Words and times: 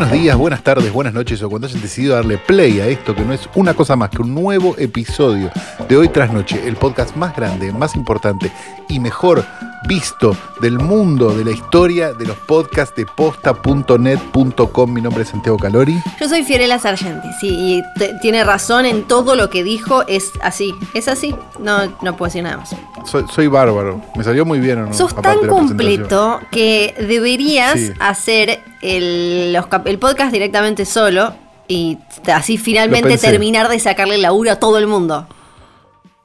Buenos 0.00 0.18
días, 0.18 0.34
buenas 0.38 0.62
tardes, 0.62 0.90
buenas 0.90 1.12
noches 1.12 1.42
o 1.42 1.50
cuando 1.50 1.66
hayan 1.66 1.82
decidido 1.82 2.14
darle 2.14 2.38
play 2.38 2.80
a 2.80 2.86
esto 2.86 3.14
que 3.14 3.20
no 3.20 3.34
es 3.34 3.46
una 3.54 3.74
cosa 3.74 3.96
más 3.96 4.08
que 4.08 4.22
un 4.22 4.34
nuevo 4.34 4.74
episodio 4.78 5.50
de 5.90 5.94
Hoy 5.94 6.08
tras 6.08 6.32
Noche, 6.32 6.66
el 6.66 6.76
podcast 6.76 7.14
más 7.16 7.36
grande, 7.36 7.70
más 7.70 7.94
importante 7.94 8.50
y 8.88 8.98
mejor 8.98 9.44
visto 9.88 10.36
del 10.60 10.78
mundo, 10.78 11.30
de 11.34 11.44
la 11.44 11.50
historia 11.52 12.12
de 12.12 12.26
los 12.26 12.36
podcasts 12.36 12.94
de 12.96 13.06
posta.net.com. 13.06 14.92
Mi 14.92 15.00
nombre 15.00 15.22
es 15.22 15.28
Santiago 15.30 15.58
Calori. 15.58 15.96
Yo 16.20 16.28
soy 16.28 16.44
Fiorella 16.44 16.78
Sargenti, 16.78 17.28
sí, 17.40 17.48
y 17.48 17.82
tiene 18.20 18.44
razón 18.44 18.86
en 18.86 19.04
todo 19.04 19.34
lo 19.36 19.50
que 19.50 19.64
dijo, 19.64 20.06
es 20.06 20.32
así, 20.42 20.74
es 20.94 21.08
así, 21.08 21.34
no, 21.58 21.86
no 22.02 22.16
puedo 22.16 22.28
decir 22.28 22.42
nada 22.42 22.58
más. 22.58 22.74
Soy, 23.06 23.24
soy 23.34 23.46
bárbaro, 23.46 24.02
me 24.16 24.24
salió 24.24 24.44
muy 24.44 24.58
bien 24.60 24.84
no. 24.84 24.92
Sos 24.92 25.12
Aparte 25.12 25.38
tan 25.38 25.46
la 25.46 25.52
completo 25.52 26.40
que 26.50 26.94
deberías 26.98 27.78
Sí. 27.80 27.92
hacer 28.00 28.60
el, 28.82 29.52
los 29.52 29.66
el 29.84 29.98
podcast 29.98 30.32
directamente 30.32 30.84
solo 30.84 31.32
y 31.68 31.98
así 32.32 32.58
finalmente 32.58 33.16
terminar 33.16 33.68
de 33.68 33.78
sacarle 33.78 34.18
laburo 34.18 34.50
a 34.52 34.56
todo 34.56 34.76
el 34.78 34.86
mundo. 34.86 35.26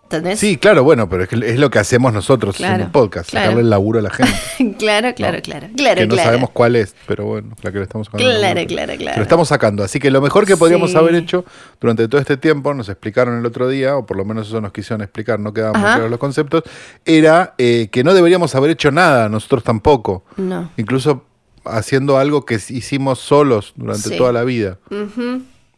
¿Entendés? 0.05 0.39
Sí, 0.39 0.57
claro, 0.57 0.83
bueno, 0.83 1.09
pero 1.09 1.23
es, 1.23 1.29
que 1.29 1.35
es 1.35 1.57
lo 1.59 1.71
que 1.71 1.79
hacemos 1.79 2.13
nosotros 2.13 2.57
Claro, 2.57 2.75
en 2.75 2.81
el 2.81 2.91
podcast, 2.91 3.31
claro. 3.31 3.45
sacarle 3.47 3.61
el 3.63 3.69
laburo 3.71 3.97
a 3.99 4.01
la 4.03 4.11
gente. 4.11 4.31
claro, 4.77 5.13
claro, 5.15 5.37
No. 5.37 5.41
claro, 5.43 5.67
claro, 5.75 5.95
que 5.99 6.05
no 6.07 6.13
claro. 6.13 6.29
sabemos 6.29 6.49
cuál 6.51 6.75
es, 6.75 6.95
pero 7.07 7.25
bueno, 7.25 7.55
la 7.63 7.71
que 7.71 7.77
le 7.79 7.83
estamos 7.85 8.05
sacando. 8.07 8.23
Claro, 8.25 8.61
claro, 8.67 8.93
claro. 8.97 9.17
Lo 9.17 9.23
estamos 9.23 9.47
sacando, 9.47 9.83
así 9.83 9.99
que 9.99 10.11
lo 10.11 10.21
mejor 10.21 10.45
que 10.45 10.57
podríamos 10.57 10.91
Sí. 10.91 10.97
haber 10.97 11.15
hecho 11.15 11.43
durante 11.81 12.07
todo 12.07 12.21
este 12.21 12.37
tiempo, 12.37 12.73
nos 12.75 12.87
explicaron 12.87 13.39
el 13.39 13.45
otro 13.47 13.67
día, 13.67 13.97
o 13.97 14.05
por 14.05 14.15
lo 14.15 14.25
menos 14.25 14.47
eso 14.47 14.61
nos 14.61 14.71
quisieron 14.71 15.01
explicar, 15.01 15.39
no 15.39 15.53
quedaban 15.53 15.81
muy 15.81 15.89
claros 15.91 16.09
los 16.11 16.19
conceptos, 16.19 16.63
era 17.03 17.55
eh, 17.57 17.89
que 17.91 18.03
no 18.03 18.13
deberíamos 18.13 18.53
haber 18.53 18.69
hecho 18.71 18.91
nada, 18.91 19.27
nosotros 19.27 19.63
tampoco. 19.63 20.23
No. 20.37 20.69
Incluso 20.77 21.25
haciendo 21.65 22.19
algo 22.19 22.45
que 22.45 22.55
hicimos 22.69 23.17
solos 23.19 23.73
durante 23.75 24.09
Sí. 24.09 24.17
toda 24.17 24.31
la 24.31 24.43
vida. 24.43 24.77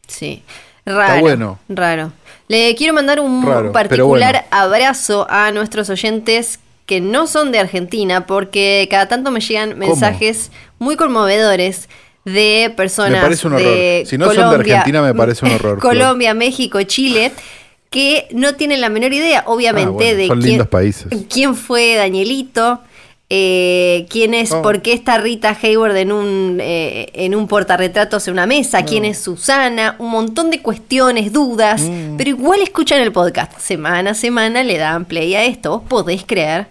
Sí. 0.08 0.44
Raro. 0.86 1.19
bueno. 1.22 1.59
Raro. 1.69 2.12
Le 2.48 2.76
quiero 2.76 2.94
mandar 2.94 3.20
un 3.20 3.45
Raro, 3.45 3.72
particular 3.72 4.34
bueno. 4.34 4.48
abrazo 4.52 5.28
a 5.30 5.52
nuestros 5.52 5.90
oyentes 5.90 6.59
que 6.86 7.02
no 7.02 7.28
son 7.28 7.52
de 7.52 7.59
Argentina, 7.59 8.26
porque 8.26 8.88
cada 8.90 9.08
tanto 9.09 9.30
me 9.31 9.42
llegan 9.42 9.78
mensajes 9.78 10.52
muy 10.80 10.95
conmovedores 10.95 11.90
de 12.23 12.73
personas 12.78 13.12
Me 13.20 13.22
parece 13.22 13.48
un 13.48 13.53
horror. 13.53 13.66
de 13.68 14.03
Si 14.08 14.18
no 14.18 14.25
son 14.28 14.36
de 14.36 14.42
Colombia, 14.44 14.73
Argentina, 14.75 15.02
me 15.02 15.14
parece 15.14 15.45
un 15.45 15.52
horror, 15.52 15.80
Flor. 15.81 15.94
Colombia, 15.94 16.34
México, 16.34 16.81
Chile, 16.84 17.31
que 17.90 18.28
no 18.31 18.56
tienen 18.56 18.80
la 18.81 18.90
menor 18.90 19.12
idea, 19.14 19.44
obviamente, 19.48 19.90
Ah, 19.90 19.92
bueno, 19.92 20.18
de 20.18 20.28
son 20.28 20.40
quién, 20.40 20.50
lindos 20.52 20.68
países. 20.70 21.08
quién 21.30 21.56
fue 21.56 21.95
Danielito, 21.95 22.81
eh, 23.30 24.06
quién 24.09 24.33
es, 24.33 24.52
Oh. 24.53 24.61
por 24.61 24.81
qué 24.81 24.94
está 24.94 25.17
Rita 25.17 25.58
Hayward 25.61 25.97
en 25.97 26.11
un, 26.14 26.59
eh, 26.61 27.09
en 27.14 27.36
un 27.36 27.47
portarretratos 27.47 28.25
en 28.28 28.34
una 28.34 28.45
mesa, 28.45 28.86
quién 28.86 29.03
es 29.03 29.17
Susana, 29.19 29.95
un 30.00 30.09
montón 30.11 30.50
de 30.50 30.61
cuestiones, 30.61 31.34
dudas, 31.34 31.81
Mm. 31.81 32.16
pero 32.17 32.30
igual 32.30 32.61
escuchan 32.61 33.02
el 33.02 33.11
podcast. 33.11 33.58
Semana 33.59 34.11
a 34.11 34.14
semana 34.14 34.64
le 34.64 34.78
dan 34.78 35.03
play 35.06 35.36
a 35.36 35.44
esto, 35.44 35.72
vos 35.72 35.84
podés 36.03 36.23
creer. 36.25 36.67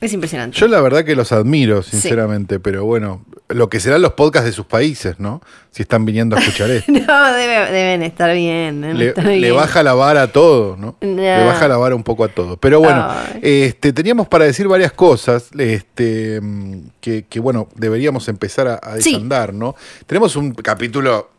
Es 0.00 0.12
impresionante. 0.12 0.56
Yo 0.56 0.68
la 0.68 0.80
verdad 0.80 1.04
que 1.04 1.16
los 1.16 1.32
admiro, 1.32 1.82
sinceramente, 1.82 2.60
pero 2.60 2.84
bueno, 2.84 3.24
lo 3.48 3.68
que 3.70 3.80
serán 3.80 4.02
los 4.02 4.12
podcasts 4.12 4.46
de 4.46 4.52
sus 4.52 4.66
países, 4.66 5.18
¿no? 5.18 5.40
Si 5.70 5.82
están 5.82 6.04
viniendo 6.04 6.36
a 6.36 6.40
escuchar 6.40 6.70
esto. 6.70 6.92
No, 6.92 6.98
debe- 7.32 7.70
deben 7.70 8.02
estar 8.02 8.34
bien. 8.34 8.80
deben 8.82 8.98
le, 8.98 9.08
estar 9.08 9.24
le 9.24 9.36
bien. 9.38 9.54
baja 9.54 9.82
la 9.82 9.94
vara 9.94 10.22
a 10.22 10.26
todo, 10.32 10.76
¿no? 10.76 10.96
No. 11.00 11.16
Le 11.16 11.44
baja 11.44 11.66
la 11.66 11.76
vara 11.78 11.94
un 11.94 12.02
poco 12.02 12.24
a 12.24 12.28
todo. 12.28 12.56
Pero 12.58 12.80
bueno, 12.80 13.06
Ay. 13.08 13.40
este, 13.42 13.92
teníamos 13.94 14.28
para 14.28 14.44
decir 14.44 14.68
varias 14.68 14.92
cosas 14.92 15.48
este, 15.58 16.40
mm, 16.42 16.88
que, 17.00 17.24
que, 17.26 17.40
bueno, 17.40 17.68
deberíamos 17.74 18.28
empezar 18.28 18.68
a, 18.68 18.74
a 18.74 18.96
Sí. 19.00 19.12
desandar, 19.12 19.54
¿no? 19.54 19.74
Tenemos 20.06 20.36
un 20.36 20.52
capítulo 20.52 21.30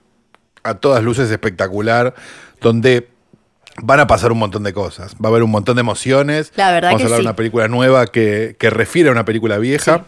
a 0.64 0.74
todas 0.76 1.04
luces 1.04 1.30
espectacular, 1.32 2.16
donde 2.60 3.08
van 3.82 4.00
a 4.00 4.08
pasar 4.08 4.32
un 4.32 4.40
montón 4.40 4.64
de 4.64 4.74
cosas. 4.74 5.14
Va 5.24 5.28
a 5.28 5.32
haber 5.32 5.44
un 5.44 5.52
montón 5.52 5.76
de 5.76 5.82
emociones. 5.82 6.52
La 6.56 6.72
verdad 6.72 6.90
Vamos 6.90 7.02
que 7.02 7.04
a 7.04 7.06
hablar 7.06 7.18
de 7.20 7.24
sí. 7.24 7.28
una 7.28 7.36
película 7.36 7.68
nueva 7.68 8.08
que, 8.08 8.56
que 8.60 8.70
refiere 8.70 9.10
a 9.10 9.12
una 9.12 9.26
película 9.26 9.58
vieja. 9.60 10.06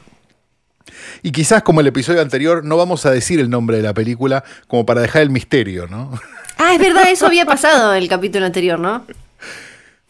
Y 1.24 1.32
quizás 1.32 1.64
como 1.64 1.82
el 1.82 1.88
episodio 1.88 2.22
anterior 2.22 2.64
no 2.64 2.78
vamos 2.78 3.06
a 3.06 3.12
decir 3.12 3.40
el 3.40 3.50
nombre 3.50 3.78
de 3.78 3.84
la 3.84 3.94
película 3.94 4.44
como 4.68 4.86
para 4.86 5.02
dejar 5.02 5.22
el 5.24 5.30
misterio, 5.30 5.88
¿no? 5.88 6.12
Ah, 6.58 6.74
es 6.74 6.80
verdad, 6.80 7.04
eso 7.10 7.26
había 7.26 7.46
pasado 7.46 7.94
en 7.96 8.04
el 8.04 8.10
capítulo 8.10 8.46
anterior, 8.46 8.80
¿no? 8.80 9.06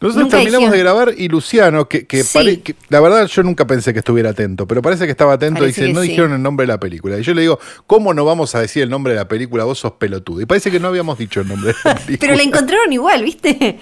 Nosotros 0.00 0.24
Nunca 0.24 0.36
terminamos 0.38 0.72
de 0.72 0.78
grabar 0.78 1.14
y 1.16 1.28
Luciano, 1.28 1.88
que, 1.88 2.08
que 2.08 2.24
Sí. 2.24 2.30
pare- 2.36 2.60
que- 2.60 2.74
la 2.88 2.98
verdad 2.98 3.24
yo 3.28 3.44
nunca 3.44 3.68
pensé 3.68 3.92
que 3.92 4.00
estuviera 4.00 4.30
atento, 4.30 4.66
pero 4.66 4.82
parece 4.82 5.04
que 5.04 5.12
estaba 5.12 5.34
atento. 5.34 5.60
Parece 5.60 5.82
Dice, 5.82 5.92
no 5.94 6.02
sí. 6.02 6.08
dijeron 6.08 6.32
el 6.32 6.42
nombre 6.42 6.64
de 6.66 6.72
la 6.72 6.80
película. 6.80 7.18
Y 7.20 7.22
yo 7.22 7.32
le 7.34 7.42
digo, 7.42 7.60
¿cómo 7.86 8.12
no 8.12 8.24
vamos 8.24 8.52
a 8.56 8.60
decir 8.60 8.82
el 8.82 8.90
nombre 8.90 9.12
de 9.12 9.20
la 9.20 9.28
película? 9.28 9.62
Vos 9.62 9.78
sos 9.78 9.92
pelotudo. 9.92 10.40
Y 10.40 10.46
parece 10.46 10.72
que 10.72 10.80
no 10.80 10.88
habíamos 10.88 11.18
dicho 11.18 11.40
el 11.40 11.46
nombre 11.46 11.68
de 11.72 11.76
la 11.84 11.94
película. 11.94 12.18
Pero 12.20 12.34
la 12.34 12.42
encontraron 12.42 12.92
igual, 12.92 13.22
¿viste? 13.22 13.78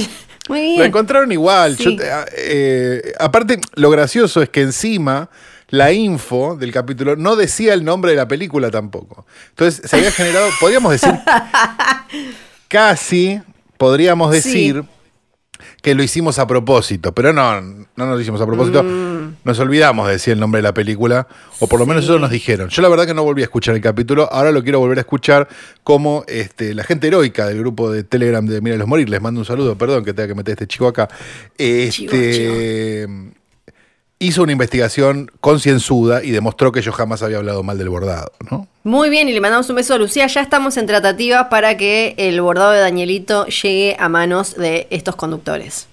Muy 0.48 0.60
bien. 0.62 0.78
La 0.80 0.86
encontraron 0.86 1.30
igual. 1.32 1.76
Sí. 1.76 1.84
Yo 1.84 1.96
te- 1.96 2.10
a- 2.10 2.24
eh, 2.34 3.12
aparte, 3.20 3.60
lo 3.74 3.90
gracioso 3.90 4.40
es 4.40 4.48
que 4.48 4.62
encima 4.62 5.28
la 5.68 5.92
info 5.92 6.56
del 6.56 6.72
capítulo 6.72 7.16
no 7.16 7.36
decía 7.36 7.74
el 7.74 7.84
nombre 7.84 8.12
de 8.12 8.16
la 8.16 8.26
película 8.28 8.70
tampoco. 8.70 9.26
Entonces 9.50 9.82
se 9.88 9.96
había 9.96 10.10
generado, 10.10 10.48
podríamos 10.60 10.92
decir, 10.92 11.12
casi 12.68 13.40
podríamos 13.76 14.34
Sí. 14.34 14.36
decir 14.36 14.84
que 15.82 15.94
lo 15.94 16.02
hicimos 16.02 16.38
a 16.38 16.46
propósito, 16.46 17.12
pero 17.14 17.32
no, 17.32 17.60
no 17.60 17.84
nos 17.96 18.14
lo 18.14 18.20
hicimos 18.20 18.40
a 18.40 18.46
propósito. 18.46 18.82
Mm. 18.82 19.36
Nos 19.44 19.58
olvidamos 19.58 20.06
de 20.06 20.12
decir 20.14 20.32
el 20.32 20.40
nombre 20.40 20.58
de 20.58 20.62
la 20.62 20.74
película, 20.74 21.26
o 21.60 21.66
por 21.66 21.78
lo 21.80 21.86
menos 21.86 22.04
eso 22.04 22.18
nos 22.18 22.30
dijeron. 22.30 22.68
Yo 22.68 22.80
la 22.82 22.88
verdad 22.88 23.06
que 23.06 23.14
no 23.14 23.22
volví 23.24 23.42
a 23.42 23.44
escuchar 23.44 23.74
el 23.74 23.80
capítulo, 23.80 24.28
ahora 24.32 24.50
lo 24.52 24.62
quiero 24.62 24.78
volver 24.80 24.98
a 24.98 25.00
escuchar 25.02 25.48
como 25.84 26.24
este, 26.28 26.74
la 26.74 26.84
gente 26.84 27.08
heroica 27.08 27.46
del 27.46 27.58
grupo 27.58 27.90
de 27.90 28.04
Telegram 28.04 28.44
de 28.46 28.60
Mira 28.60 28.76
los 28.76 28.86
Morir. 28.88 29.08
Les 29.08 29.20
mando 29.20 29.40
un 29.40 29.44
saludo, 29.44 29.76
perdón 29.76 30.04
que 30.04 30.12
tenga 30.14 30.28
que 30.28 30.34
meter 30.34 30.52
este 30.52 30.66
chico 30.66 30.86
acá. 30.88 31.08
Este, 31.56 33.06
Hizo 34.20 34.42
una 34.42 34.52
investigación 34.52 35.30
concienzuda 35.40 36.24
y 36.24 36.32
demostró 36.32 36.72
que 36.72 36.82
yo 36.82 36.90
jamás 36.92 37.22
había 37.22 37.36
hablado 37.36 37.62
mal 37.62 37.78
del 37.78 37.88
bordado, 37.88 38.32
¿no? 38.50 38.66
Muy 38.82 39.10
bien, 39.10 39.28
y 39.28 39.32
le 39.32 39.40
mandamos 39.40 39.70
un 39.70 39.76
beso 39.76 39.94
a 39.94 39.98
Lucía. 39.98 40.26
Ya 40.26 40.40
estamos 40.40 40.76
en 40.76 40.86
tratativas 40.86 41.46
para 41.48 41.76
que 41.76 42.14
el 42.16 42.40
bordado 42.40 42.72
de 42.72 42.80
Danielito 42.80 43.46
llegue 43.46 43.96
a 43.98 44.08
manos 44.08 44.56
de 44.56 44.88
estos 44.90 45.14
conductores. 45.14 45.86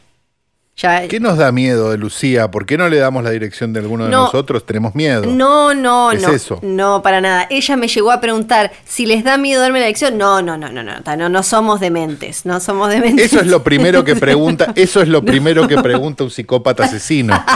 Ya, 0.78 1.08
¿Qué 1.08 1.22
nos 1.22 1.38
da 1.38 1.54
miedo 1.54 1.90
de 1.92 1.98
Lucía? 1.98 2.52
¿Por 2.52 2.66
qué 2.66 2.78
no 2.78 2.90
le 2.90 2.98
damos 2.98 3.24
la 3.24 3.30
dirección 3.30 3.72
de 3.72 3.80
alguno 3.80 4.06
de 4.06 4.12
No. 4.12 4.24
nosotros? 4.26 4.66
Tenemos 4.66 4.94
miedo. 4.94 5.24
No, 5.26 5.74
no, 5.74 6.10
¿Qué 6.12 6.18
es 6.18 6.24
no. 6.24 6.34
eso? 6.34 6.60
No, 6.64 7.02
para 7.02 7.22
nada. 7.22 7.48
Ella 7.50 7.78
me 7.78 7.88
llegó 7.88 8.12
a 8.12 8.20
preguntar 8.20 8.74
si 8.84 9.06
les 9.06 9.24
da 9.24 9.38
miedo 9.38 9.62
darme 9.62 9.80
la 9.80 9.86
lección. 9.86 10.18
No, 10.18 10.42
no, 10.42 10.58
no, 10.58 10.70
no, 10.70 10.84
no, 10.84 10.96
no, 11.16 11.30
no 11.30 11.44
somos 11.44 11.80
dementes. 11.80 12.46
No 12.46 12.60
somos 12.60 12.90
dementes. 12.90 13.28
Eso 13.32 13.40
es 13.40 13.48
lo 13.48 13.64
primero 13.64 14.04
que 14.04 14.16
pregunta, 14.18 14.74
eso 14.76 15.02
es 15.02 15.08
lo 15.08 15.22
primero 15.26 15.66
que 15.66 15.78
pregunta 15.78 16.26
un 16.26 16.30
psicópata 16.32 16.84
asesino. 16.84 17.42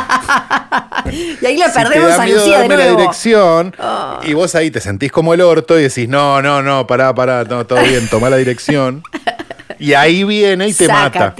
Y 1.41 1.45
ahí 1.45 1.57
la 1.57 1.69
Si 1.69 1.73
te 1.73 1.79
perdemos 1.79 2.09
da 2.09 2.21
a 2.21 2.25
miedo 2.25 2.37
Lucía 2.39 2.53
de 2.59 2.59
darme 2.67 2.77
la 2.77 2.83
nuevo. 2.83 2.99
dirección 2.99 3.75
y 4.23 4.33
vos 4.33 4.53
ahí 4.53 4.69
te 4.69 4.79
sentís 4.79 5.11
como 5.11 5.33
el 5.33 5.41
orto 5.41 5.79
y 5.79 5.83
decís, 5.83 6.07
no, 6.07 6.39
no, 6.41 6.61
no, 6.61 6.85
pará, 6.85 7.15
pará, 7.15 7.45
no, 7.45 7.65
todo 7.65 7.81
bien, 7.81 8.07
toma 8.09 8.29
la 8.29 8.35
dirección. 8.37 9.01
Y 9.79 9.93
ahí 9.93 10.23
viene 10.23 10.67
y 10.67 10.73
te 10.73 10.87
mata. 10.87 11.33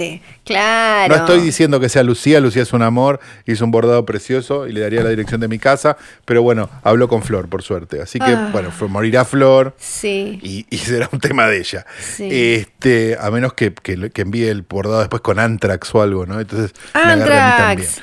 Claro. 0.50 1.14
No 1.16 1.20
estoy 1.20 1.40
diciendo 1.40 1.78
que 1.80 1.88
sea 1.88 2.02
Lucía, 2.02 2.40
Lucía 2.40 2.62
es 2.62 2.72
un 2.72 2.82
amor, 2.82 3.20
hizo 3.46 3.64
un 3.64 3.70
bordado 3.70 4.04
precioso 4.04 4.66
y 4.66 4.72
le 4.72 4.80
daría 4.80 5.02
la 5.02 5.10
dirección 5.10 5.40
de 5.40 5.48
mi 5.48 5.58
casa, 5.58 5.96
pero 6.24 6.42
bueno, 6.42 6.68
habló 6.82 7.08
con 7.08 7.22
Flor, 7.22 7.48
por 7.48 7.62
suerte. 7.62 8.02
Así 8.02 8.18
que, 8.18 8.32
Ah. 8.32 8.48
bueno, 8.52 8.70
fue, 8.70 8.88
morirá 8.88 9.24
Flor 9.24 9.74
Sí. 9.78 10.38
y, 10.42 10.66
y 10.70 10.78
será 10.78 11.08
un 11.12 11.20
tema 11.20 11.46
de 11.46 11.58
ella. 11.58 11.86
Sí. 12.00 12.28
Este, 12.30 13.16
a 13.20 13.30
menos 13.30 13.52
que, 13.54 13.72
que- 13.72 14.10
que 14.10 14.22
envíe 14.22 14.48
el 14.48 14.62
bordado 14.62 15.00
después 15.00 15.22
con 15.22 15.38
Antrax 15.38 15.94
o 15.94 16.02
algo, 16.02 16.26
¿no? 16.26 16.40
Entonces, 16.40 16.72
me 16.94 17.00
agarra 17.00 17.12
a 17.12 17.16
mí 17.16 17.22
también. 17.22 17.88
Antrax. 17.88 18.00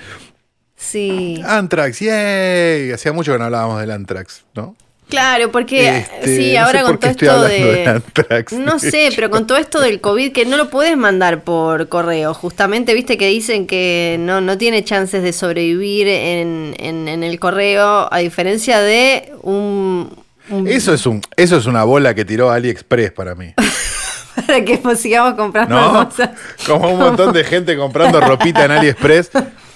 Sí. 0.76 1.42
Antrax, 1.46 2.00
yay. 2.00 2.92
Hacía 2.92 3.12
mucho 3.12 3.34
que 3.34 3.40
no 3.40 3.46
hablábamos 3.46 3.80
del 3.82 3.92
Antrax, 3.92 4.46
¿no? 4.54 4.76
Claro, 5.09 5.51
porque 5.54 6.00
Este, 6.00 6.36
sí, 6.36 6.54
no 6.56 6.65
ahora 6.65 6.80
sé 6.81 6.86
con 6.86 6.98
todo 7.00 7.09
esto 7.12 7.42
de. 7.44 7.59
de 7.63 7.86
Antrax, 7.88 8.54
no 8.54 8.74
de 8.77 8.92
sé, 8.92 9.07
hecho. 9.07 9.15
pero 9.15 9.30
con 9.30 9.48
todo 9.48 9.57
esto 9.57 9.80
del 9.80 10.01
COVID 10.01 10.33
que 10.33 10.45
no 10.45 10.57
lo 10.57 10.69
puedes 10.69 10.98
mandar 10.98 11.44
por 11.44 11.88
correo. 11.88 12.33
Justamente, 12.33 12.94
viste 12.94 13.18
que 13.18 13.27
dicen 13.27 13.68
que 13.68 14.18
no, 14.19 14.42
no 14.42 14.57
tiene 14.57 14.83
chances 14.83 15.24
de 15.24 15.31
sobrevivir 15.31 16.07
en, 16.09 16.75
en- 16.77 17.07
en 17.07 17.24
el 17.24 17.39
correo, 17.39 18.12
a 18.13 18.18
diferencia 18.18 18.81
de 18.81 19.31
un. 19.44 20.12
un- 20.50 20.68
Eso 20.68 20.94
es, 20.94 21.06
un, 21.06 21.21
eso 21.38 21.56
es 21.57 21.65
una 21.68 21.86
bola 21.86 22.13
que 22.13 22.25
tiró 22.25 22.51
AliExpress 22.51 23.12
para 23.12 23.33
mí. 23.33 23.54
para 24.45 24.65
que 24.65 24.80
sigamos 24.98 25.36
comprando 25.36 25.74
¿no? 25.75 26.09
cosas. 26.09 26.31
Como 26.65 26.92
un 26.92 27.00
montón 27.00 27.31
de 27.33 27.44
gente 27.45 27.77
comprando 27.77 28.19
ropita 28.19 28.65
en 28.65 28.71
AliExpress. 28.71 29.30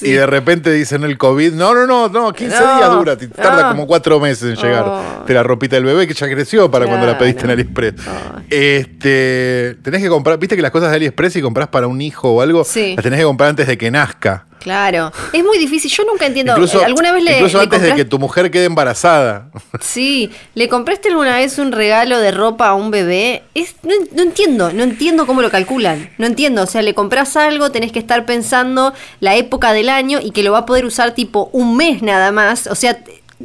Y 0.00 0.10
de 0.12 0.26
repente 0.26 0.72
dicen 0.72 1.04
el 1.04 1.16
COVID, 1.16 1.52
no, 1.52 1.72
no, 1.74 1.86
no, 1.86 2.08
no, 2.08 2.32
15 2.32 2.58
No, 2.58 2.76
días 2.76 2.90
dura, 2.90 3.16
te 3.16 3.28
tarda 3.28 3.62
no. 3.64 3.68
como 3.70 3.86
cuatro 3.86 4.18
meses 4.18 4.42
en 4.50 4.56
llegar 4.56 4.84
Oh. 4.86 5.24
de 5.26 5.34
la 5.34 5.42
ropita 5.42 5.76
del 5.76 5.84
bebé 5.84 6.06
que 6.08 6.14
ya 6.14 6.28
creció 6.28 6.70
para 6.70 6.86
cuando 6.86 7.06
la 7.06 7.16
pediste 7.16 7.44
en 7.44 7.50
AliExpress. 7.50 7.94
Ay. 8.06 8.46
Este, 8.50 9.76
tenés 9.82 10.02
que 10.02 10.08
comprar, 10.08 10.38
viste 10.38 10.56
que 10.56 10.62
las 10.62 10.70
cosas 10.70 10.90
de 10.90 10.96
AliExpress 10.96 11.34
si 11.34 11.42
compras 11.42 11.68
para 11.68 11.86
un 11.86 12.00
hijo 12.00 12.30
o 12.32 12.40
algo, 12.40 12.64
Sí. 12.64 12.94
las 12.96 13.02
tenés 13.02 13.20
que 13.20 13.24
comprar 13.24 13.50
antes 13.50 13.66
de 13.66 13.78
que 13.78 13.90
nazca. 13.90 14.46
Claro. 14.64 15.12
Es 15.30 15.44
muy 15.44 15.58
difícil. 15.58 15.90
Yo 15.90 16.04
nunca 16.04 16.24
entiendo. 16.24 16.52
Incluso, 16.52 16.82
¿Alguna 16.82 17.12
vez 17.12 17.22
le, 17.22 17.32
incluso 17.34 17.58
le 17.58 17.64
antes 17.64 17.82
de 17.82 17.94
que 17.94 18.06
tu 18.06 18.18
mujer 18.18 18.50
quede 18.50 18.64
embarazada. 18.64 19.50
Sí, 19.82 20.30
¿le 20.54 20.70
compraste 20.70 21.10
alguna 21.10 21.36
vez 21.36 21.58
un 21.58 21.70
regalo 21.70 22.18
de 22.18 22.30
ropa 22.30 22.68
a 22.68 22.74
un 22.74 22.90
bebé? 22.90 23.42
Es, 23.54 23.74
no, 23.82 23.92
no 24.12 24.22
entiendo, 24.22 24.72
no 24.72 24.82
entiendo 24.82 25.26
cómo 25.26 25.42
lo 25.42 25.50
calculan. 25.50 26.08
No 26.16 26.26
entiendo, 26.26 26.62
o 26.62 26.66
sea, 26.66 26.80
le 26.80 26.94
compras 26.94 27.36
algo, 27.36 27.70
tenés 27.72 27.92
que 27.92 27.98
estar 27.98 28.24
pensando 28.24 28.94
la 29.20 29.36
época 29.36 29.74
del 29.74 29.90
año 29.90 30.18
y 30.22 30.30
que 30.30 30.42
lo 30.42 30.52
va 30.52 30.60
a 30.60 30.66
poder 30.66 30.86
usar 30.86 31.12
tipo 31.12 31.50
un 31.52 31.76
mes 31.76 32.00
nada 32.00 32.32
más. 32.32 32.66
O 32.66 32.74
sea, 32.74 32.98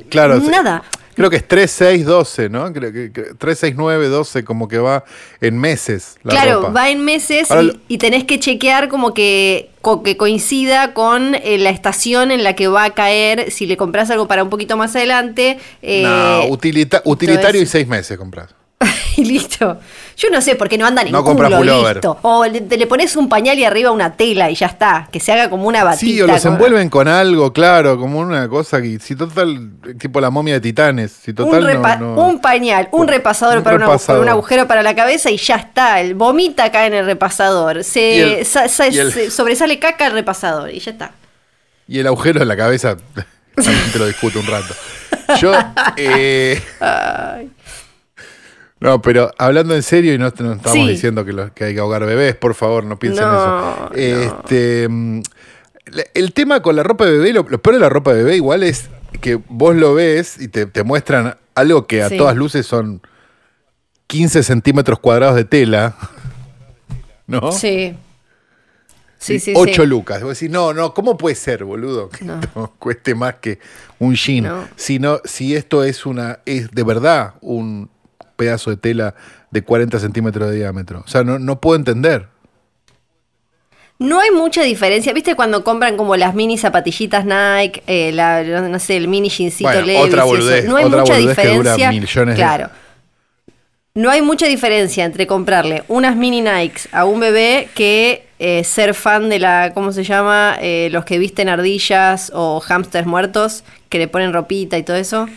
Claro, 0.08 0.40
nada. 0.40 0.84
Creo 1.20 1.30
que 1.30 1.36
es 1.36 1.46
3, 1.50 1.70
6, 1.70 2.06
12, 2.06 2.48
¿no? 2.48 2.72
Creo 2.72 2.94
que, 2.94 3.12
que 3.12 3.22
3, 3.38 3.60
6, 3.60 3.74
9, 3.76 4.08
12, 4.08 4.46
como 4.46 4.70
que 4.70 4.78
va 4.78 5.04
en 5.42 5.58
meses. 5.60 6.16
La 6.24 6.32
claro, 6.32 6.62
ropa. 6.62 6.70
va 6.72 6.90
en 6.90 7.04
meses 7.04 7.52
Ahora 7.52 7.64
y, 7.64 7.82
y 7.96 7.98
tenés 7.98 8.24
que 8.24 8.40
chequear 8.40 8.88
como 8.88 9.14
que, 9.14 9.70
co- 9.82 10.02
que 10.02 10.16
coincida 10.16 10.94
con 10.94 11.36
eh, 11.36 11.58
la 11.58 11.72
estación 11.72 12.32
en 12.32 12.46
la 12.46 12.56
que 12.56 12.70
va 12.70 12.86
a 12.86 12.94
caer. 12.94 13.52
Si 13.52 13.66
le 13.66 13.76
compras 13.76 14.10
algo 14.12 14.30
para 14.30 14.44
un 14.46 14.50
poquito 14.50 14.78
más 14.78 14.96
adelante. 14.96 15.60
eh, 15.82 16.04
no, 16.04 16.46
utilita- 16.48 17.02
utilitario 17.04 17.62
y 17.62 17.66
6 17.66 17.86
meses 17.86 18.18
compras. 18.18 18.56
y 19.18 19.26
listo. 19.26 19.78
Yo 20.22 20.30
no 20.30 20.42
sé, 20.42 20.56
porque 20.56 20.78
no 20.78 20.86
andan 20.86 21.06
en 21.08 21.14
No 21.14 21.24
culo, 21.24 21.64
listo. 21.64 22.18
O 22.24 22.44
le, 22.46 22.60
te 22.60 22.76
le 22.78 22.88
pones 22.88 23.16
un 23.16 23.30
pañal 23.30 23.58
y 23.58 23.64
arriba 23.64 23.90
una 23.92 24.18
tela 24.18 24.50
y 24.52 24.56
ya 24.56 24.66
está. 24.66 25.08
Que 25.14 25.22
se 25.22 25.32
haga 25.32 25.50
como 25.50 25.66
una 25.66 25.86
batita. 25.86 26.00
Sí, 26.02 26.22
o 26.22 26.28
los 26.28 26.44
envuelven 26.44 26.90
con 26.90 27.08
algo, 27.08 27.54
claro, 27.54 27.98
como 27.98 28.20
una 28.20 28.50
cosa 28.50 28.82
que, 28.82 29.00
si 29.00 29.16
total, 29.16 29.72
tipo 29.98 30.20
la 30.20 30.30
momia 30.30 30.56
de 30.56 30.60
titanes, 30.60 31.14
si 31.14 31.32
total 31.34 31.64
un, 31.64 31.70
repa- 31.72 31.98
no, 31.98 32.16
no- 32.16 32.22
un 32.28 32.42
pañal, 32.42 32.90
un 32.92 33.08
repasador 33.08 33.60
Un 33.60 33.64
para 33.64 33.78
una- 33.78 33.88
un 34.20 34.28
agujero 34.28 34.68
para 34.68 34.84
la 34.84 34.94
cabeza 34.94 35.32
y 35.32 35.38
ya 35.38 35.56
está. 35.56 36.02
El 36.02 36.16
vomita 36.16 36.66
acá 36.66 36.86
en 36.86 36.96
el 36.96 37.06
repasador. 37.06 37.86
Se, 37.86 38.02
Y 38.16 38.20
el- 38.20 38.46
sa- 38.46 38.68
sa- 38.68 38.90
y 38.90 38.98
el- 38.98 39.14
se- 39.14 39.32
sobresale 39.32 39.80
caca 39.80 40.08
al 40.08 40.12
repasador 40.12 40.70
y 40.70 40.80
ya 40.80 40.92
está. 40.92 41.12
Y 41.88 41.98
el 41.98 42.08
agujero 42.08 42.42
en 42.42 42.48
la 42.50 42.58
cabeza, 42.58 42.98
te 43.56 43.98
lo 43.98 44.06
discuto 44.06 44.42
un 44.42 44.48
rato. 44.48 44.76
Yo, 45.40 45.54
eh, 45.96 46.62
no, 48.80 49.02
pero 49.02 49.32
hablando 49.38 49.76
en 49.76 49.84
serio 49.84 50.14
y 50.14 50.18
no, 50.18 50.26
no 50.40 50.54
estamos 50.54 50.72
Sí. 50.74 50.88
diciendo 50.88 51.26
que, 51.26 51.34
lo- 51.34 51.54
que 51.54 51.66
hay 51.66 51.74
que 51.74 51.80
ahogar 51.80 52.06
bebés, 52.06 52.36
por 52.36 52.54
favor, 52.56 52.84
no 52.86 52.98
piensen 53.00 53.26
No, 53.26 53.90
eso. 53.94 53.94
Este, 53.96 54.88
mm, 54.90 55.22
la- 55.88 56.04
el 56.14 56.34
tema 56.34 56.62
con 56.62 56.76
la 56.76 56.84
ropa 56.84 57.06
de 57.06 57.12
bebé, 57.14 57.34
lo, 57.34 57.46
lo 57.50 57.62
peor 57.62 57.76
de 57.76 57.82
la 57.82 57.90
ropa 57.90 58.14
de 58.14 58.24
bebé 58.24 58.36
igual 58.38 58.64
es 58.64 58.90
que 59.22 59.36
vos 59.50 59.76
lo 59.76 59.94
ves 59.94 60.40
y 60.40 60.48
te, 60.48 60.66
te 60.66 60.84
muestran 60.84 61.36
algo 61.56 61.88
que 61.88 62.04
a 62.04 62.10
Sí. 62.10 62.18
todas 62.18 62.36
luces 62.38 62.66
son 62.66 63.02
15 64.08 64.44
centímetros 64.44 65.00
cuadrados 65.00 65.36
de 65.36 65.46
tela, 65.46 65.96
¿no? 67.28 67.52
Sí. 67.52 67.96
Sí, 69.22 69.40
sí, 69.40 69.52
8 69.54 69.82
sí. 69.82 69.88
lucas. 69.88 70.24
Vos 70.24 70.40
decís, 70.40 70.50
no, 70.50 70.74
no, 70.74 70.94
¿cómo 70.94 71.18
puede 71.18 71.36
ser, 71.36 71.66
boludo? 71.66 72.08
Que 72.08 72.24
No. 72.24 72.40
esto 72.40 72.74
cueste 72.80 73.14
más 73.16 73.36
que 73.36 73.60
un 74.00 74.16
jean. 74.16 74.46
No. 74.46 74.68
Si, 74.78 74.98
no- 75.00 75.20
si 75.26 75.56
esto 75.56 75.84
es 75.84 76.06
una, 76.06 76.40
es 76.46 76.72
de 76.72 76.84
verdad 76.84 77.34
un 77.42 77.90
pedazo 78.40 78.70
de 78.72 78.78
tela 78.78 79.14
de 79.52 79.62
40 79.62 80.00
centímetros 80.00 80.50
de 80.50 80.56
diámetro. 80.56 81.04
O 81.06 81.08
sea, 81.08 81.24
no, 81.24 81.38
no 81.38 81.60
puedo 81.60 81.76
entender. 81.76 82.28
No 84.00 84.22
hay 84.22 84.32
mucha 84.32 84.64
diferencia. 84.64 85.12
¿Viste 85.12 85.36
cuando 85.36 85.64
compran 85.66 85.98
como 85.98 86.16
las 86.16 86.34
mini 86.34 86.58
zapatillitas 86.58 87.26
Nike, 87.26 87.84
eh, 87.86 88.12
la, 88.14 88.42
no 88.44 88.80
sé, 88.80 88.96
el 88.96 89.10
mini 89.10 89.30
jeansito 89.30 89.70
Bueno, 89.70 89.86
Levi's 89.86 90.06
otra 90.06 90.24
boludez, 90.24 90.66
No 90.66 90.78
hay 90.78 90.86
otra 90.86 91.02
mucha 91.02 91.14
boludez 91.16 91.36
que 91.38 91.48
dura 91.50 91.76
diferencia. 91.76 92.26
de- 92.26 92.36
claro. 92.36 92.70
No 93.96 94.10
hay 94.10 94.22
mucha 94.22 94.46
diferencia 94.46 95.04
entre 95.04 95.28
comprarle 95.28 95.84
unas 95.90 96.16
mini 96.16 96.40
Nikes 96.42 96.88
a 96.94 97.04
un 97.04 97.20
bebé 97.20 97.68
que 97.76 98.26
eh, 98.40 98.64
ser 98.64 98.94
fan 98.94 99.28
de 99.28 99.40
la, 99.40 99.72
¿cómo 99.74 99.92
se 99.92 100.06
llama? 100.06 100.56
Eh, 100.62 100.88
los 100.94 101.04
que 101.04 101.20
visten 101.20 101.50
ardillas 101.50 102.32
o 102.34 102.62
hámsters 102.62 103.06
muertos, 103.06 103.66
que 103.90 103.98
le 103.98 104.08
ponen 104.08 104.32
ropita 104.32 104.78
y 104.78 104.84
todo 104.84 104.96
eso. 104.96 105.28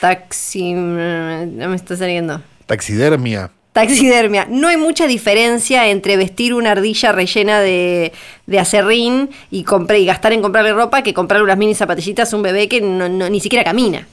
Taxi... 0.00 0.72
No 0.74 1.68
me 1.68 1.76
está 1.76 1.96
saliendo. 1.96 2.42
Taxidermia. 2.66 3.50
Taxidermia. 3.72 4.46
No 4.48 4.68
hay 4.68 4.76
mucha 4.76 5.06
diferencia 5.06 5.88
entre 5.88 6.16
vestir 6.16 6.54
una 6.54 6.70
ardilla 6.72 7.10
rellena 7.12 7.60
de, 7.60 8.12
de 8.46 8.58
acerrín 8.60 9.30
y, 9.50 9.64
y 9.66 10.04
gastar 10.06 10.32
en 10.32 10.42
comprarle 10.42 10.72
ropa 10.72 11.02
que 11.02 11.12
comprarle 11.12 11.44
unas 11.44 11.58
mini 11.58 11.74
zapatillitas 11.74 12.32
a 12.32 12.36
un 12.36 12.42
bebé 12.42 12.68
que 12.68 12.80
no- 12.80 13.08
no- 13.08 13.28
ni 13.28 13.40
siquiera 13.40 13.64
camina. 13.64 14.06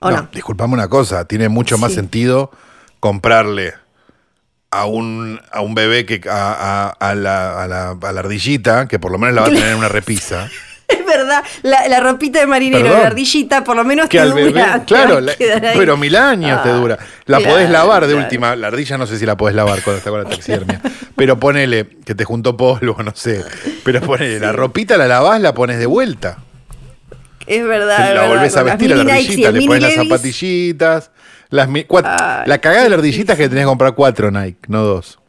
¿O 0.00 0.10
no? 0.10 0.28
disculpame 0.32 0.74
una 0.74 0.88
cosa, 0.88 1.24
tiene 1.26 1.48
mucho 1.48 1.78
más 1.78 1.92
Sí. 1.92 1.96
sentido 1.96 2.50
comprarle 3.00 3.72
a 4.70 4.84
un, 4.84 5.40
a 5.50 5.62
un 5.62 5.74
bebé 5.74 6.04
que 6.04 6.20
a, 6.28 6.52
a- 6.52 6.90
a 6.90 7.14
la, 7.14 7.62
a 7.62 7.66
la- 7.68 7.90
a 8.02 8.12
la 8.12 8.20
ardillita, 8.20 8.86
que 8.88 8.98
por 8.98 9.10
lo 9.10 9.16
menos 9.18 9.34
la 9.36 9.40
va 9.42 9.46
a 9.46 9.50
tener 9.50 9.68
en 9.70 9.76
una 9.78 9.88
repisa. 10.00 10.50
Es 10.98 11.06
verdad, 11.06 11.42
la, 11.62 11.88
la 11.88 12.00
ropita 12.00 12.40
de 12.40 12.46
marinero, 12.46 12.84
Perdón. 12.84 13.00
la 13.00 13.06
ardillita, 13.08 13.64
por 13.64 13.76
lo 13.76 13.84
menos 13.84 14.08
que 14.08 14.18
te 14.18 14.22
al 14.22 14.30
dura, 14.30 14.82
claro, 14.86 15.20
la- 15.20 15.32
pero 15.74 15.96
mil 15.96 16.14
años 16.16 16.62
te 16.62 16.68
Ah, 16.70 16.72
dura. 16.72 16.98
La 17.26 17.38
claro, 17.38 17.52
podés 17.54 17.70
lavar 17.70 18.02
de 18.06 18.12
claro. 18.12 18.24
última. 18.24 18.56
La 18.56 18.66
ardilla 18.68 18.98
no 18.98 19.06
sé 19.06 19.18
si 19.18 19.26
la 19.26 19.36
podés 19.36 19.54
lavar 19.56 19.82
cuando 19.82 19.98
está 19.98 20.10
con 20.10 20.22
la 20.22 20.28
taxidermia. 20.28 20.80
pero 21.16 21.38
ponele 21.38 21.86
que 22.04 22.14
te 22.14 22.24
juntó 22.24 22.56
polvo, 22.56 22.96
no 23.02 23.12
sé. 23.14 23.42
Pero 23.84 24.00
ponele, 24.00 24.38
la 24.40 24.52
ropita 24.52 24.96
la 24.96 25.06
lavás, 25.08 25.40
la 25.40 25.54
pones 25.54 25.78
de 25.78 25.86
vuelta. 25.86 26.38
Es 27.46 27.64
verdad. 27.66 27.98
la 27.98 28.04
verdad, 28.22 28.28
volvés 28.28 28.56
a 28.56 28.62
vestir 28.62 28.92
a 28.92 28.96
la 28.96 29.02
ardillita, 29.14 29.50
le 29.50 29.66
pones 29.66 29.82
las 29.82 29.94
zapatillitas. 29.94 31.10
Las 31.50 31.68
Ay, 31.68 31.86
la 32.46 32.58
cagada 32.58 32.84
de 32.84 32.88
la 32.90 32.96
ardillita 32.96 33.34
es 33.34 33.38
que 33.38 33.48
tenés 33.48 33.62
que 33.64 33.68
comprar 33.68 33.94
cuatro 33.94 34.30
Nike, 34.30 34.58
no 34.68 34.82
dos. 34.82 35.18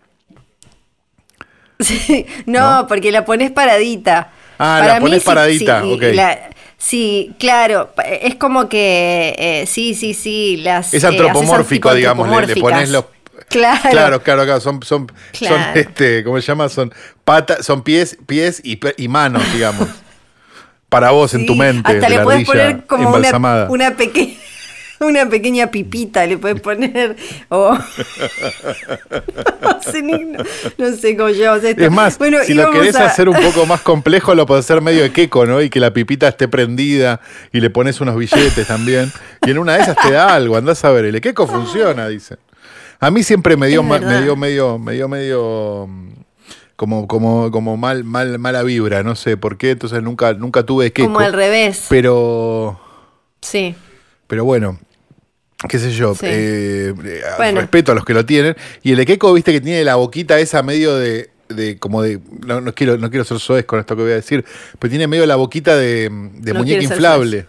Sí, 1.79 2.25
no, 2.45 2.85
porque 2.87 3.11
la 3.11 3.25
pones 3.25 3.51
paradita. 3.51 4.31
Ah, 4.57 4.81
la 4.85 4.99
pones 4.99 5.23
paradita, 5.23 5.83
ok. 5.85 6.01
la- 6.13 6.49
sí, 6.77 7.33
claro. 7.39 7.93
Es 8.21 8.35
como 8.35 8.69
que. 8.69 9.35
eh, 9.37 9.65
sí, 9.67 9.95
sí, 9.95 10.13
sí. 10.13 10.57
Las, 10.57 10.93
Es 10.93 11.03
eh, 11.03 11.07
antropomórfico, 11.07 11.93
digamos, 11.93 12.29
le, 12.47 12.55
pones 12.55 12.89
los. 12.89 13.05
Claro. 13.49 13.89
Claro, 13.91 14.23
claro, 14.23 14.43
claro, 14.43 14.59
Son, 14.59 14.81
son, 14.81 15.11
son 15.33 15.61
este, 15.75 16.23
¿cómo 16.23 16.39
se 16.41 16.47
llama? 16.47 16.67
Son 16.67 16.93
patas, 17.23 17.65
son 17.65 17.83
pies, 17.83 18.17
pies 18.25 18.59
y, 18.63 18.79
y 18.97 19.07
manos, 19.07 19.43
digamos. 19.53 19.87
Para 20.89 21.11
vos 21.11 21.33
en 21.33 21.41
Sí, 21.41 21.45
tu 21.45 21.55
mente. 21.55 21.91
Hasta 21.91 22.09
le 22.09 22.19
puedes 22.21 22.45
poner 22.45 22.85
como 22.85 23.09
una 23.69 23.95
pequeña. 23.95 24.33
Una 24.99 25.27
pequeña 25.29 25.67
pipita 25.71 26.25
le 26.25 26.37
puedes 26.37 26.61
poner. 26.61 27.15
O. 27.49 27.77
no, 29.61 29.81
sé, 29.81 30.01
ni- 30.01 30.23
no- 30.25 30.43
no 30.77 30.91
sé 30.95 31.15
cómo 31.17 31.29
llevamos 31.29 31.63
esto. 31.63 31.83
Es 31.83 31.91
más, 31.91 32.17
Bueno, 32.17 32.37
si 32.45 32.53
lo 32.53 32.71
querés 32.71 32.95
a- 32.95 33.05
hacer 33.07 33.27
un 33.29 33.35
poco 33.35 33.65
más 33.65 33.81
complejo, 33.83 34.35
lo 34.35 34.45
podés 34.45 34.65
hacer 34.65 34.81
medio 34.81 35.03
de 35.03 35.11
queco, 35.11 35.45
¿no? 35.45 35.61
Y 35.61 35.69
que 35.69 35.79
la 35.79 35.91
pipita 35.93 36.27
esté 36.27 36.47
prendida 36.47 37.19
y 37.51 37.59
le 37.59 37.69
pones 37.69 37.99
unos 38.01 38.15
billetes 38.17 38.67
también. 38.67 39.11
Y 39.45 39.51
en 39.51 39.57
una 39.59 39.73
de 39.75 39.81
esas 39.83 39.97
te 39.97 40.11
da 40.11 40.33
algo, 40.33 40.57
andás 40.57 40.83
a 40.85 40.91
ver. 40.91 41.05
El 41.05 41.19
queco 41.21 41.47
funciona, 41.47 42.07
dicen. 42.07 42.37
A 42.99 43.11
mí 43.11 43.23
siempre 43.23 43.57
me 43.57 43.67
dio, 43.67 43.83
ma- 43.83 43.99
me 43.99 44.21
dio 44.21 44.35
medio, 44.35 44.79
me 44.79 44.93
dio 44.93 45.07
medio 45.09 45.85
mm, 45.87 46.09
como, 46.77 47.07
como, 47.07 47.51
como 47.51 47.75
mal, 47.77 48.03
mal, 48.05 48.39
mala 48.39 48.63
vibra, 48.63 49.03
no 49.03 49.15
sé 49.15 49.35
por 49.37 49.57
qué, 49.57 49.71
entonces 49.71 50.01
nunca, 50.01 50.33
nunca 50.33 50.63
tuve 50.63 50.91
queco. 50.93 51.07
Como 51.09 51.19
al 51.19 51.33
revés. 51.33 51.85
Pero, 51.89 52.79
Sí. 53.41 53.75
Pero 54.27 54.43
bueno, 54.45 54.79
qué 55.69 55.79
sé 55.79 55.91
yo, 55.91 56.15
Sí. 56.15 56.25
eh, 56.27 56.93
eh, 57.03 57.21
Bueno. 57.37 57.61
respeto 57.61 57.91
a 57.91 57.95
los 57.95 58.05
que 58.05 58.13
lo 58.13 58.25
tienen. 58.25 58.55
Y 58.83 58.91
el 58.93 58.99
Ekeko, 58.99 59.33
viste 59.33 59.51
que 59.51 59.61
tiene 59.61 59.83
la 59.83 59.95
boquita 59.95 60.39
esa 60.39 60.61
medio 60.63 60.95
de, 60.95 61.29
de 61.49 61.77
como 61.77 62.01
de, 62.01 62.19
no, 62.45 62.61
no 62.61 62.73
quiero, 62.73 62.97
no 62.97 63.09
quiero 63.09 63.23
ser 63.25 63.39
soez 63.39 63.65
con 63.65 63.79
esto 63.79 63.95
que 63.95 64.01
voy 64.03 64.11
a 64.11 64.15
decir, 64.15 64.43
pero 64.79 64.89
tiene 64.89 65.07
medio 65.07 65.25
la 65.25 65.35
boquita 65.35 65.75
de, 65.77 66.09
de 66.33 66.53
No 66.53 66.59
muñeca 66.59 66.83
inflable. 66.83 67.45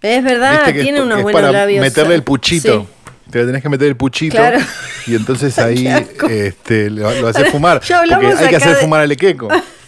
Es 0.00 0.24
verdad, 0.24 0.64
que 0.64 0.78
es- 0.78 0.82
tiene 0.84 1.00
unos 1.00 1.18
es 1.18 1.22
buenos 1.22 1.40
para 1.40 1.52
labios. 1.52 1.80
meterle 1.80 2.14
el 2.14 2.20
Sí. 2.20 2.24
puchito. 2.24 2.86
Te 3.30 3.38
le 3.38 3.46
tenés 3.46 3.62
que 3.62 3.68
meter 3.68 3.88
el 3.88 3.96
puchito 3.96 4.36
Claro. 4.36 4.58
y 5.06 5.14
entonces 5.14 5.56
ahí 5.60 5.86
este, 6.28 6.90
lo, 6.90 7.10
lo 7.20 7.28
haces 7.28 7.48
fumar. 7.52 7.80
Porque 7.80 8.26
hay 8.26 8.48
que 8.48 8.56
hacer 8.56 8.76
fumar 8.76 9.00
al 9.02 9.12
Ekeko. 9.12 9.48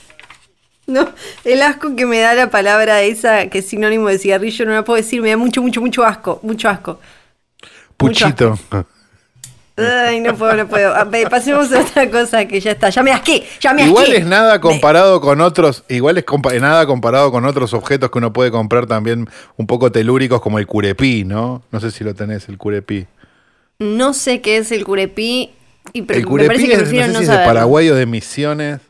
No, 0.87 1.09
el 1.45 1.63
asco 1.63 1.97
que 1.97 2.05
me 2.05 2.21
da 2.21 2.35
la 2.35 2.51
palabra 2.51 3.01
esa, 3.03 3.47
que 3.49 3.59
es 3.61 3.67
sinónimo 3.69 4.09
de 4.09 4.19
cigarrillo, 4.19 4.67
no 4.67 4.73
la 4.73 4.85
puedo 4.85 4.97
decir, 4.99 5.23
me 5.23 5.31
da 5.31 5.37
mucho, 5.37 5.63
mucho, 5.63 5.81
mucho 5.81 6.05
asco, 6.05 6.41
mucho 6.43 6.69
asco. 6.69 7.01
Mucho 7.99 8.27
Puchito. 8.27 8.59
Ay, 9.77 10.21
no 10.21 10.37
puedo, 10.37 10.55
no 10.55 10.69
puedo. 10.69 10.95
A 10.95 11.03
ver, 11.05 11.29
Pasemos 11.29 11.73
a 11.73 11.81
otra 11.81 12.09
cosa 12.09 12.45
que 12.47 12.61
ya 12.61 12.73
está. 12.73 12.91
Ya 12.91 13.03
me 13.03 13.11
asqué, 13.13 13.45
ya 13.61 13.73
me 13.73 13.83
asqué. 13.83 13.91
Igual 13.91 14.13
es 14.13 14.25
nada 14.27 14.61
comparado 14.61 15.21
con 15.21 15.41
otros, 15.41 15.83
igual 15.89 16.17
es 16.19 16.25
compa- 16.25 16.61
nada 16.61 16.87
comparado 16.87 17.33
con 17.33 17.45
otros 17.45 17.75
objetos 17.75 18.11
que 18.11 18.19
uno 18.19 18.33
puede 18.33 18.53
comprar 18.53 18.87
también 18.87 19.29
un 19.57 19.67
poco 19.67 19.91
telúricos 19.91 20.41
como 20.41 20.61
el 20.61 20.67
curepí, 20.69 21.25
¿no? 21.25 21.63
No 21.73 21.81
sé 21.81 21.91
si 21.91 22.05
lo 22.05 22.15
tenés, 22.15 22.49
el 22.49 22.57
curepí. 22.57 23.07
No 23.81 24.13
sé 24.15 24.41
qué 24.41 24.59
es 24.59 24.71
el 24.71 24.85
curepí. 24.85 25.51
Y 25.93 25.99
El 26.01 26.07
me 26.07 26.25
curepí 26.25 26.47
parece 26.49 26.67
que 26.69 26.75
es, 26.75 26.81
no 26.83 26.87
sé 26.87 26.97
no 26.99 27.05
si 27.07 27.11
es 27.15 27.19
de 27.21 27.27
saberlo. 27.27 27.45
Paraguay 27.55 27.91
o 27.91 27.95
de 27.97 28.07
Misiones. 28.07 28.81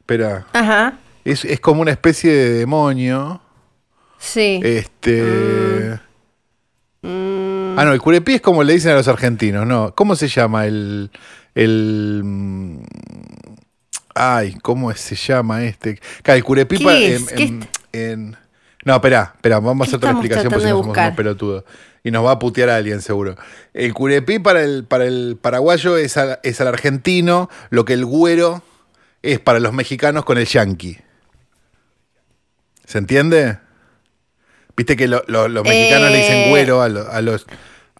Espera, 0.00 0.46
Ajá. 0.52 0.98
Es, 1.30 1.44
es 1.44 1.60
como 1.60 1.82
una 1.82 1.90
especie 1.90 2.32
de 2.32 2.50
demonio. 2.54 3.40
Sí. 4.18 4.60
Este. 4.64 6.00
Mm, 7.02 7.78
Ah, 7.78 7.84
no, 7.84 7.92
el 7.92 8.00
curepí 8.00 8.34
es 8.34 8.40
como 8.40 8.62
le 8.62 8.72
dicen 8.72 8.92
a 8.92 8.94
los 8.94 9.06
argentinos, 9.08 9.66
¿no? 9.66 9.94
¿Cómo 9.94 10.16
se 10.16 10.28
llama 10.28 10.66
el. 10.66 11.10
el. 11.54 12.22
mm, 12.24 12.78
Ay, 14.14 14.54
¿cómo 14.62 14.90
se 14.94 15.14
llama 15.14 15.62
este? 15.64 16.00
Claro, 16.22 16.38
el 16.38 16.44
curepí 16.44 16.78
¿Qué 16.78 16.84
pa- 16.84 16.94
es? 16.96 17.20
en- 17.20 17.36
¿Qué 17.36 17.42
en- 17.44 17.68
en- 17.92 18.36
No, 18.86 18.94
espera, 18.94 19.32
espera, 19.34 19.60
vamos 19.60 19.86
a 19.88 19.90
¿Qué 19.90 19.90
hacer 19.90 19.96
otra 19.98 20.10
explicación 20.12 20.48
porque 20.50 20.64
si 20.64 20.70
no 20.72 20.78
somos 20.78 20.96
unos 20.96 21.16
pelotudos. 21.16 21.64
Y 22.02 22.10
nos 22.12 22.24
va 22.24 22.30
a 22.30 22.38
putear 22.38 22.70
a 22.70 22.76
alguien 22.76 23.02
seguro. 23.02 23.34
El 23.74 23.92
curepí 23.92 24.38
para 24.38 24.62
el, 24.62 24.84
para 24.84 25.04
el 25.04 25.36
paraguayo 25.40 25.96
es 25.98 26.16
al, 26.16 26.38
es 26.44 26.60
al 26.62 26.68
argentino 26.68 27.50
lo 27.70 27.84
que 27.84 27.92
el 27.94 28.04
güero 28.06 28.62
es 29.22 29.38
para 29.40 29.58
los 29.58 29.72
mexicanos 29.74 30.24
con 30.24 30.38
el 30.38 30.46
yanqui. 30.46 30.96
¿Se 32.86 32.96
entiende? 32.98 33.58
Viste 34.76 34.96
que 34.96 35.06
lo- 35.08 35.24
lo- 35.26 35.48
los 35.48 35.64
mexicanos 35.64 36.10
le 36.10 36.18
dicen 36.18 36.36
Eh. 36.36 36.46
güero 36.50 36.80
a, 36.82 36.88
lo- 36.88 37.10
a 37.10 37.20
los 37.20 37.46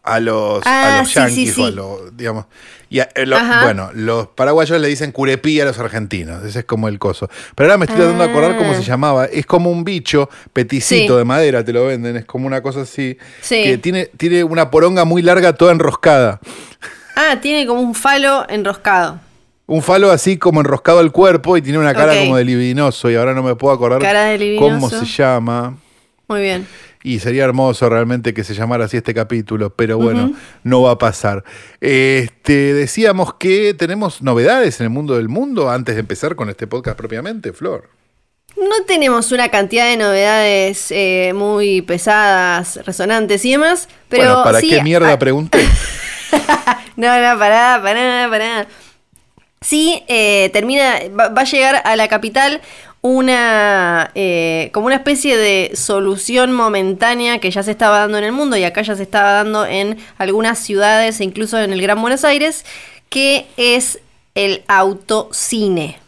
a 0.09 0.21
los, 0.21 0.63
Ah, 0.65 0.99
a 0.99 1.01
los 1.01 1.09
sí, 1.09 1.15
sí, 1.15 1.19
yanquis 1.47 1.59
o 1.59 1.65
a 1.67 1.71
los, 1.73 2.17
digamos. 2.17 2.45
Y 2.89 3.01
a- 3.01 3.09
eh, 3.17 3.27
lo- 3.27 3.37
bueno, 3.65 3.91
los 3.93 4.29
paraguayos 4.29 4.81
le 4.81 4.87
dicen 4.87 5.11
curepí 5.11 5.61
a 5.61 5.65
los 5.65 5.81
argentinos. 5.81 6.45
Ese 6.45 6.61
es 6.61 6.65
como 6.65 6.87
el 6.87 7.01
coso. 7.01 7.29
Pero 7.57 7.69
ahora 7.69 7.77
me 7.79 7.87
estoy 7.87 7.99
tratando 7.99 8.23
de 8.23 8.31
acordar 8.31 8.57
cómo 8.57 8.71
Ah. 8.71 8.75
se 8.77 8.85
llamaba. 8.85 9.25
Es 9.25 9.47
como 9.47 9.69
un 9.69 9.83
bicho 9.83 10.31
peticito 10.53 11.19
de 11.19 11.25
madera, 11.25 11.65
te 11.65 11.73
lo 11.73 11.87
venden. 11.87 12.15
Es 12.17 12.25
como 12.25 12.47
una 12.47 12.63
cosa 12.63 12.83
así. 12.83 13.19
Sí. 13.41 13.65
Que 13.65 13.79
tiene, 13.79 14.07
tiene 14.17 14.45
una 14.45 14.71
poronga 14.71 15.05
muy 15.05 15.23
larga, 15.23 15.55
toda 15.55 15.73
enroscada. 15.73 16.39
Ah, 17.17 17.39
tiene 17.43 17.67
como 17.67 17.81
un 17.81 17.97
falo 17.97 18.47
enroscado. 18.49 19.19
Un 19.67 19.83
falo 19.83 20.13
así 20.13 20.37
como 20.37 20.61
enroscado 20.61 21.01
al 21.01 21.11
cuerpo 21.11 21.57
y 21.57 21.63
tiene 21.63 21.79
una 21.79 21.93
cara 21.93 22.17
como 22.21 22.37
de 22.37 22.45
libidinoso. 22.45 23.11
Y 23.11 23.17
ahora 23.17 23.35
no 23.35 23.43
me 23.43 23.57
puedo 23.57 23.75
acordar 23.75 24.01
Cara 24.01 24.27
de 24.27 24.57
cómo 24.59 24.89
se 24.89 25.05
llama. 25.05 25.77
Muy 26.29 26.43
bien. 26.43 26.67
Y 27.03 27.21
sería 27.21 27.45
hermoso 27.45 27.89
realmente 27.89 28.35
que 28.35 28.43
se 28.43 28.55
llamara 28.55 28.87
así 28.87 28.97
este 28.97 29.15
capítulo, 29.15 29.71
pero 29.71 29.97
bueno, 29.97 30.33
no 30.65 30.83
va 30.83 30.93
a 30.93 30.99
pasar. 30.99 31.45
Este, 31.81 32.75
decíamos 32.75 33.35
que 33.35 33.75
tenemos 33.75 34.23
novedades 34.23 34.81
en 34.81 34.85
el 34.85 34.91
mundo 34.91 35.17
del 35.17 35.29
mundo 35.29 35.71
antes 35.71 35.95
de 35.95 36.01
empezar 36.01 36.35
con 36.35 36.49
este 36.51 36.67
podcast 36.67 36.97
propiamente, 36.97 37.53
Flor. 37.53 37.91
No 38.57 38.85
tenemos 38.87 39.31
una 39.33 39.51
cantidad 39.51 39.87
de 39.87 39.97
novedades 39.97 40.91
eh, 40.91 41.33
muy 41.35 41.83
pesadas, 41.83 42.85
resonantes 42.87 43.45
y 43.45 43.53
demás, 43.53 43.89
pero 44.09 44.25
bueno, 44.25 44.45
¿para 44.45 44.61
sí, 44.61 44.71
qué 44.71 44.83
mierda 44.83 45.19
pregunté? 45.19 45.61
No, 46.97 47.09
no, 47.09 47.39
pará, 47.39 47.79
pará, 47.83 48.27
pará. 48.31 48.67
Sí, 49.67 50.05
eh, 50.07 50.51
termina, 50.53 51.01
va, 51.19 51.29
va 51.31 51.41
a 51.41 51.45
llegar 51.45 51.83
a 51.85 51.97
la 51.97 52.07
capital 52.07 52.61
una, 53.03 54.13
eh, 54.15 54.71
como 54.73 54.87
una 54.87 54.95
especie 54.95 55.37
de 55.37 55.73
solución 55.75 56.53
momentánea 56.53 57.41
que 57.41 57.51
ya 57.51 57.65
se 57.65 57.73
estaba 57.73 57.99
dando 57.99 58.17
en 58.17 58.23
el 58.23 58.31
mundo 58.31 58.57
y 58.57 58.63
acá 58.63 58.83
ya 58.83 58.95
se 58.95 59.03
estaba 59.03 59.33
dando 59.33 59.67
en 59.67 59.99
algunas 60.19 60.61
ciudades 60.61 61.19
e 61.19 61.25
incluso 61.25 61.59
en 61.59 61.73
el 61.73 61.83
Gran 61.83 62.01
Buenos 62.01 62.25
Aires, 62.25 62.65
que 63.09 63.47
es 63.57 63.99
el 64.37 64.63
autocine. 64.69 65.99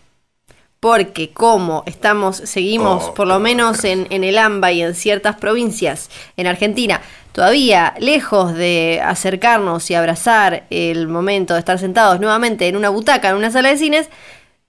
Porque 0.79 1.31
como 1.31 1.83
estamos, 1.87 2.37
seguimos 2.37 3.07
Oh, 3.07 3.15
por 3.15 3.27
lo 3.27 3.41
menos 3.41 3.83
en, 3.83 4.07
en 4.11 4.23
el 4.23 4.39
AMBA 4.39 4.71
y 4.71 4.83
en 4.83 4.95
ciertas 4.95 5.35
provincias 5.35 6.11
en 6.37 6.47
Argentina, 6.47 7.01
todavía 7.39 7.95
lejos 8.01 8.53
de 8.53 9.01
acercarnos 9.01 9.89
y 9.93 9.95
abrazar 9.95 10.65
el 10.71 11.07
momento 11.07 11.55
de 11.55 11.61
estar 11.61 11.79
sentados 11.79 12.19
nuevamente 12.19 12.67
en 12.67 12.77
una 12.77 12.89
butaca, 12.89 13.29
en 13.29 13.37
una 13.37 13.53
sala 13.53 13.69
de 13.69 13.77
cines, 13.77 14.09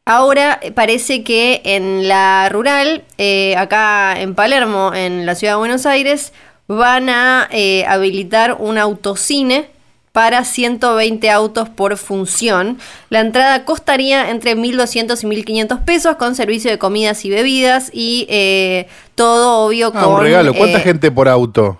ahora 0.06 0.60
parece 0.76 1.24
que 1.24 1.64
en 1.64 2.08
la 2.08 2.48
rural, 2.50 3.06
eh, 3.18 3.56
acá 3.58 4.22
en 4.22 4.36
Palermo, 4.36 4.94
en 4.94 5.26
la 5.26 5.34
ciudad 5.34 5.54
de 5.54 5.58
Buenos 5.58 5.88
Aires, 5.88 6.32
van 6.68 7.10
a 7.10 7.48
eh, 7.50 7.86
habilitar 7.88 8.58
un 8.60 8.78
autocine 8.78 9.66
para 10.12 10.44
120 10.44 11.28
autos 11.32 11.70
por 11.70 11.98
función. 11.98 12.78
La 13.10 13.22
entrada 13.22 13.66
costaría 13.66 14.30
entre 14.30 14.56
1.200 14.56 15.24
y 15.24 15.42
1.500 15.44 15.86
pesos 15.86 16.18
con 16.18 16.36
servicio 16.36 16.70
de 16.70 16.78
comidas 16.78 17.26
y 17.26 17.32
bebidas 17.32 17.90
y 17.92 18.28
eh, 18.30 18.88
todo 19.16 19.66
obvio 19.66 19.92
Ah, 19.96 20.04
con... 20.04 20.14
un 20.14 20.22
regalo. 20.22 20.54
¿Cuánta 20.54 20.78
eh, 20.78 20.82
gente 20.82 21.10
por 21.10 21.28
auto? 21.28 21.80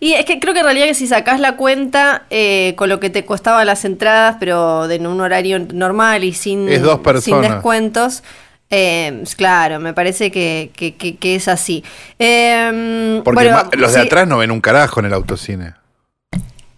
Y 0.00 0.12
es 0.14 0.24
que 0.24 0.40
creo 0.40 0.52
que 0.54 0.60
en 0.60 0.66
realidad 0.66 0.86
que 0.86 0.94
si 0.94 1.06
sacás 1.06 1.40
la 1.40 1.56
cuenta 1.56 2.24
eh, 2.30 2.74
con 2.76 2.88
lo 2.88 3.00
que 3.00 3.10
te 3.10 3.24
costaban 3.24 3.66
las 3.66 3.84
entradas, 3.84 4.36
pero 4.40 4.90
en 4.90 5.06
un 5.06 5.20
horario 5.20 5.58
normal 5.58 6.24
y 6.24 6.32
sin, 6.32 6.68
Es 6.68 6.82
dos 6.82 7.00
sin 7.22 7.40
descuentos, 7.40 8.22
eh, 8.70 9.22
claro, 9.36 9.78
me 9.80 9.92
parece 9.94 10.30
que, 10.30 10.70
que- 10.74 10.94
que- 10.96 11.16
que 11.16 11.34
es 11.36 11.48
así. 11.48 11.84
Eh, 12.18 13.20
Porque 13.24 13.44
bueno, 13.50 13.70
los 13.72 13.92
de 13.92 14.00
sí, 14.00 14.06
atrás 14.06 14.26
no 14.26 14.38
ven 14.38 14.50
un 14.50 14.60
carajo 14.60 15.00
en 15.00 15.06
el 15.06 15.12
autocine. 15.14 15.74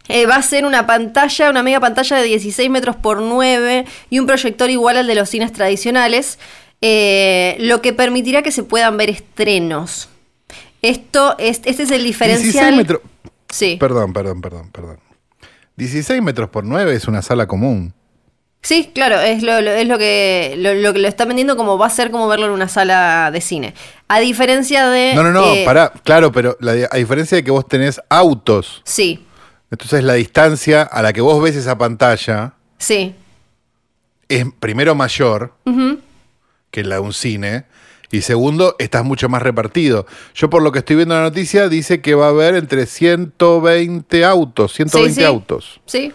eh, 0.08 0.26
va 0.26 0.36
a 0.36 0.42
ser 0.42 0.64
una 0.66 0.86
pantalla, 0.86 1.50
una 1.50 1.62
mega 1.64 1.80
pantalla 1.80 2.16
de 2.18 2.24
16 2.24 2.70
metros 2.70 2.94
por 2.96 3.20
9 3.22 3.86
y 4.10 4.18
un 4.20 4.26
proyector 4.26 4.70
igual 4.70 4.96
al 4.98 5.06
de 5.06 5.14
los 5.16 5.28
cines 5.28 5.52
tradicionales, 5.52 6.38
eh, 6.80 7.56
lo 7.58 7.80
que 7.82 7.92
permitirá 7.92 8.42
que 8.42 8.52
se 8.52 8.62
puedan 8.62 8.96
ver 8.96 9.10
estrenos. 9.10 10.08
Esto 10.88 11.36
es, 11.38 11.60
este 11.64 11.82
es 11.84 11.90
el 11.90 12.02
16 12.02 12.04
diferencial. 12.04 12.76
metros. 12.76 13.00
Sí. 13.48 13.76
Perdón, 13.78 14.12
perdón, 14.12 14.40
perdón, 14.40 14.70
perdón. 14.70 14.98
16 15.76 16.22
metros 16.22 16.48
por 16.50 16.64
9 16.64 16.94
es 16.94 17.06
una 17.06 17.22
sala 17.22 17.46
común. 17.46 17.92
Sí, 18.62 18.90
claro, 18.92 19.20
es 19.20 19.42
lo, 19.44 19.60
lo- 19.60 19.70
es 19.70 19.86
lo 19.86 19.96
que 19.98 20.54
lo, 20.58 20.74
lo 20.74 20.92
que 20.92 20.98
lo 20.98 21.06
está 21.06 21.24
vendiendo 21.24 21.56
como 21.56 21.78
va 21.78 21.86
a 21.86 21.90
ser 21.90 22.10
como 22.10 22.26
verlo 22.26 22.46
en 22.46 22.52
una 22.52 22.66
sala 22.68 23.30
de 23.30 23.40
cine. 23.40 23.74
A 24.08 24.18
diferencia 24.18 24.88
de. 24.88 25.12
No, 25.14 25.22
no, 25.22 25.30
no, 25.30 25.54
eh, 25.54 25.62
pará. 25.64 25.92
Claro, 26.02 26.32
pero 26.32 26.56
la- 26.60 26.88
a 26.90 26.96
diferencia 26.96 27.36
de 27.36 27.44
que 27.44 27.50
vos 27.52 27.66
tenés 27.68 28.00
autos, 28.08 28.82
Sí, 28.84 29.24
entonces 29.70 30.02
la 30.02 30.14
distancia 30.14 30.82
a 30.82 31.02
la 31.02 31.12
que 31.12 31.20
vos 31.20 31.40
ves 31.42 31.54
esa 31.54 31.78
pantalla 31.78 32.54
sí. 32.78 33.14
es 34.28 34.44
primero 34.58 34.94
mayor 34.96 35.52
que 36.72 36.82
la 36.82 36.96
de 36.96 37.00
un 37.02 37.12
cine. 37.12 37.66
Y 38.10 38.22
segundo, 38.22 38.76
estás 38.78 39.04
mucho 39.04 39.28
más 39.28 39.42
repartido. 39.42 40.06
Yo 40.34 40.48
por 40.50 40.62
lo 40.62 40.70
que 40.72 40.78
estoy 40.80 40.96
viendo 40.96 41.14
en 41.16 41.22
la 41.22 41.28
noticia 41.28 41.68
dice 41.68 42.00
que 42.00 42.14
va 42.14 42.26
a 42.26 42.30
haber 42.30 42.54
entre 42.54 42.86
120 42.86 44.24
autos, 44.24 44.72
120 44.74 45.14
Sí, 45.14 45.20
sí. 45.20 45.24
autos. 45.26 45.80
Sí. 45.86 46.12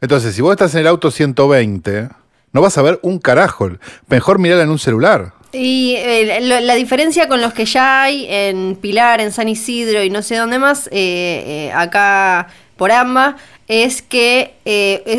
Entonces, 0.00 0.34
si 0.34 0.42
vos 0.42 0.52
estás 0.52 0.74
en 0.74 0.80
el 0.82 0.86
auto 0.86 1.10
120, 1.10 2.08
no 2.52 2.60
vas 2.60 2.76
a 2.78 2.82
ver 2.82 2.98
un 3.02 3.18
carajo. 3.18 3.70
Mejor 4.08 4.38
mirarla 4.38 4.64
en 4.64 4.70
un 4.70 4.78
celular. 4.78 5.32
Y 5.52 5.94
eh, 5.96 6.40
lo- 6.42 6.60
la 6.60 6.74
diferencia 6.74 7.26
con 7.26 7.40
los 7.40 7.52
que 7.54 7.64
ya 7.64 8.02
hay 8.02 8.26
en 8.28 8.76
Pilar, 8.76 9.20
en 9.20 9.32
San 9.32 9.48
Isidro 9.48 10.02
y 10.02 10.10
no 10.10 10.22
sé 10.22 10.36
dónde 10.36 10.58
más, 10.58 10.88
eh, 10.88 10.90
eh, 10.92 11.72
acá 11.74 12.48
por 12.76 12.92
AMBA, 12.92 13.36
es 13.66 14.02
que 14.02 14.54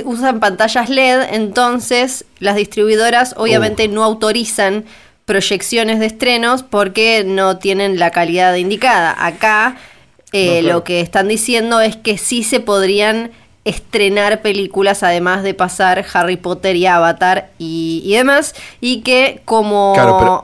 usan 0.06 0.40
pantallas 0.40 0.90
LED, 0.90 1.34
entonces 1.34 2.26
las 2.40 2.56
distribuidoras 2.56 3.34
obviamente 3.38 3.88
no 3.90 4.04
autorizan 4.04 4.86
proyecciones 5.30 6.00
de 6.00 6.08
estrenos 6.08 6.64
porque 6.64 7.24
no 7.24 7.58
tienen 7.60 8.00
la 8.00 8.10
calidad 8.10 8.56
indicada. 8.56 9.16
Acá 9.24 9.78
eh, 10.32 10.56
No, 10.56 10.62
claro. 10.62 10.78
lo 10.80 10.84
que 10.84 11.02
están 11.02 11.28
diciendo 11.28 11.80
es 11.82 11.96
que 11.96 12.18
sí 12.18 12.42
se 12.44 12.60
podrían 12.60 13.30
estrenar 13.64 14.42
películas 14.42 15.04
además 15.04 15.44
de 15.44 15.54
pasar 15.54 16.04
Harry 16.14 16.38
Potter 16.38 16.76
y 16.76 16.88
Avatar 16.88 17.52
y, 17.60 18.02
y 18.04 18.16
demás 18.16 18.56
y 18.82 19.02
que 19.02 19.42
como 19.46 19.94
Claro, 19.94 20.18
pero- 20.18 20.44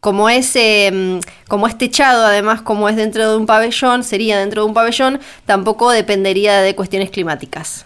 como 0.00 0.28
es 0.30 0.54
eh, 0.56 0.90
mm, 0.92 1.18
como 1.48 1.66
es 1.66 1.76
techado 1.76 2.24
además 2.24 2.62
como 2.62 2.88
es 2.88 2.96
dentro 2.96 3.28
de 3.30 3.36
un 3.36 3.44
pabellón 3.46 4.04
sería 4.04 4.38
dentro 4.38 4.62
de 4.62 4.68
un 4.68 4.74
pabellón 4.74 5.20
tampoco 5.46 5.90
dependería 5.90 6.60
de 6.62 6.74
cuestiones 6.74 7.10
climáticas 7.10 7.84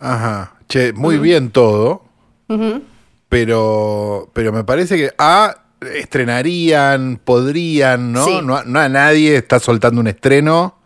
Ajá. 0.00 0.54
Che, 0.68 0.92
muy 0.92 1.18
bien 1.18 1.50
todo. 1.50 2.02
Ujú. 2.48 2.82
Pero, 3.28 4.30
pero 4.32 4.52
me 4.52 4.64
parece 4.64 4.96
que 4.96 5.10
A, 5.18 5.54
estrenarían, 5.94 7.20
podrían, 7.22 8.12
¿no? 8.12 8.24
Sí. 8.24 8.40
No, 8.42 8.62
no 8.64 8.80
a 8.80 8.88
nadie 8.88 9.36
está 9.36 9.58
soltando 9.60 10.00
un 10.00 10.06
estreno. 10.08 10.76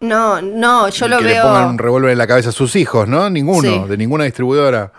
no 0.00 0.40
no 0.40 0.88
yo 0.90 1.08
lo 1.08 1.18
que 1.18 1.24
veo 1.24 1.34
le 1.34 1.40
pongan 1.42 1.68
un 1.70 1.78
revólver 1.78 2.12
en 2.12 2.18
la 2.18 2.26
cabeza 2.26 2.50
a 2.50 2.52
sus 2.52 2.76
hijos, 2.76 3.08
¿no? 3.08 3.28
Ninguno, 3.30 3.84
Sí. 3.84 3.88
de 3.88 3.96
ninguna 3.96 4.24
distribuidora. 4.24 4.92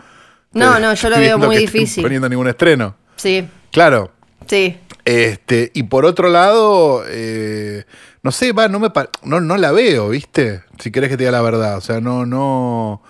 No, 0.52 0.80
no, 0.80 0.94
yo 0.94 1.10
lo 1.10 1.18
veo 1.18 1.38
muy 1.38 1.56
que 1.56 1.62
difícil. 1.62 2.04
poniendo 2.04 2.28
ningún 2.28 2.48
estreno. 2.48 2.96
sí 3.16 3.48
Claro. 3.72 4.12
sí 4.48 4.78
Este, 5.06 5.72
y 5.76 5.84
por 5.84 6.06
otro 6.06 6.28
lado, 6.30 7.04
eh, 7.08 7.86
no 8.24 8.32
sé, 8.32 8.52
va, 8.52 8.68
no 8.68 8.80
me 8.80 8.90
no, 9.24 9.40
no 9.40 9.58
la 9.58 9.72
veo, 9.72 10.10
¿viste? 10.10 10.64
Si 10.80 10.92
querés 10.92 11.10
que 11.10 11.18
te 11.18 11.24
diga 11.24 11.32
la 11.32 11.42
verdad. 11.42 11.78
O 11.78 11.82
sea, 11.82 12.02
no, 12.02 12.26
no, 12.26 13.02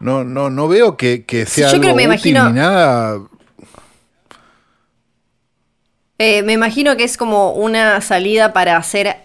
no, 0.00 0.24
no, 0.24 0.50
no 0.50 0.66
veo 0.68 0.96
que, 0.96 1.24
que 1.24 1.46
sea 1.46 1.68
yo 1.68 1.74
algo 1.74 1.82
creo, 1.82 1.94
me 1.94 2.02
útil 2.08 2.32
imagino- 2.32 2.48
ni 2.48 2.54
nada. 2.58 3.20
Eh, 6.18 6.42
me 6.42 6.52
imagino 6.52 6.96
que 6.96 7.04
es 7.04 7.16
como 7.16 7.52
una 7.52 8.00
salida 8.02 8.52
para 8.52 8.76
hacer 8.76 9.16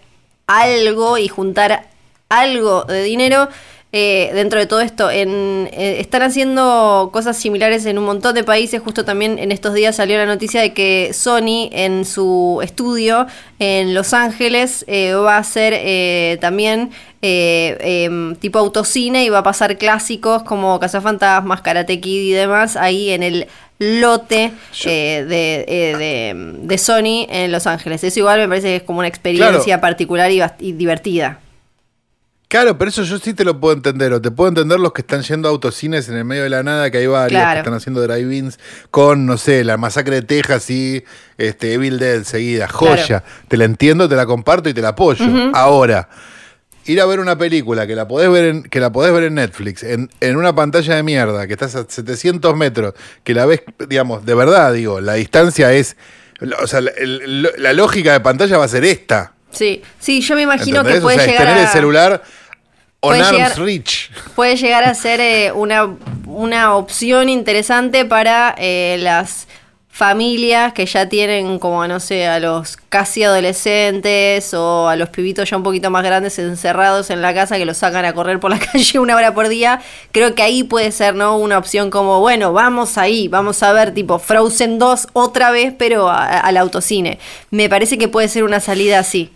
algo 0.46 1.18
y 1.18 1.28
juntar 1.28 1.88
algo 2.28 2.84
de 2.84 3.02
dinero. 3.02 3.48
Eh, 3.98 4.30
dentro 4.34 4.60
de 4.60 4.66
todo 4.66 4.80
esto, 4.80 5.10
en, 5.10 5.70
eh, 5.72 5.96
están 6.00 6.20
haciendo 6.20 7.08
cosas 7.14 7.34
similares 7.34 7.86
en 7.86 7.96
un 7.96 8.04
montón 8.04 8.34
de 8.34 8.44
países. 8.44 8.82
Justo 8.82 9.06
también 9.06 9.38
en 9.38 9.52
estos 9.52 9.72
días 9.72 9.96
salió 9.96 10.18
la 10.18 10.26
noticia 10.26 10.60
de 10.60 10.74
que 10.74 11.12
Sony 11.14 11.70
en 11.72 12.04
su 12.04 12.60
estudio 12.62 13.26
en 13.58 13.94
Los 13.94 14.12
Ángeles 14.12 14.84
eh, 14.86 15.14
va 15.14 15.36
a 15.36 15.38
hacer 15.38 16.38
también 16.40 16.90
em, 17.22 18.36
tipo 18.36 18.58
autocine 18.58 19.24
y 19.24 19.30
va 19.30 19.38
a 19.38 19.42
pasar 19.42 19.78
clásicos 19.78 20.42
como 20.42 20.78
Cazafantasmas, 20.78 21.62
Karate 21.62 21.98
Kid 21.98 22.20
y 22.20 22.32
demás 22.32 22.76
ahí 22.76 23.12
en 23.12 23.22
el 23.22 23.46
lote 23.78 24.52
de, 24.84 25.24
de, 26.62 26.78
Sony 26.78 27.24
en 27.30 27.50
Los 27.50 27.66
Ángeles. 27.66 28.04
Eso 28.04 28.18
igual 28.20 28.40
me 28.40 28.48
parece 28.48 28.66
que 28.66 28.76
es 28.76 28.82
como 28.82 28.98
una 28.98 29.08
experiencia 29.08 29.80
particular 29.80 30.30
y 30.30 30.72
divertida. 30.72 31.40
Claro, 32.48 32.78
pero 32.78 32.90
eso 32.90 33.02
yo 33.02 33.18
sí 33.18 33.34
te 33.34 33.44
lo 33.44 33.58
puedo 33.58 33.74
entender. 33.74 34.12
O 34.12 34.20
te 34.20 34.30
puedo 34.30 34.48
entender 34.48 34.78
los 34.78 34.92
que 34.92 35.00
están 35.00 35.22
yendo 35.22 35.48
a 35.48 35.50
autocines 35.50 36.08
en 36.08 36.16
el 36.16 36.24
medio 36.24 36.44
de 36.44 36.50
la 36.50 36.62
nada, 36.62 36.90
que 36.90 36.98
hay 36.98 37.06
varios 37.06 37.42
que 37.42 37.58
están 37.58 37.74
haciendo 37.74 38.06
drive-ins 38.06 38.58
con, 38.90 39.26
no 39.26 39.36
sé, 39.36 39.64
la 39.64 39.76
masacre 39.76 40.16
de 40.16 40.22
Texas 40.22 40.70
y 40.70 41.04
este, 41.38 41.72
Evil 41.74 41.98
Dead 41.98 42.22
seguida. 42.22 42.68
Joya. 42.68 43.24
Te 43.48 43.56
la 43.56 43.64
entiendo, 43.64 44.08
te 44.08 44.14
la 44.14 44.26
comparto 44.26 44.68
y 44.68 44.74
te 44.74 44.80
la 44.80 44.90
apoyo. 44.90 45.24
Ahora, 45.54 46.08
ir 46.84 47.00
a 47.00 47.06
ver 47.06 47.18
una 47.18 47.36
película 47.36 47.84
que 47.86 47.96
la 47.96 48.06
podés 48.06 48.30
ver 48.30 48.44
en, 48.44 48.62
que 48.62 48.78
la 48.78 48.92
podés 48.92 49.12
ver 49.12 49.24
en 49.24 49.34
Netflix, 49.34 49.82
en, 49.82 50.08
en 50.20 50.36
una 50.36 50.54
pantalla 50.54 50.94
de 50.94 51.02
mierda, 51.02 51.48
que 51.48 51.54
estás 51.54 51.74
a 51.74 51.84
700 51.88 52.56
metros, 52.56 52.94
que 53.24 53.34
la 53.34 53.44
ves, 53.46 53.62
digamos, 53.88 54.24
de 54.24 54.34
verdad, 54.36 54.72
digo, 54.72 55.00
la 55.00 55.14
distancia 55.14 55.72
es. 55.72 55.96
O 56.62 56.66
sea, 56.66 56.80
la 56.80 57.72
lógica 57.72 58.12
de 58.12 58.20
pantalla 58.20 58.58
va 58.58 58.66
a 58.66 58.68
ser 58.68 58.84
esta. 58.84 59.35
Sí, 59.56 59.82
sí, 59.98 60.20
yo 60.20 60.34
me 60.34 60.42
imagino 60.42 60.84
que 60.84 61.00
puede 61.00 61.26
llegar 61.26 61.46
tener 61.46 61.62
el 61.62 61.68
celular 61.68 62.22
on 63.00 63.20
arm's 63.20 63.56
reach. 63.56 64.10
Puede 64.34 64.56
llegar 64.56 64.84
a 64.84 64.94
ser 64.94 65.20
eh, 65.20 65.52
una, 65.52 65.96
una 66.26 66.74
opción 66.74 67.28
interesante 67.28 68.04
para 68.04 68.54
eh, 68.58 68.96
las 69.00 69.46
familias 69.96 70.74
que 70.74 70.84
ya 70.84 71.08
tienen 71.08 71.58
como, 71.58 71.86
no 71.88 72.00
sé, 72.00 72.26
a 72.26 72.38
los 72.38 72.76
casi 72.90 73.24
adolescentes 73.24 74.52
o 74.52 74.90
a 74.90 74.96
los 74.96 75.08
pibitos 75.08 75.48
ya 75.48 75.56
un 75.56 75.62
poquito 75.62 75.88
más 75.90 76.04
grandes 76.04 76.38
encerrados 76.38 77.08
en 77.08 77.22
la 77.22 77.32
casa 77.32 77.56
que 77.56 77.64
los 77.64 77.78
sacan 77.78 78.04
a 78.04 78.12
correr 78.12 78.38
por 78.38 78.50
la 78.50 78.58
calle 78.72 78.98
una 78.98 79.16
hora 79.16 79.32
por 79.32 79.48
día, 79.48 79.80
creo 80.12 80.34
que 80.34 80.42
ahí 80.42 80.64
puede 80.64 80.92
ser, 80.92 81.14
¿no? 81.14 81.38
Una 81.38 81.56
opción 81.56 81.90
como, 81.90 82.20
bueno, 82.20 82.52
vamos 82.52 82.98
ahí, 82.98 83.28
vamos 83.28 83.62
a 83.62 83.72
ver 83.72 83.94
tipo 83.94 84.18
Frozen 84.18 84.78
2 84.78 85.08
otra 85.14 85.50
vez, 85.50 85.72
pero 85.78 86.10
al 86.10 86.58
autocine. 86.58 87.18
Me 87.50 87.70
parece 87.70 87.96
que 87.96 88.08
puede 88.08 88.28
ser 88.28 88.44
una 88.44 88.60
salida 88.60 88.98
así. 88.98 89.32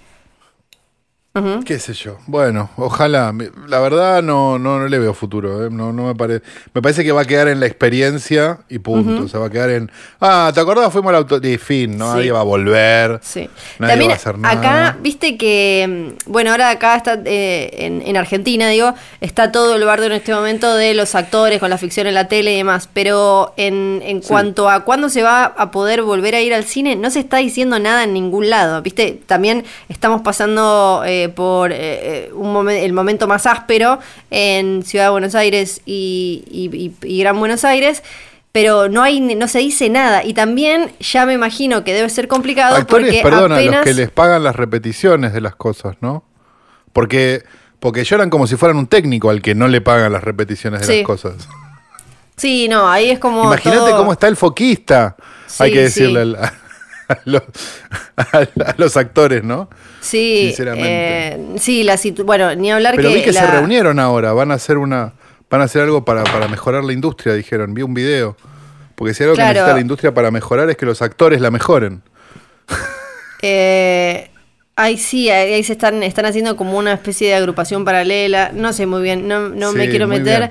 ¿Qué 1.64 1.78
sé 1.78 1.94
yo? 1.94 2.18
Bueno, 2.26 2.70
ojalá. 2.76 3.32
La 3.68 3.78
verdad 3.78 4.20
no, 4.20 4.58
no, 4.58 4.80
no 4.80 4.88
le 4.88 4.98
veo 4.98 5.14
futuro. 5.14 5.64
¿eh? 5.64 5.70
No, 5.70 5.92
no 5.92 6.08
me, 6.08 6.16
parece 6.16 6.44
me 6.74 6.82
parece 6.82 7.04
que 7.04 7.12
va 7.12 7.20
a 7.22 7.24
quedar 7.24 7.46
en 7.46 7.60
la 7.60 7.66
experiencia 7.66 8.58
y 8.68 8.80
punto. 8.80 9.22
O 9.22 9.28
sea, 9.28 9.38
va 9.38 9.46
a 9.46 9.50
quedar 9.50 9.70
en. 9.70 9.92
Ah, 10.20 10.50
¿te 10.52 10.58
acordás? 10.58 10.92
Fuimos 10.92 11.10
al 11.10 11.16
auto. 11.16 11.40
Y 11.40 11.56
fin, 11.56 11.96
¿no? 11.96 12.16
Nadie 12.16 12.32
va 12.32 12.40
a 12.40 12.42
volver. 12.42 13.20
Sí. 13.22 13.48
Nadie 13.78 14.08
va 14.08 14.14
a 14.14 14.16
hacer 14.16 14.38
nada. 14.38 14.58
Acá, 14.58 14.98
viste 15.00 15.36
que. 15.36 16.16
Mm, 16.26 16.32
bueno, 16.32 16.50
ahora 16.50 16.70
acá 16.70 16.96
está. 16.96 17.20
Eh, 17.24 17.86
en, 17.86 18.02
en, 18.04 18.16
Argentina, 18.16 18.68
digo, 18.68 18.92
está 19.20 19.52
todo 19.52 19.76
el 19.76 19.84
bardo 19.84 20.06
en 20.06 20.12
este 20.12 20.34
momento 20.34 20.74
de 20.74 20.94
los 20.94 21.14
actores 21.14 21.60
con 21.60 21.70
la 21.70 21.78
ficción 21.78 22.08
en 22.08 22.14
la 22.14 22.26
tele 22.26 22.54
y 22.54 22.56
demás. 22.56 22.88
Pero 22.92 23.54
en, 23.56 24.02
en 24.04 24.20
cuanto 24.20 24.68
a 24.68 24.80
cuándo 24.80 25.08
se 25.08 25.22
va 25.22 25.44
a 25.44 25.70
poder 25.70 26.02
volver 26.02 26.34
a 26.34 26.40
ir 26.40 26.54
al 26.54 26.64
cine, 26.64 26.96
no 26.96 27.08
se 27.08 27.20
está 27.20 27.36
diciendo 27.36 27.78
nada 27.78 28.02
en 28.02 28.14
ningún 28.14 28.50
lado. 28.50 28.82
Viste, 28.82 29.20
también 29.26 29.64
estamos 29.88 30.22
pasando. 30.22 31.04
Eh, 31.06 31.19
por 31.28 31.72
eh, 31.72 32.26
eh, 32.28 32.84
el 32.84 32.92
momento 32.92 33.26
más 33.28 33.46
áspero 33.46 33.98
en 34.30 34.82
Ciudad 34.82 35.06
de 35.06 35.10
Buenos 35.10 35.34
Aires 35.34 35.82
y, 35.84 36.92
Gran 37.02 37.38
Buenos 37.38 37.64
Aires 37.64 38.02
pero 38.52 38.88
no 38.88 39.02
hay 39.02 39.20
no 39.20 39.46
se 39.46 39.60
dice 39.60 39.88
nada 39.88 40.24
y 40.24 40.34
también 40.34 40.90
ya 40.98 41.24
me 41.24 41.34
imagino 41.34 41.84
que 41.84 41.94
debe 41.94 42.08
ser 42.08 42.26
complicado 42.26 42.74
Actores, 42.76 43.06
porque 43.06 43.22
perdón, 43.22 43.52
a 43.52 43.60
los 43.60 43.84
que 43.84 43.94
les 43.94 44.10
pagan 44.10 44.42
las 44.42 44.56
repeticiones 44.56 45.32
de 45.32 45.40
las 45.40 45.54
cosas, 45.54 45.96
¿no? 46.00 46.24
Porque 46.92 47.44
porque 47.78 48.02
lloran 48.02 48.28
como 48.28 48.48
si 48.48 48.56
fueran 48.56 48.76
un 48.76 48.88
técnico 48.88 49.30
al 49.30 49.40
que 49.40 49.54
no 49.54 49.68
le 49.68 49.80
pagan 49.80 50.12
las 50.12 50.24
repeticiones 50.24 50.86
de 50.86 50.96
las 50.96 51.06
cosas. 51.06 51.48
Sí, 52.36 52.68
no, 52.68 52.88
ahí 52.88 53.10
es 53.10 53.18
como 53.18 53.44
Imagínate 53.44 53.90
cómo 53.92 54.12
está 54.12 54.26
el 54.26 54.36
foquista. 54.36 55.14
hay 55.58 55.72
que 55.72 55.82
decirle 55.82 56.22
al, 56.22 56.36
a 58.16 58.74
los, 58.76 58.96
actores, 58.96 59.44
¿no? 59.44 59.68
Sí, 60.00 60.46
Sinceramente. 60.46 60.88
Eh, 60.88 61.58
sí, 61.58 61.82
la 61.82 61.98
bueno, 62.24 62.54
ni 62.54 62.70
hablar 62.70 62.96
Pero 62.96 63.10
que. 63.10 63.14
vi 63.16 63.22
que 63.22 63.32
se 63.32 63.46
reunieron 63.46 63.98
ahora, 63.98 64.32
van 64.32 64.50
a 64.50 64.54
hacer 64.54 64.78
una. 64.78 65.14
Van 65.50 65.60
a 65.60 65.64
hacer 65.64 65.82
algo 65.82 66.04
para, 66.04 66.22
mejorar 66.48 66.84
la 66.84 66.92
industria, 66.92 67.34
dijeron. 67.34 67.74
Vi 67.74 67.82
un 67.82 67.94
video. 67.94 68.36
Porque 68.94 69.14
si 69.14 69.22
hay 69.22 69.30
algo 69.30 69.36
que 69.36 69.42
necesita 69.42 69.74
la 69.74 69.80
industria 69.80 70.14
para 70.14 70.30
mejorar 70.30 70.70
es 70.70 70.76
que 70.76 70.86
los 70.86 71.02
actores 71.02 71.40
la 71.40 71.50
mejoren. 71.50 72.02
Eh, 73.42 74.30
Ay, 74.82 74.96
sí, 74.96 75.28
ahí 75.28 75.62
se 75.62 75.74
están, 75.74 76.02
están 76.02 76.24
haciendo 76.24 76.56
como 76.56 76.78
una 76.78 76.94
especie 76.94 77.28
de 77.28 77.34
agrupación 77.34 77.84
paralela. 77.84 78.50
No 78.54 78.72
sé 78.72 78.86
muy 78.86 79.02
bien, 79.02 79.28
no, 79.28 79.50
no 79.50 79.72
me 79.72 79.90
quiero 79.90 80.06
meter 80.06 80.50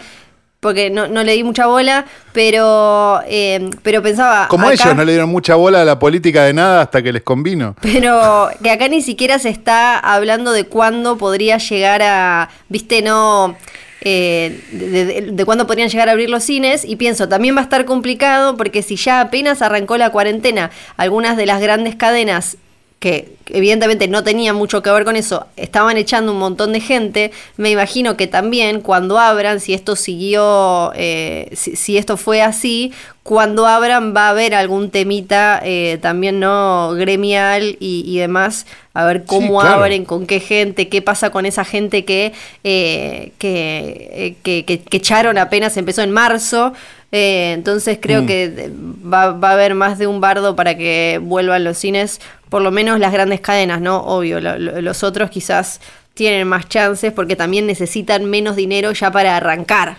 porque 0.59 0.89
no, 0.89 1.07
no 1.07 1.23
le 1.23 1.33
di 1.33 1.43
mucha 1.43 1.67
bola, 1.67 2.05
pero, 2.33 3.21
eh, 3.27 3.69
pero 3.81 4.01
pensaba... 4.01 4.47
Como 4.49 4.69
ellos 4.69 4.93
no 4.93 5.05
le 5.05 5.13
dieron 5.13 5.29
mucha 5.29 5.55
bola 5.55 5.81
a 5.81 5.85
la 5.85 5.99
política 5.99 6.43
de 6.43 6.53
nada 6.53 6.81
hasta 6.81 7.01
que 7.01 7.13
les 7.13 7.23
convino. 7.23 7.75
Pero 7.81 8.49
que 8.61 8.69
acá 8.69 8.89
ni 8.89 9.01
siquiera 9.01 9.39
se 9.39 9.49
está 9.49 9.97
hablando 9.97 10.51
de 10.51 10.65
cuándo 10.65 11.17
podría 11.17 11.57
llegar 11.57 12.01
a, 12.01 12.49
viste, 12.67 13.01
no... 13.01 13.55
Eh, 14.01 14.63
de, 14.71 15.31
de, 15.33 15.45
cuándo 15.45 15.67
podrían 15.67 15.89
llegar 15.89 16.07
a 16.07 16.13
abrir 16.13 16.29
los 16.29 16.45
cines 16.45 16.85
y 16.85 16.95
pienso, 16.95 17.27
también 17.27 17.57
va 17.57 17.59
a 17.59 17.63
estar 17.63 17.83
complicado 17.83 18.55
porque 18.55 18.81
si 18.81 18.95
ya 18.95 19.19
apenas 19.19 19.61
arrancó 19.61 19.97
la 19.97 20.09
cuarentena, 20.09 20.71
algunas 20.95 21.35
de 21.35 21.45
las 21.45 21.59
grandes 21.59 21.97
cadenas 21.97 22.55
que 22.99 23.35
evidentemente 23.47 24.07
no 24.07 24.23
tenía 24.23 24.53
mucho 24.53 24.83
que 24.83 24.91
ver 24.91 25.05
con 25.05 25.15
eso, 25.15 25.47
estaban 25.55 25.97
echando 25.97 26.33
un 26.33 26.39
montón 26.39 26.73
de 26.73 26.81
gente, 26.81 27.31
me 27.55 27.71
imagino 27.71 28.17
que 28.17 28.27
también 28.27 28.81
cuando 28.81 29.17
abran, 29.17 29.59
si 29.59 29.73
esto 29.73 29.95
siguió, 29.95 30.91
eh, 30.95 31.49
si, 31.53 31.97
esto 31.97 32.17
fue 32.17 32.41
así, 32.41 32.91
cuando 33.23 33.67
abran 33.67 34.13
va 34.15 34.27
a 34.27 34.29
haber 34.31 34.53
algún 34.53 34.91
temita 34.91 35.61
eh, 35.63 35.97
también 36.01 36.39
no 36.39 36.93
gremial 36.95 37.77
y, 37.79 38.17
demás, 38.17 38.65
a 38.93 39.05
ver 39.05 39.23
cómo 39.23 39.61
abren, 39.61 40.03
con 40.03 40.27
qué 40.27 40.39
gente, 40.39 40.89
qué 40.89 41.01
pasa 41.01 41.29
con 41.29 41.45
esa 41.45 41.63
gente 41.63 42.05
que, 42.05 42.33
eh, 42.63 43.31
que, 43.37 44.35
que, 44.43 44.65
que 44.65 44.97
echaron 44.97 45.37
apenas 45.37 45.77
empezó 45.77 46.01
en 46.01 46.11
marzo. 46.11 46.73
Eh, 47.11 47.53
entonces 47.53 47.97
creo 48.01 48.21
mm. 48.21 48.25
que 48.27 48.71
va, 49.11 49.23
a 49.23 49.51
haber 49.53 49.73
más 49.73 49.97
de 49.97 50.07
un 50.07 50.21
bardo 50.21 50.55
para 50.55 50.77
que 50.77 51.19
vuelvan 51.21 51.63
los 51.63 51.77
cines, 51.77 52.21
por 52.49 52.61
lo 52.61 52.71
menos 52.71 52.99
las 52.99 53.11
grandes 53.11 53.41
cadenas, 53.41 53.81
¿no? 53.81 54.01
Obvio, 54.01 54.39
los 54.39 55.03
otros 55.03 55.29
quizás 55.29 55.81
tienen 56.13 56.47
más 56.47 56.67
chances 56.67 57.13
porque 57.13 57.35
también 57.35 57.65
necesitan 57.65 58.25
menos 58.25 58.55
dinero 58.55 58.91
ya 58.91 59.11
para 59.11 59.37
arrancar. 59.37 59.97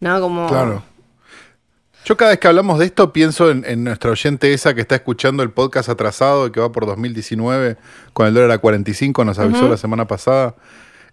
¿No? 0.00 0.20
Como... 0.20 0.48
Claro. 0.48 0.82
Yo 2.06 2.16
cada 2.16 2.30
vez 2.30 2.40
que 2.40 2.48
hablamos 2.48 2.78
de 2.78 2.86
esto 2.86 3.12
pienso 3.12 3.50
en, 3.50 3.84
nuestra 3.84 4.10
oyente 4.10 4.54
esa 4.54 4.74
que 4.74 4.80
está 4.80 4.94
escuchando 4.94 5.42
el 5.42 5.50
podcast 5.50 5.90
atrasado 5.90 6.46
y 6.46 6.50
que 6.50 6.58
va 6.58 6.72
por 6.72 6.86
2019 6.86 7.76
con 8.14 8.26
el 8.26 8.34
dólar 8.34 8.50
a 8.52 8.58
45, 8.58 9.24
nos 9.24 9.38
avisó 9.38 9.68
la 9.68 9.76
semana 9.76 10.06
pasada. 10.06 10.54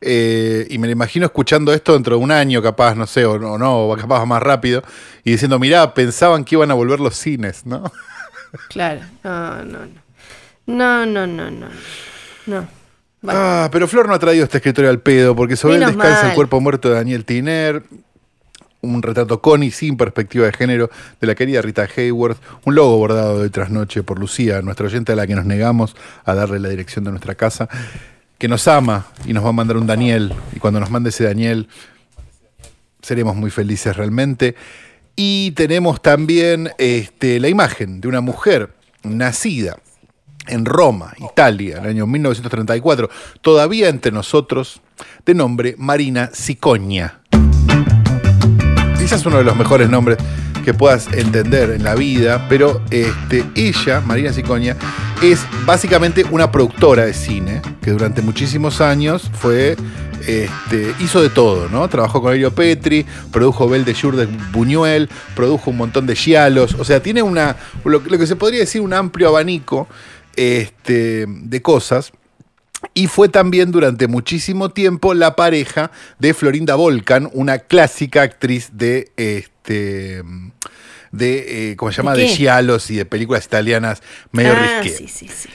Eh, 0.02 0.68
y 0.70 0.78
me 0.78 0.88
lo 0.88 0.94
imagino 0.94 1.26
escuchando 1.26 1.74
esto 1.74 1.94
dentro 1.94 2.18
de 2.18 2.24
un 2.24 2.32
año, 2.32 2.62
capaz, 2.62 2.96
no 2.96 3.08
sé, 3.08 3.26
o 3.26 3.58
no, 3.58 3.88
o 3.88 3.98
capaz 3.98 4.26
más 4.26 4.42
rápido, 4.42 4.84
y 5.24 5.32
diciendo, 5.32 5.60
mirá, 5.60 5.94
pensaban 5.94 6.46
que 6.46 6.56
iban 6.56 6.72
a 6.72 6.74
volver 6.74 7.00
los 7.00 7.16
cines, 7.16 7.66
¿no? 7.66 7.92
Claro, 8.70 9.02
no, 9.24 9.64
no, 9.66 9.80
no. 9.80 10.08
No, 10.68 11.06
no, 11.06 11.28
no, 11.28 11.52
no. 11.52 11.68
No. 12.46 12.68
Ah, 13.28 13.70
pero 13.72 13.88
Flor 13.88 14.08
no 14.08 14.14
ha 14.14 14.20
traído 14.20 14.46
este 14.46 14.58
escritorio 14.58 14.90
al 14.90 15.00
pedo, 15.00 15.36
porque 15.36 15.58
sobre 15.58 15.76
él 15.76 15.86
descansa 15.86 16.30
el 16.30 16.36
cuerpo 16.36 16.62
muerto 16.62 16.90
de 16.90 16.96
Daniel 16.96 17.26
Tiner, 17.26 17.84
un 18.82 19.02
retrato 19.02 19.42
con 19.42 19.64
y 19.64 19.72
sin 19.72 19.98
perspectiva 19.98 20.46
de 20.46 20.54
género 20.54 20.90
de 21.20 21.28
la 21.28 21.36
querida 21.36 21.62
Rita 21.62 21.88
Hayworth, 21.96 22.38
un 22.64 22.76
logo 22.76 22.98
bordado 22.98 23.42
de 23.42 23.50
trasnoche 23.50 24.04
por 24.04 24.18
Lucía, 24.18 24.62
nuestra 24.62 24.86
oyente 24.88 25.12
a 25.12 25.16
la 25.16 25.28
que 25.28 25.36
nos 25.36 25.46
negamos 25.46 25.96
a 26.24 26.36
darle 26.36 26.60
la 26.60 26.70
dirección 26.70 27.04
de 27.04 27.12
nuestra 27.12 27.36
casa 27.36 27.68
que 28.38 28.48
nos 28.48 28.68
ama 28.68 29.08
y 29.26 29.34
nos 29.34 29.44
va 29.44 29.50
a 29.50 29.54
mandar 29.54 29.78
un 29.78 29.88
Daniel. 29.88 30.34
Y 30.56 30.60
cuando 30.60 30.80
nos 30.80 30.90
mande 30.90 31.10
ese 31.10 31.24
Daniel, 31.24 31.68
seremos 33.02 33.36
muy 33.36 33.52
felices 33.52 33.96
realmente. 33.96 34.56
Y 35.16 35.52
tenemos 35.52 36.02
también 36.02 36.70
este, 36.78 37.40
la 37.40 37.50
imagen 37.50 38.02
de 38.02 38.08
una 38.08 38.22
mujer 38.22 38.76
nacida 39.04 39.78
en 40.48 40.66
Roma, 40.66 41.14
Italia, 41.18 41.78
en 41.78 41.84
el 41.84 41.90
año 41.90 42.08
1934, 42.08 43.10
todavía 43.42 43.90
entre 43.90 44.12
nosotros, 44.12 44.82
de 45.26 45.34
nombre 45.34 45.76
Marina 45.78 46.30
Sicoña. 46.34 47.22
Quizás 48.98 49.26
uno 49.26 49.38
de 49.38 49.44
los 49.44 49.56
mejores 49.56 49.90
nombres 49.90 50.18
que 50.68 50.74
puedas 50.74 51.08
entender 51.14 51.70
en 51.70 51.82
la 51.82 51.96
vida, 51.96 52.46
pero 52.50 52.82
este, 52.92 53.46
ella, 53.56 54.02
Marina 54.02 54.34
Sicoña, 54.34 54.76
es 55.24 55.40
básicamente 55.66 56.26
una 56.30 56.52
productora 56.52 57.06
de 57.06 57.14
cine 57.14 57.62
que 57.82 57.92
durante 57.92 58.22
muchísimos 58.22 58.82
años 58.82 59.32
fue 59.34 59.78
Este, 60.28 60.94
hizo 61.00 61.22
de 61.22 61.30
todo, 61.30 61.70
¿no? 61.70 61.88
Trabajó 61.88 62.22
con 62.22 62.34
Elio 62.34 62.54
Petri, 62.54 63.06
produjo 63.32 63.70
Bel 63.70 63.86
de 63.86 63.96
Jour 63.96 64.18
de 64.18 64.26
Buñuel, 64.52 65.08
produjo 65.38 65.72
un 65.72 65.78
montón 65.78 66.06
de 66.06 66.18
gialos. 66.18 66.74
O 66.74 66.84
sea, 66.84 67.02
tiene 67.02 67.22
una, 67.24 67.56
lo, 67.86 68.04
que 68.04 68.28
se 68.28 68.36
podría 68.36 68.60
decir 68.60 68.82
un 68.82 68.92
amplio 68.92 69.30
abanico 69.30 69.88
este, 70.36 71.28
de 71.30 71.62
cosas. 71.62 72.12
Y 72.94 73.08
fue 73.08 73.30
también 73.30 73.72
durante 73.72 74.08
muchísimo 74.08 74.70
tiempo 74.70 75.14
la 75.14 75.38
pareja 75.38 75.92
de 76.20 76.34
Florinda 76.34 76.76
Volcan, 76.76 77.30
una 77.32 77.60
clásica 77.60 78.22
actriz 78.22 78.72
de 78.74 79.12
de 79.74 81.72
eh, 81.72 81.76
¿cómo 81.76 81.92
se 81.92 81.98
llama? 81.98 82.16
¿De 82.16 82.28
giallos 82.28 82.90
y 82.90 82.96
de 82.96 83.06
películas 83.06 83.46
italianas 83.46 84.02
medio 84.32 84.54
ah, 84.56 84.82
sí, 84.84 85.08
sí, 85.08 85.28
sí. 85.28 85.50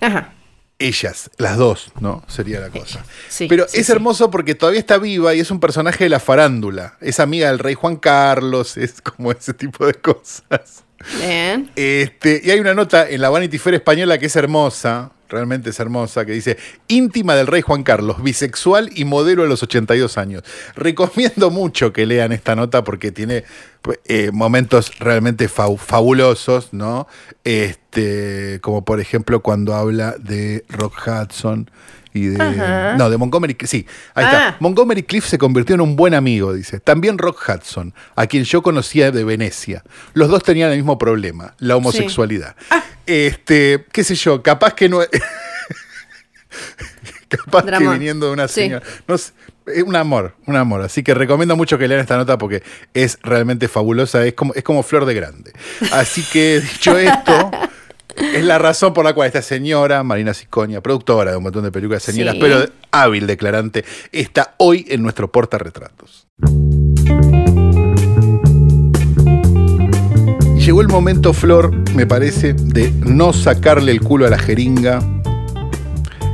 Ajá. 0.00 0.32
Ellas, 0.78 1.30
las 1.38 1.56
dos, 1.56 1.90
¿no? 2.00 2.22
Sería 2.28 2.60
la 2.60 2.68
cosa. 2.68 3.02
Sí, 3.30 3.46
Pero 3.48 3.66
sí, 3.66 3.80
es 3.80 3.86
sí. 3.86 3.92
hermoso 3.92 4.30
porque 4.30 4.54
todavía 4.54 4.78
está 4.78 4.98
viva 4.98 5.34
y 5.34 5.40
es 5.40 5.50
un 5.50 5.58
personaje 5.58 6.04
de 6.04 6.10
la 6.10 6.20
farándula. 6.20 6.98
Es 7.00 7.18
amiga 7.18 7.48
del 7.48 7.60
rey 7.60 7.72
Juan 7.72 7.96
Carlos, 7.96 8.76
es 8.76 9.00
como 9.00 9.32
ese 9.32 9.54
tipo 9.54 9.86
de 9.86 9.94
cosas. 9.94 10.84
Bien. 11.18 11.70
Este, 11.76 12.42
y 12.44 12.50
hay 12.50 12.60
una 12.60 12.74
nota 12.74 13.08
en 13.08 13.22
la 13.22 13.30
Vanity 13.30 13.56
Fair 13.56 13.76
española 13.76 14.18
que 14.18 14.26
es 14.26 14.36
hermosa, 14.36 15.12
realmente 15.28 15.70
es 15.70 15.80
hermosa, 15.80 16.24
que 16.24 16.32
dice, 16.32 16.56
íntima 16.88 17.34
del 17.34 17.46
rey 17.46 17.62
Juan 17.62 17.82
Carlos, 17.82 18.22
bisexual 18.22 18.90
y 18.94 19.04
modelo 19.04 19.42
a 19.42 19.46
los 19.46 19.62
82 19.62 20.18
años. 20.18 20.42
Recomiendo 20.74 21.50
mucho 21.50 21.92
que 21.92 22.06
lean 22.06 22.32
esta 22.32 22.54
nota 22.56 22.84
porque 22.84 23.12
tiene 23.12 23.44
pues, 23.82 23.98
eh, 24.06 24.30
momentos 24.32 24.98
realmente 24.98 25.48
fabulosos, 25.48 26.72
¿no? 26.72 27.06
Este, 27.44 28.58
como 28.62 28.84
por 28.84 29.00
ejemplo 29.00 29.40
cuando 29.40 29.74
habla 29.74 30.16
de 30.18 30.64
Rock 30.68 30.94
Hudson 31.06 31.70
y 32.12 32.26
de... 32.28 32.42
Ajá. 32.42 32.96
No, 32.96 33.10
de 33.10 33.18
Montgomery, 33.18 33.56
sí, 33.64 33.86
ahí 34.14 34.24
Ah. 34.24 34.30
está. 34.30 34.56
Montgomery 34.60 35.02
Cliff 35.02 35.26
se 35.26 35.36
convirtió 35.36 35.74
en 35.74 35.82
un 35.82 35.96
buen 35.96 36.14
amigo, 36.14 36.54
dice. 36.54 36.80
También 36.80 37.18
Rock 37.18 37.42
Hudson, 37.48 37.92
a 38.14 38.26
quien 38.26 38.44
yo 38.44 38.62
conocía 38.62 39.10
de 39.10 39.22
Venecia. 39.24 39.82
Los 40.14 40.28
dos 40.30 40.42
tenían 40.42 40.70
el 40.70 40.78
mismo 40.78 40.96
problema, 40.98 41.54
la 41.58 41.76
homosexualidad. 41.76 42.56
Este, 43.06 43.86
qué 43.92 44.02
sé 44.04 44.14
yo, 44.16 44.42
capaz 44.42 44.74
que 44.74 44.88
no. 44.88 45.00
capaz 47.28 47.64
que 47.64 47.88
viniendo 47.88 48.26
de 48.26 48.32
una 48.32 48.48
Sí. 48.48 48.54
señora. 48.62 48.82
No 49.06 49.18
sé, 49.18 49.32
es 49.66 49.82
un 49.82 49.96
amor, 49.96 50.34
un 50.46 50.56
amor. 50.56 50.82
Así 50.82 51.02
que 51.02 51.14
recomiendo 51.14 51.56
mucho 51.56 51.78
que 51.78 51.88
lean 51.88 52.00
esta 52.00 52.16
nota 52.16 52.38
porque 52.38 52.62
es 52.94 53.18
realmente 53.22 53.68
fabulosa. 53.68 54.24
Es 54.26 54.34
como, 54.34 54.54
es 54.54 54.62
como 54.62 54.82
flor 54.82 55.04
de 55.06 55.14
grande. 55.14 55.52
Así 55.92 56.22
que 56.32 56.60
dicho 56.60 56.96
esto. 56.98 57.50
Es 58.16 58.44
la 58.44 58.56
razón 58.58 58.94
por 58.94 59.04
la 59.04 59.12
cual 59.12 59.26
esta 59.26 59.42
señora, 59.42 60.02
Marina 60.02 60.32
Siconia, 60.32 60.80
productora 60.80 61.32
de 61.32 61.36
un 61.36 61.42
montón 61.42 61.64
de 61.64 61.70
películas 61.70 62.02
señoras, 62.02 62.34
Sí. 62.34 62.40
pero 62.40 62.64
hábil 62.90 63.26
declarante, 63.26 63.84
está 64.10 64.54
hoy 64.56 64.86
en 64.88 65.02
nuestro 65.02 65.30
portarretratos. 65.30 66.26
Y 66.48 66.75
Llegó 70.66 70.80
el 70.80 70.88
momento, 70.88 71.32
Flor, 71.32 71.72
me 71.94 72.08
parece, 72.08 72.52
de 72.52 72.90
no 72.90 73.32
sacarle 73.32 73.92
el 73.92 74.00
culo 74.00 74.26
a 74.26 74.30
la 74.30 74.36
jeringa 74.36 74.98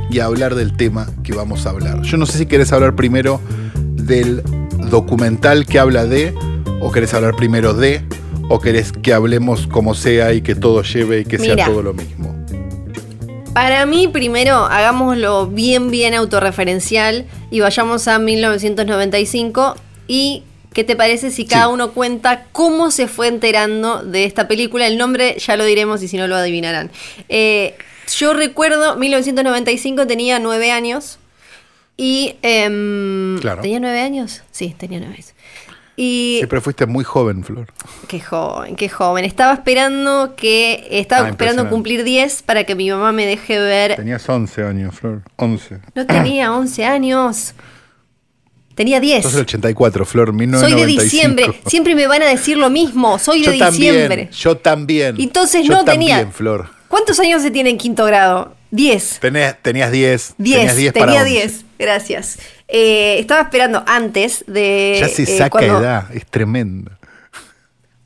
y 0.09 0.21
hablar 0.21 0.55
del 0.55 0.75
tema 0.75 1.05
que 1.23 1.33
vamos 1.33 1.67
a 1.67 1.69
hablar. 1.69 2.01
Yo 2.01 2.17
no 2.17 2.25
sé 2.25 2.39
si 2.39 2.47
querés 2.47 2.73
hablar 2.73 2.95
primero 2.95 3.39
del 3.75 4.41
documental 4.89 5.67
que 5.67 5.77
habla 5.77 6.07
de, 6.07 6.33
o 6.81 6.91
querés 6.91 7.13
hablar 7.13 7.35
primero 7.35 7.75
de, 7.75 8.01
o 8.49 8.59
querés 8.59 8.91
que 8.91 9.13
hablemos 9.13 9.67
como 9.67 9.93
sea 9.93 10.33
y 10.33 10.41
que 10.41 10.55
todo 10.55 10.81
lleve 10.81 11.19
y 11.19 11.25
que 11.25 11.37
sea 11.37 11.67
todo 11.67 11.83
lo 11.83 11.93
mismo. 11.93 12.35
Para 13.53 13.85
mí, 13.85 14.07
primero, 14.07 14.65
hagámoslo 14.65 15.45
bien, 15.45 15.91
bien 15.91 16.15
autorreferencial 16.15 17.27
y 17.51 17.59
vayamos 17.59 18.07
a 18.07 18.17
1995. 18.17 19.75
¿Y 20.07 20.41
qué 20.73 20.83
te 20.83 20.95
parece 20.95 21.31
si 21.31 21.45
cada 21.45 21.65
Sí. 21.67 21.71
uno 21.73 21.91
cuenta 21.91 22.45
cómo 22.51 22.91
se 22.91 23.07
fue 23.07 23.27
enterando 23.27 24.03
de 24.03 24.25
esta 24.25 24.47
película? 24.47 24.87
El 24.87 24.97
nombre 24.97 25.37
ya 25.39 25.55
lo 25.55 25.65
diremos 25.65 26.01
y 26.03 26.07
si 26.07 26.17
no 26.17 26.27
lo 26.27 26.35
adivinarán. 26.35 26.91
Eh, 27.29 27.75
yo 28.17 28.33
recuerdo, 28.33 28.95
1995 28.97 30.05
tenía 30.07 30.39
nueve 30.39 30.71
años 30.71 31.19
y... 31.97 32.35
em, 32.41 33.37
Claro. 33.39 33.61
¿Tenía 33.61 33.79
nueve 33.79 34.01
años? 34.01 34.41
Sí, 34.51 34.75
tenía 34.77 34.99
nueve 34.99 35.13
años. 35.15 35.33
Y 35.95 36.37
Siempre 36.39 36.59
fuiste 36.59 36.87
muy 36.87 37.03
joven, 37.03 37.43
Flor. 37.43 37.67
Qué 38.07 38.19
joven, 38.19 38.75
qué 38.75 38.89
joven. 38.89 39.25
Estaba 39.25 39.53
esperando 39.53 40.33
que. 40.35 40.87
Estaba 40.89 41.27
Ah, 41.27 41.29
esperando 41.29 41.69
cumplir 41.69 42.03
10 42.03 42.41
para 42.41 42.63
que 42.63 42.73
mi 42.73 42.89
mamá 42.89 43.11
me 43.11 43.27
deje 43.27 43.59
ver. 43.59 43.95
Tenías 43.97 44.27
11 44.27 44.63
años, 44.63 44.95
Flor. 44.95 45.21
11. 45.35 45.77
No 45.93 46.07
tenía 46.07 46.51
11 46.51 46.83
años. 46.85 47.53
Tenía 48.75 48.99
10. 48.99 49.23
Sos 49.23 49.33
del 49.33 49.41
84, 49.43 50.05
Flor, 50.05 50.27
Soy 50.29 50.35
1995. 50.35 50.85
de 50.97 51.03
diciembre. 51.03 51.61
Siempre 51.67 51.95
me 51.95 52.07
van 52.07 52.23
a 52.23 52.25
decir 52.27 52.57
lo 52.57 52.69
mismo. 52.69 53.19
Soy 53.19 53.39
de 53.41 53.45
yo 53.45 53.51
diciembre. 53.51 54.07
también, 54.07 54.29
yo 54.31 54.57
también. 54.57 55.15
Entonces 55.19 55.65
Yo 55.65 55.73
no 55.73 55.85
tenía. 55.85 56.15
también, 56.17 56.33
Flor. 56.33 56.69
¿Cuántos 56.87 57.19
años 57.19 57.41
se 57.41 57.51
tiene 57.51 57.69
en 57.69 57.77
quinto 57.77 58.05
grado? 58.05 58.55
10. 58.71 59.19
Tenías, 59.19 59.55
tenías 59.61 59.91
10. 59.91 60.33
10. 60.37 60.57
Tenías 60.57 60.75
10 60.75 60.93
para 60.93 61.05
tenía 61.05 61.21
11. 61.21 61.31
10. 61.31 61.65
Gracias. 61.77 62.39
Eh, 62.67 63.17
estaba 63.19 63.41
esperando 63.41 63.83
antes 63.85 64.43
de. 64.47 64.97
Ya 64.99 65.07
se 65.07 65.23
eh, 65.23 65.37
saca 65.37 65.49
cuando- 65.51 65.79
edad, 65.79 66.05
es 66.15 66.25
tremendo. 66.25 66.91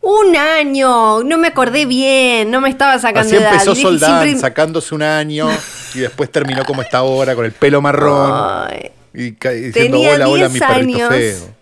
Un 0.02 0.36
año. 0.36 1.24
No 1.24 1.38
me 1.38 1.48
acordé 1.48 1.86
bien. 1.86 2.50
No 2.52 2.62
me 2.62 2.70
estaba 2.70 2.98
sacando 3.00 3.28
Así 3.30 3.36
edad. 3.36 3.54
empezó 3.54 3.76
Soldán, 3.76 4.24
siempre- 4.24 4.40
sacándose 4.42 4.96
un 4.96 5.04
año 5.04 5.50
y 5.94 6.00
después 6.00 6.32
terminó 6.32 6.64
como 6.66 6.82
está 6.82 7.00
ahora, 7.00 7.36
con 7.36 7.46
el 7.46 7.52
pelo 7.52 7.82
marrón 7.82 8.32
Ay. 8.70 8.92
Y 9.14 9.32
diciendo 9.32 9.74
Tenía 9.74 10.12
hola, 10.14 10.28
hola, 10.30 10.50
10 10.50 10.52
mi 10.54 10.60
perrito 10.60 10.98
años. 10.98 11.10
feo. 11.10 11.56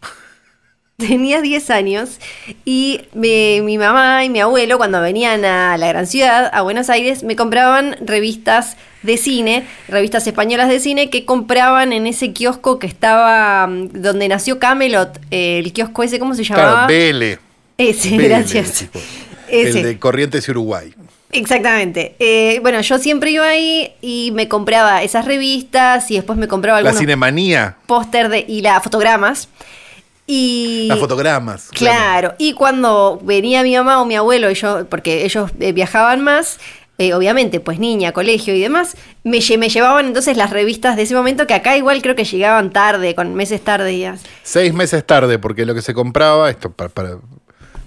Tenía 0.96 1.40
10 1.40 1.70
años 1.70 2.18
y 2.66 3.00
me- 3.14 3.62
mi 3.62 3.78
mamá 3.78 4.22
y 4.24 4.28
mi 4.28 4.40
abuelo 4.40 4.76
cuando 4.76 5.00
venían 5.00 5.44
a 5.46 5.78
la 5.78 5.88
gran 5.88 6.06
ciudad, 6.06 6.50
a 6.52 6.60
Buenos 6.60 6.90
Aires, 6.90 7.22
me 7.22 7.36
compraban 7.36 7.96
revistas 8.02 8.76
de 9.02 9.16
cine, 9.16 9.66
revistas 9.88 10.26
españolas 10.26 10.68
de 10.68 10.78
cine 10.78 11.08
que 11.08 11.24
compraban 11.24 11.94
en 11.94 12.06
ese 12.06 12.34
kiosco 12.34 12.78
que 12.78 12.86
estaba 12.86 13.66
mm, 13.66 13.92
donde 14.02 14.28
nació 14.28 14.58
Camelot, 14.58 15.18
el 15.30 15.72
kiosco 15.72 16.02
ese, 16.02 16.18
¿cómo 16.18 16.34
se 16.34 16.44
llamaba? 16.44 16.86
Claro, 16.86 16.88
Vele. 16.88 17.38
ese, 17.78 18.16
gracias. 18.18 18.84
Ese. 19.48 19.78
El 19.78 19.82
de 19.82 19.98
Corrientes 19.98 20.46
y 20.46 20.50
Uruguay. 20.50 20.94
Exactamente. 21.32 22.16
Eh, 22.18 22.58
bueno, 22.62 22.80
yo 22.80 22.98
siempre 22.98 23.30
iba 23.30 23.46
ahí 23.46 23.92
y 24.00 24.30
me 24.34 24.48
compraba 24.48 25.02
esas 25.02 25.24
revistas 25.24 26.10
y 26.10 26.16
después 26.16 26.38
me 26.38 26.48
compraba 26.48 26.80
La 26.80 26.88
algunos 26.88 26.98
cinemanía, 27.00 27.76
póster 27.86 28.28
de 28.28 28.44
y 28.48 28.62
las 28.62 28.82
fotogramas. 28.82 29.48
Y 30.26 30.86
las 30.88 30.98
fotogramas. 30.98 31.68
Claro, 31.72 32.34
y 32.38 32.52
cuando 32.52 33.18
venía 33.22 33.62
mi 33.62 33.74
mamá 33.76 34.00
o 34.00 34.04
mi 34.04 34.14
abuelo, 34.14 34.50
y 34.50 34.54
yo, 34.54 34.86
porque 34.88 35.24
ellos 35.24 35.50
eh, 35.58 35.72
viajaban 35.72 36.20
más, 36.22 36.60
eh, 36.98 37.14
obviamente, 37.14 37.58
pues 37.58 37.80
niña, 37.80 38.12
colegio 38.12 38.54
y 38.54 38.60
demás, 38.60 38.96
me, 39.24 39.38
lle- 39.38 39.58
me 39.58 39.68
llevaban 39.68 40.06
entonces 40.06 40.36
las 40.36 40.50
revistas 40.50 40.94
de 40.96 41.02
ese 41.02 41.14
momento, 41.16 41.46
que 41.48 41.54
acá 41.54 41.76
igual 41.76 42.00
creo 42.02 42.14
que 42.14 42.24
llegaban 42.24 42.70
tarde, 42.70 43.14
con 43.16 43.34
meses 43.34 43.60
tardías. 43.64 44.20
Seis 44.44 44.72
meses 44.72 45.04
tarde, 45.04 45.38
porque 45.40 45.66
lo 45.66 45.74
que 45.74 45.82
se 45.82 45.94
compraba, 45.94 46.48
esto 46.50 46.70
para, 46.70 46.90
para, 46.90 47.16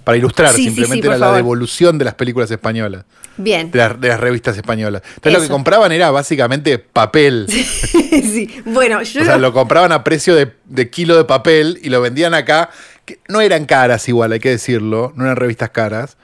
para 0.04 0.18
ilustrar, 0.18 0.52
Sí, 0.52 0.64
simplemente 0.64 1.02
sí, 1.02 1.08
era 1.08 1.16
la 1.18 1.26
favor. 1.26 1.36
devolución 1.36 1.96
de 1.98 2.04
las 2.04 2.14
películas 2.14 2.50
españolas, 2.50 3.04
Bien. 3.38 3.70
de, 3.70 3.78
las- 3.78 4.00
de 4.00 4.08
las 4.08 4.20
revistas 4.20 4.56
españolas. 4.56 5.02
Entonces 5.16 5.32
lo 5.32 5.40
que 5.40 5.48
compraban 5.52 5.90
era 5.92 6.10
básicamente 6.10 6.78
papel. 6.78 7.46
sí, 7.50 8.62
bueno, 8.66 9.02
yo... 9.02 9.22
O 9.22 9.24
sea, 9.24 9.38
lo 9.38 9.52
compraban 9.52 9.92
a 9.92 10.04
precio 10.04 10.34
de, 10.34 10.52
de 10.66 10.90
kilo 10.90 11.16
de 11.16 11.24
papel 11.24 11.78
y 11.82 11.88
lo 11.88 12.00
vendían 12.00 12.34
acá. 12.34 12.70
Que 13.04 13.18
no 13.28 13.40
eran 13.40 13.64
caras 13.66 14.08
igual, 14.08 14.32
hay 14.32 14.40
que 14.40 14.50
decirlo. 14.50 15.12
No 15.16 15.24
eran 15.24 15.36
revistas 15.36 15.70
caras. 15.70 16.16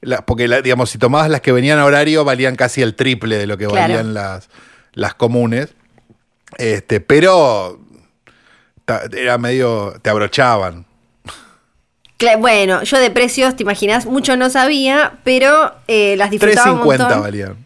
La- 0.00 0.24
porque, 0.26 0.46
la- 0.48 0.60
digamos, 0.62 0.90
si 0.90 0.98
tomabas 0.98 1.30
las 1.30 1.40
que 1.40 1.52
venían 1.52 1.78
a 1.78 1.84
horario, 1.84 2.24
valían 2.24 2.56
casi 2.56 2.82
el 2.82 2.94
triple 2.94 3.36
de 3.38 3.46
lo 3.46 3.56
que 3.58 3.66
Claro. 3.66 3.80
valían 3.80 4.14
las, 4.14 4.48
las 4.92 5.14
comunes. 5.14 5.74
Este, 6.58 7.00
pero 7.00 7.80
ta- 8.84 9.02
era 9.16 9.38
medio. 9.38 9.94
te 10.02 10.10
abrochaban. 10.10 10.86
Bueno, 12.38 12.82
yo 12.82 12.98
de 12.98 13.10
precios, 13.10 13.56
te 13.56 13.62
imaginas, 13.62 14.06
mucho 14.06 14.36
no 14.36 14.50
sabía, 14.50 15.14
pero 15.24 15.72
eh, 15.88 16.14
las 16.16 16.30
disfrutaba 16.30 16.72
un 16.72 16.80
3.50 16.80 16.84
montón. 16.98 17.20
valían. 17.22 17.56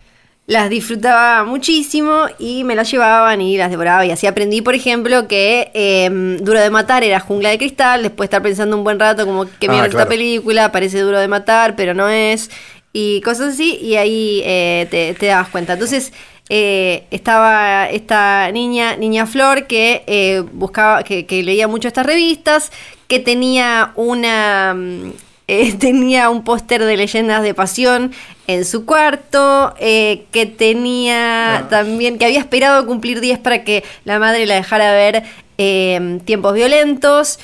Las 0.48 0.70
disfrutaba 0.70 1.42
muchísimo 1.42 2.26
y 2.38 2.62
me 2.62 2.76
las 2.76 2.88
llevaban 2.90 3.40
y 3.40 3.56
las 3.56 3.68
devoraba. 3.70 4.06
Y 4.06 4.12
así 4.12 4.28
aprendí, 4.28 4.62
por 4.62 4.76
ejemplo, 4.76 5.26
que 5.26 5.72
eh, 5.74 6.08
Duro 6.40 6.60
de 6.60 6.70
Matar 6.70 7.02
era 7.02 7.18
Jungla 7.18 7.48
de 7.50 7.58
Cristal. 7.58 8.02
Después 8.04 8.28
de 8.30 8.36
estar 8.36 8.42
pensando 8.42 8.76
un 8.76 8.84
buen 8.84 9.00
rato, 9.00 9.26
como, 9.26 9.44
¿qué 9.46 9.66
Ah, 9.66 9.72
mierda 9.72 9.88
claro. 9.88 9.98
esta 9.98 10.08
película? 10.08 10.70
Parece 10.70 11.00
Duro 11.00 11.18
de 11.18 11.26
Matar, 11.26 11.74
pero 11.74 11.94
no 11.94 12.08
es. 12.08 12.50
Y 12.92 13.20
cosas 13.22 13.54
así. 13.54 13.76
Y 13.82 13.96
ahí 13.96 14.40
eh, 14.44 14.86
te, 14.88 15.14
te 15.14 15.26
dabas 15.26 15.48
cuenta. 15.48 15.72
Entonces, 15.72 16.12
eh, 16.48 17.06
estaba 17.10 17.88
esta 17.90 18.52
niña, 18.52 18.94
niña 18.96 19.26
Flor, 19.26 19.66
que 19.66 20.04
eh, 20.06 20.44
buscaba, 20.52 21.02
que, 21.02 21.26
que 21.26 21.42
leía 21.42 21.66
mucho 21.66 21.88
estas 21.88 22.06
revistas, 22.06 22.70
que 23.08 23.18
tenía 23.20 23.92
una. 23.96 24.74
mm, 24.74 25.12
eh, 25.48 25.72
tenía 25.78 26.28
un 26.30 26.42
póster 26.42 26.84
de 26.84 26.96
leyendas 26.96 27.42
de 27.42 27.54
pasión 27.54 28.12
en 28.48 28.64
su 28.64 28.84
cuarto, 28.84 29.74
eh, 29.78 30.24
que 30.32 30.46
tenía 30.46 31.58
Ah. 31.58 31.68
también, 31.68 32.18
que 32.18 32.24
había 32.24 32.40
esperado 32.40 32.84
cumplir 32.86 33.20
10 33.20 33.38
para 33.38 33.62
que 33.64 33.84
la 34.04 34.18
madre 34.18 34.46
la 34.46 34.54
dejara 34.56 34.92
ver 34.92 35.22
eh, 35.58 36.18
tiempos 36.24 36.52
violentos. 36.54 37.38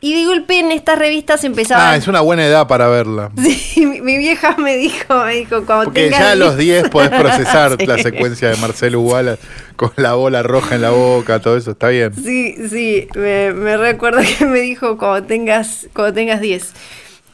Y 0.00 0.14
de 0.14 0.26
golpe 0.26 0.60
en 0.60 0.70
estas 0.70 0.98
revistas 0.98 1.42
empezaban... 1.44 1.88
Ah, 1.88 1.96
es 1.96 2.06
una 2.06 2.20
buena 2.20 2.46
edad 2.46 2.66
para 2.68 2.86
verla. 2.88 3.30
Sí, 3.36 3.84
mi, 3.86 4.00
mi 4.00 4.16
vieja 4.18 4.56
me 4.56 4.76
dijo, 4.76 5.24
me 5.24 5.34
dijo, 5.34 5.64
cuando 5.66 5.84
Porque 5.86 6.04
tengas 6.04 6.20
ya 6.20 6.30
a 6.32 6.34
los 6.36 6.56
10 6.56 6.82
10 6.84 6.88
podés 6.92 7.10
procesar 7.10 7.76
Sí. 7.78 7.86
la 7.86 7.98
secuencia 7.98 8.48
de 8.50 8.56
Marcelo 8.56 9.00
Wallace 9.00 9.42
con 9.76 9.92
la 9.96 10.14
bola 10.14 10.42
roja 10.42 10.74
en 10.76 10.82
la 10.82 10.90
boca, 10.90 11.40
todo 11.40 11.56
eso, 11.56 11.72
está 11.72 11.88
bien. 11.88 12.12
Sí, 12.14 12.54
sí, 12.68 13.08
me, 13.14 13.52
me 13.52 13.76
recuerdo 13.76 14.20
que 14.38 14.44
me 14.46 14.60
dijo 14.60 14.98
cuando 14.98 15.26
tengas, 15.26 15.88
cuando 15.92 16.14
tengas 16.14 16.40
10. 16.40 16.72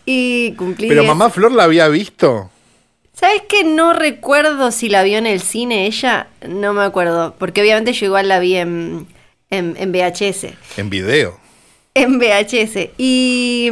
Y 0.07 0.53
cumplí 0.53 0.88
Pero 0.88 1.03
10. 1.03 1.09
mamá 1.14 1.31
Flor 1.31 1.53
la 1.53 1.64
había 1.64 1.88
visto. 1.88 2.50
¿Sabes 3.14 3.42
que 3.48 3.62
no 3.64 3.92
recuerdo 3.92 4.70
si 4.72 4.88
la 4.88 5.03
vio 5.03 5.18
en 5.18 5.27
el 5.27 5.40
cine 5.40 5.87
ella? 5.87 6.27
No 6.48 6.72
me 6.72 6.83
acuerdo, 6.83 7.35
porque 7.38 7.61
obviamente 7.62 7.92
yo 7.92 8.07
igual 8.07 8.29
la 8.29 8.38
vi 8.40 8.57
en, 8.57 9.07
en, 9.50 9.77
en 9.79 9.92
VHS. 9.92 10.46
En 10.77 10.90
video. 10.90 11.38
En 11.94 12.18
VHS. 12.18 12.90
Y, 12.98 13.70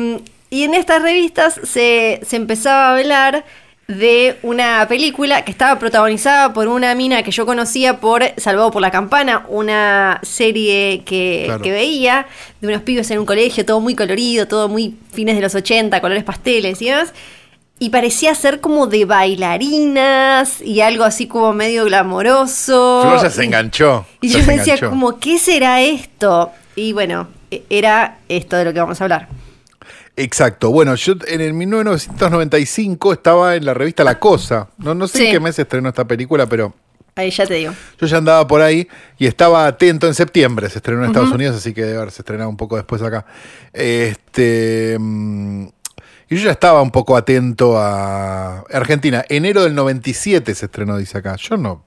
y 0.50 0.62
en 0.62 0.74
estas 0.74 1.02
revistas 1.02 1.61
se, 1.64 2.20
se 2.26 2.37
empezaba 2.37 2.88
a 2.88 2.96
hablar 2.96 3.44
de 3.88 4.38
una 4.42 4.87
película 4.88 5.44
que 5.44 5.50
estaba 5.50 5.78
protagonizada 5.78 6.52
por 6.54 6.68
una 6.68 6.94
mina 6.94 7.22
que 7.24 7.32
yo 7.32 7.44
conocía 7.44 7.98
por 8.00 8.22
Salvado 8.38 8.70
por 8.70 8.80
la 8.80 8.90
Campana, 8.92 9.44
una 9.48 10.20
serie 10.22 11.02
que, 11.04 11.42
Claro. 11.46 11.62
que 11.62 11.72
veía 11.72 12.26
de 12.61 12.68
unos 12.68 12.82
pibes 12.82 13.11
en 13.11 13.18
un 13.18 13.26
colegio, 13.26 13.66
todo 13.66 13.80
muy 13.80 13.94
colorido, 13.96 14.46
todo 14.46 14.68
muy 14.68 14.94
fines 15.12 15.35
de 15.35 15.42
los 15.42 15.54
80, 15.54 16.00
colores 16.00 16.22
pasteles 16.24 16.80
y 16.80 16.87
demás. 16.87 17.12
Y 17.80 17.90
parecía 17.90 18.35
ser 18.37 18.61
como 18.61 18.87
de 18.87 19.04
bailarinas 19.04 20.61
y 20.62 20.80
algo 20.80 21.02
así 21.04 21.26
como 21.26 21.52
medio 21.52 21.85
glamoroso. 21.85 23.00
Flor 23.02 23.22
ya 23.22 23.30
se 23.30 23.42
Y- 23.42 23.46
enganchó. 23.46 24.06
y 24.20 24.28
yo 24.28 24.40
se 24.42 24.56
decía, 24.56 24.78
como, 24.88 25.18
¿qué 25.18 25.38
será 25.38 25.82
esto? 25.82 26.52
Y 26.76 26.92
bueno, 26.92 27.26
era 27.70 28.18
esto 28.28 28.56
de 28.56 28.64
lo 28.64 28.72
que 28.72 28.80
vamos 28.80 29.00
a 29.00 29.04
hablar. 29.04 29.28
Exacto. 30.16 30.70
Bueno, 30.70 30.94
yo 30.94 31.14
en 31.26 31.40
el 31.40 31.54
1995 31.54 33.12
estaba 33.12 33.56
en 33.56 33.64
la 33.64 33.74
revista 33.74 34.04
La 34.04 34.18
Cosa. 34.18 34.68
No, 34.78 34.94
no 34.94 35.08
sé 35.08 35.18
Sí. 35.18 35.24
en 35.26 35.32
qué 35.32 35.40
mes 35.40 35.56
se 35.56 35.62
estrenó 35.62 35.88
esta 35.88 36.04
película, 36.06 36.46
pero 36.46 36.74
Ahí 37.14 37.30
ya 37.30 37.46
te 37.46 37.54
digo. 37.54 37.72
yo 37.98 38.06
ya 38.06 38.18
andaba 38.18 38.46
por 38.46 38.60
ahí 38.62 38.86
y 39.18 39.26
estaba 39.26 39.66
atento 39.66 40.06
en 40.06 40.14
septiembre. 40.14 40.68
Se 40.70 40.78
estrenó 40.78 41.02
en 41.04 41.08
Estados 41.10 41.32
Unidos, 41.32 41.56
así 41.56 41.72
que 41.74 41.82
debe 41.82 41.96
haberse 41.98 42.22
estrenado 42.22 42.48
un 42.50 42.56
poco 42.56 42.76
después 42.76 43.00
acá. 43.02 43.24
Este. 43.72 44.96
mm, 44.98 45.66
Y 46.30 46.36
yo 46.36 46.44
ya 46.44 46.52
estaba 46.52 46.80
un 46.82 46.90
poco 46.90 47.16
atento 47.16 47.76
a 47.78 48.60
Argentina. 48.72 49.24
Enero 49.28 49.62
del 49.64 49.74
97 49.74 50.54
se 50.54 50.64
estrenó, 50.66 50.96
dice 50.96 51.18
acá. 51.18 51.36
Yo 51.36 51.56
no. 51.58 51.84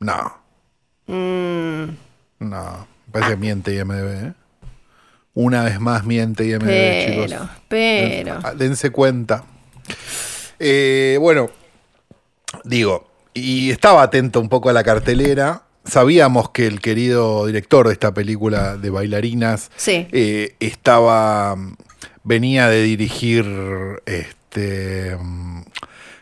No. 0.00 0.36
Mm, 1.06 1.84
No. 2.40 2.86
Parece 3.14 3.30
que 3.32 3.36
miente 3.38 3.74
IMDB, 3.74 4.26
¿eh? 4.26 4.32
Una 5.34 5.64
vez 5.64 5.80
más 5.80 6.04
miente 6.04 6.44
IMDB, 6.44 6.64
pero, 6.66 7.26
chicos. 7.26 7.48
pero. 7.68 8.38
Ah, 8.42 8.54
Dense 8.54 8.90
cuenta. 8.90 9.44
Eh, 10.58 11.16
bueno, 11.20 11.50
digo, 12.64 13.10
y 13.32 13.70
estaba 13.70 14.02
atento 14.02 14.40
un 14.40 14.48
poco 14.48 14.68
a 14.68 14.72
la 14.72 14.84
cartelera. 14.84 15.62
Sabíamos 15.84 16.50
que 16.50 16.66
el 16.66 16.80
querido 16.80 17.46
director 17.46 17.86
de 17.88 17.92
esta 17.92 18.14
película 18.14 18.76
de 18.76 18.90
bailarinas 18.90 19.70
Sí. 19.76 20.06
eh, 20.12 20.54
estaba. 20.60 21.56
venía 22.22 22.68
de 22.68 22.82
dirigir 22.82 23.44
este. 24.06 25.16
mm, 25.20 25.62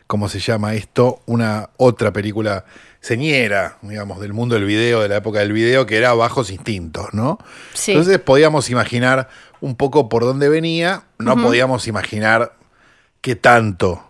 ¿Cómo 0.07 0.29
se 0.29 0.41
llama 0.41 0.75
esto? 0.75 1.23
Una 1.27 1.71
otra 1.77 2.13
película 2.13 2.65
señera, 3.03 3.77
digamos, 3.83 4.21
del 4.21 4.33
mundo 4.33 4.55
del 4.55 4.65
video, 4.65 5.01
de 5.03 5.09
la 5.09 5.17
época 5.17 5.41
del 5.41 5.53
video, 5.53 5.85
que 5.85 5.99
era 5.99 6.15
Bajos 6.15 6.51
Instintos, 6.51 7.09
¿no? 7.13 7.37
Sí. 7.75 7.93
Entonces 7.93 8.19
podíamos 8.21 8.71
imaginar 8.71 9.29
un 9.61 9.77
poco 9.77 10.09
por 10.09 10.23
dónde 10.23 10.49
venía, 10.49 11.03
no 11.19 11.37
podíamos 11.37 11.87
imaginar 11.89 12.57
qué 13.21 13.37
tanto 13.37 14.03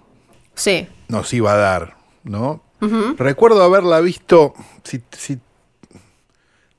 Sí. 0.55 0.87
nos 1.09 1.33
iba 1.35 1.52
a 1.55 1.57
dar, 1.57 1.96
¿no? 2.22 2.62
Recuerdo 3.16 3.62
haberla 3.62 4.00
visto, 4.00 4.55
si, 4.85 5.02
si- 5.16 5.40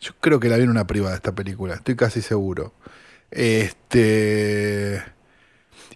yo 0.02 0.12
creo 0.20 0.40
que 0.40 0.50
la 0.50 0.58
vi 0.58 0.64
en 0.64 0.70
una 0.70 0.86
privada 0.86 1.16
esta 1.16 1.32
película, 1.34 1.74
estoy 1.76 1.96
casi 1.96 2.22
seguro. 2.22 2.74
Este 3.32 5.02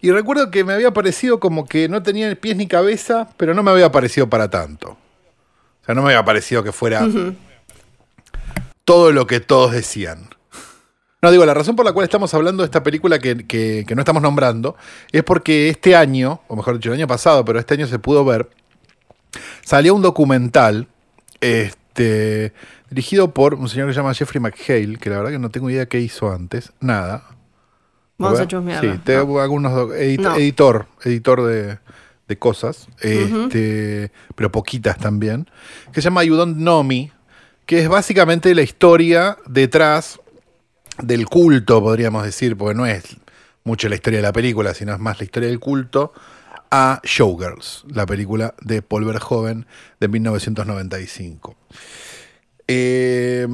y 0.01 0.11
recuerdo 0.11 0.49
que 0.51 0.63
me 0.63 0.73
había 0.73 0.91
parecido 0.91 1.39
como 1.39 1.65
que 1.65 1.89
no 1.89 2.01
tenía 2.03 2.33
pies 2.39 2.55
ni 2.57 2.67
cabeza, 2.67 3.29
pero 3.37 3.53
no 3.53 3.63
me 3.63 3.71
había 3.71 3.91
parecido 3.91 4.29
para 4.29 4.49
tanto. 4.49 4.97
Sea, 5.87 5.95
no 5.95 6.03
me 6.03 6.09
había 6.09 6.23
parecido 6.23 6.63
que 6.63 6.71
fuera 6.71 7.07
todo 8.85 9.11
lo 9.11 9.25
que 9.25 9.39
todos 9.39 9.71
decían. 9.71 10.29
No, 11.21 11.31
digo, 11.31 11.45
la 11.45 11.53
razón 11.55 11.75
por 11.75 11.83
la 11.85 11.93
cual 11.93 12.03
estamos 12.03 12.31
hablando 12.35 12.61
de 12.61 12.65
esta 12.65 12.83
película 12.83 13.17
que, 13.19 13.47
que- 13.47 13.85
que 13.87 13.95
no 13.95 14.01
estamos 14.01 14.21
nombrando 14.21 14.75
es 15.11 15.23
porque 15.23 15.67
este 15.69 15.95
año, 15.95 16.41
o 16.47 16.55
mejor 16.55 16.75
dicho, 16.75 16.89
el 16.89 16.95
año 16.95 17.07
pasado, 17.07 17.43
pero 17.43 17.57
este 17.59 17.73
año 17.73 17.87
se 17.87 17.97
pudo 17.99 18.23
ver, 18.23 18.49
salió 19.65 19.95
un 19.95 20.03
documental 20.03 20.87
este, 21.41 22.53
dirigido 22.89 23.33
por 23.33 23.55
un 23.55 23.67
señor 23.67 23.87
que 23.87 23.93
se 23.93 23.99
llama 23.99 24.13
Jeffrey 24.13 24.39
McHale, 24.39 24.97
que 24.97 25.09
la 25.09 25.17
verdad 25.17 25.31
que 25.31 25.39
no 25.39 25.49
tengo 25.49 25.69
idea 25.71 25.87
qué 25.87 25.99
hizo 25.99 26.31
antes, 26.31 26.71
nada. 26.79 27.23
Vamos 28.19 28.39
a 28.39 28.47
chusmearlo. 28.47 28.93
Sí, 28.93 28.99
te 29.03 29.15
No. 29.15 29.39
hago 29.39 29.53
unos 29.53 29.73
doc- 29.73 29.93
edit- 29.93 30.19
No. 30.21 30.35
editor, 30.35 30.87
editor 31.03 31.43
de, 31.45 31.79
de 32.27 32.37
cosas, 32.37 32.87
este, 32.99 34.11
pero 34.35 34.51
poquitas 34.51 34.97
también, 34.97 35.49
que 35.91 36.01
se 36.01 36.05
llama 36.05 36.23
You 36.23 36.35
Don't 36.35 36.57
Know 36.57 36.83
Me, 36.83 37.11
que 37.65 37.79
es 37.79 37.89
básicamente 37.89 38.53
la 38.53 38.61
historia 38.61 39.37
detrás 39.45 40.19
del 41.01 41.25
culto, 41.27 41.81
podríamos 41.81 42.23
decir, 42.23 42.57
porque 42.57 42.75
no 42.75 42.85
es 42.85 43.17
mucho 43.63 43.89
la 43.89 43.95
historia 43.95 44.19
de 44.19 44.23
la 44.23 44.33
película, 44.33 44.73
sino 44.73 44.93
es 44.93 44.99
más 44.99 45.19
la 45.19 45.25
historia 45.25 45.49
del 45.49 45.59
culto, 45.59 46.13
a 46.71 46.99
Showgirls, 47.03 47.85
la 47.87 48.05
película 48.05 48.53
de 48.61 48.81
Paul 48.81 49.05
Verhoeven 49.05 49.65
de 49.99 50.07
1995. 50.07 51.55
Eh, 52.67 53.47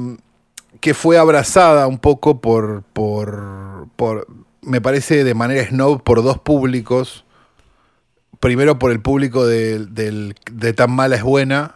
que 0.80 0.94
fue 0.94 1.18
abrazada 1.18 1.86
un 1.86 1.98
poco 1.98 2.40
por, 2.40 2.82
por, 2.92 3.86
por, 3.96 4.26
me 4.60 4.80
parece 4.80 5.24
de 5.24 5.34
manera 5.34 5.64
snob, 5.66 6.02
por 6.02 6.22
dos 6.22 6.38
públicos. 6.38 7.24
Primero 8.40 8.78
por 8.78 8.90
el 8.90 9.00
público 9.00 9.46
del- 9.46 9.94
de 9.94 10.72
Tan 10.72 10.90
Mala 10.92 11.16
es 11.16 11.22
Buena. 11.22 11.74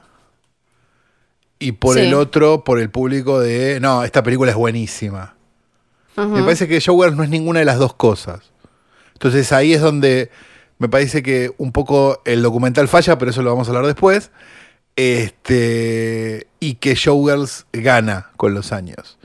Y 1.59 1.73
por 1.73 1.95
Sí. 1.97 2.03
el 2.03 2.15
otro, 2.15 2.63
por 2.65 2.79
el 2.79 2.89
público 2.91 3.41
de, 3.41 3.81
no, 3.81 4.05
esta 4.05 4.23
película 4.23 4.51
es 4.53 4.57
buenísima. 4.57 5.35
Me 6.17 6.43
parece 6.43 6.67
que 6.67 6.81
Showgirls 6.81 7.17
no 7.17 7.23
es 7.23 7.31
ninguna 7.31 7.61
de 7.61 7.65
las 7.65 7.79
dos 7.79 7.95
cosas. 7.95 8.41
Entonces 9.13 9.53
ahí 9.53 9.73
es 9.73 9.81
donde 9.81 10.31
me 10.79 10.89
parece 10.89 11.23
que 11.23 11.53
un 11.59 11.71
poco 11.73 12.23
el 12.25 12.43
documental 12.43 12.89
falla, 12.89 13.19
pero 13.19 13.31
eso 13.33 13.43
lo 13.43 13.51
vamos 13.51 13.69
a 13.69 13.71
hablar 13.71 13.87
después. 13.87 14.31
Este, 14.97 16.47
y 16.61 16.75
que 16.77 16.95
Showgirls 16.95 17.67
gana 17.73 18.31
con 18.37 18.55
los 18.55 18.73
años. 18.73 19.18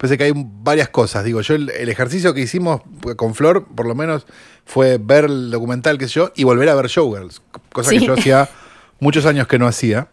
Parece 0.00 0.16
que 0.16 0.24
hay 0.24 0.32
varias 0.34 0.88
cosas. 0.88 1.24
Digo, 1.24 1.42
yo 1.42 1.54
el, 1.54 1.68
el 1.68 1.90
ejercicio 1.90 2.32
que 2.32 2.40
hicimos 2.40 2.80
con 3.16 3.34
Flor, 3.34 3.66
por 3.66 3.84
lo 3.84 3.94
menos, 3.94 4.26
fue 4.64 4.96
ver 4.96 5.26
el 5.26 5.50
documental, 5.50 5.98
qué 5.98 6.08
sé 6.08 6.14
yo, 6.14 6.32
y 6.34 6.44
volver 6.44 6.70
a 6.70 6.74
ver 6.74 6.86
Showgirls. 6.86 7.42
Cosa 7.70 7.90
que 7.90 8.00
yo 8.00 8.14
hacía 8.14 8.48
muchos 8.98 9.26
años 9.26 9.46
que 9.46 9.58
no 9.58 9.66
hacía. 9.66 10.08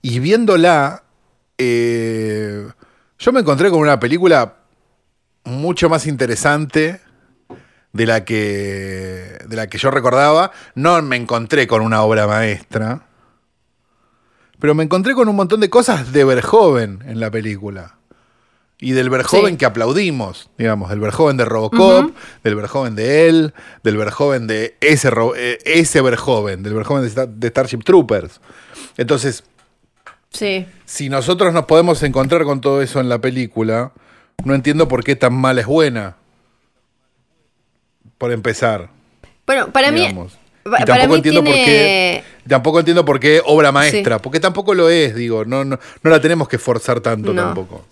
Y 0.00 0.20
viéndola, 0.20 1.04
eh, 1.58 2.66
yo 3.18 3.32
me 3.32 3.40
encontré 3.40 3.68
con 3.68 3.80
una 3.80 4.00
película 4.00 4.56
mucho 5.44 5.90
más 5.90 6.06
interesante 6.06 7.02
de 7.92 8.06
la 8.06 8.24
que 8.24 9.36
de 9.46 9.54
la 9.54 9.66
que 9.66 9.76
yo 9.76 9.90
recordaba. 9.90 10.50
No 10.74 11.02
me 11.02 11.16
encontré 11.16 11.66
con 11.66 11.82
una 11.82 12.00
obra 12.00 12.26
maestra, 12.26 13.06
pero 14.58 14.74
me 14.74 14.82
encontré 14.82 15.12
con 15.12 15.28
un 15.28 15.36
montón 15.36 15.60
de 15.60 15.68
cosas 15.68 16.10
de 16.10 16.24
Verhoeven 16.24 17.02
en 17.06 17.20
la 17.20 17.30
película. 17.30 17.98
Y 18.80 18.92
del 18.92 19.08
Verhoeven 19.08 19.52
Sí. 19.54 19.58
que 19.58 19.66
aplaudimos, 19.66 20.50
digamos, 20.58 20.90
del 20.90 21.00
Verhoeven 21.00 21.36
de 21.36 21.44
Robocop, 21.44 22.10
del 22.42 22.54
Verhoeven 22.56 22.94
de 22.96 23.28
él, 23.28 23.54
del 23.82 23.96
Verhoeven 23.96 24.46
de 24.46 24.76
ese, 24.80 25.10
eh, 25.36 25.58
ese 25.64 26.00
Verhoeven, 26.00 26.62
del 26.62 26.74
Verhoeven 26.74 27.14
de, 27.14 27.26
de 27.28 27.48
Starship 27.48 27.78
Troopers. 27.84 28.40
Entonces, 28.96 29.44
Sí. 30.30 30.66
si 30.84 31.08
nosotros 31.08 31.54
nos 31.54 31.64
podemos 31.66 32.02
encontrar 32.02 32.42
con 32.44 32.60
todo 32.60 32.82
eso 32.82 32.98
en 33.00 33.08
la 33.08 33.20
película, 33.20 33.92
no 34.44 34.54
entiendo 34.54 34.88
por 34.88 35.04
qué 35.04 35.14
tan 35.14 35.32
mala 35.34 35.60
es 35.60 35.66
buena. 35.68 36.16
Por 38.18 38.32
empezar. 38.32 38.90
Bueno, 39.46 39.70
para 39.72 39.90
mí. 39.90 40.00
digamos. 40.00 40.36
y 40.66 40.84
tampoco 40.84 41.16
entiendo 41.16 41.44
por 41.44 41.54
qué. 41.54 42.24
Tampoco 42.48 42.78
entiendo 42.80 43.04
por 43.04 43.20
qué 43.20 43.40
obra 43.44 43.70
maestra. 43.72 44.18
Porque 44.18 44.40
tampoco 44.40 44.74
lo 44.74 44.88
es, 44.88 45.14
digo. 45.14 45.44
No, 45.44 45.64
no, 45.64 45.78
no 46.02 46.10
la 46.10 46.20
tenemos 46.20 46.48
que 46.48 46.58
forzar 46.58 47.00
tanto 47.00 47.32
No. 47.32 47.42
tampoco. 47.42 47.84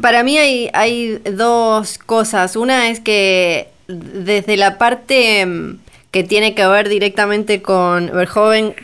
Para 0.00 0.22
mí 0.22 0.38
hay, 0.38 0.70
hay 0.72 1.18
dos 1.32 1.98
cosas. 1.98 2.56
Una 2.56 2.88
es 2.90 3.00
que 3.00 3.68
desde 3.88 4.56
la 4.56 4.78
parte 4.78 5.44
mm, 5.44 5.78
que 6.12 6.22
tiene 6.24 6.54
que 6.54 6.66
ver 6.66 6.88
directamente 6.90 7.62
con 7.62 8.10
Verhoeven, 8.12 8.74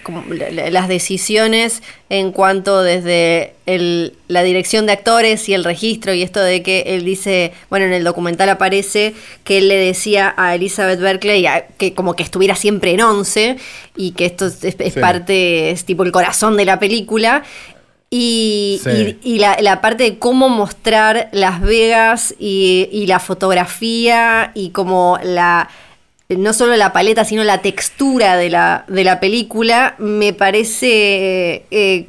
las 0.73 0.89
decisiones 0.89 1.83
en 2.09 2.33
cuanto 2.33 2.83
desde 2.83 3.53
el- 3.67 4.15
la 4.29 4.43
dirección 4.43 4.87
de 4.87 4.93
actores 4.93 5.47
y 5.49 5.53
el 5.55 5.63
registro 5.63 6.15
y 6.15 6.23
esto 6.23 6.41
de 6.41 6.63
que 6.63 6.85
él 6.87 7.05
dice, 7.05 7.53
bueno, 7.69 7.85
en 7.85 7.93
el 7.93 8.03
documental 8.05 8.49
aparece 8.49 9.15
que 9.45 9.59
él 9.59 9.69
le 9.69 9.77
decía 9.77 10.33
a 10.39 10.55
Elizabeth 10.55 11.01
Berkeley 11.01 11.45
a- 11.47 11.67
que 11.77 11.93
como 11.93 12.15
que 12.17 12.23
estuviera 12.23 12.55
siempre 12.55 12.93
en 12.93 13.03
once 13.03 13.57
y 13.95 14.13
que 14.13 14.25
esto 14.25 14.47
es, 14.47 14.65
es 14.65 14.95
Sí. 14.95 14.99
parte, 15.01 15.71
es 15.71 15.85
tipo 15.85 16.05
el 16.05 16.13
corazón 16.13 16.57
de 16.57 16.65
la 16.65 16.79
película. 16.79 17.43
Y, 18.11 18.81
Sí. 18.83 19.18
y- 19.23 19.35
y 19.35 19.38
la, 19.38 19.57
la 19.61 19.81
parte 19.81 20.05
de 20.05 20.18
cómo 20.18 20.49
mostrar 20.49 21.29
Las 21.33 21.61
Vegas 21.61 22.35
y, 22.38 22.88
y 22.90 23.07
la 23.07 23.18
fotografía 23.21 24.51
y 24.55 24.71
como 24.71 25.18
la 25.23 25.68
no 26.31 26.53
solo 26.53 26.77
la 26.77 26.92
paleta, 26.92 27.25
sino 27.25 27.42
la 27.42 27.62
textura 27.62 28.37
de 28.37 28.51
la, 28.51 28.85
de 28.87 29.03
la 29.03 29.18
película, 29.18 29.94
me 29.99 30.35
parece, 30.35 31.64
eh, 31.71 32.07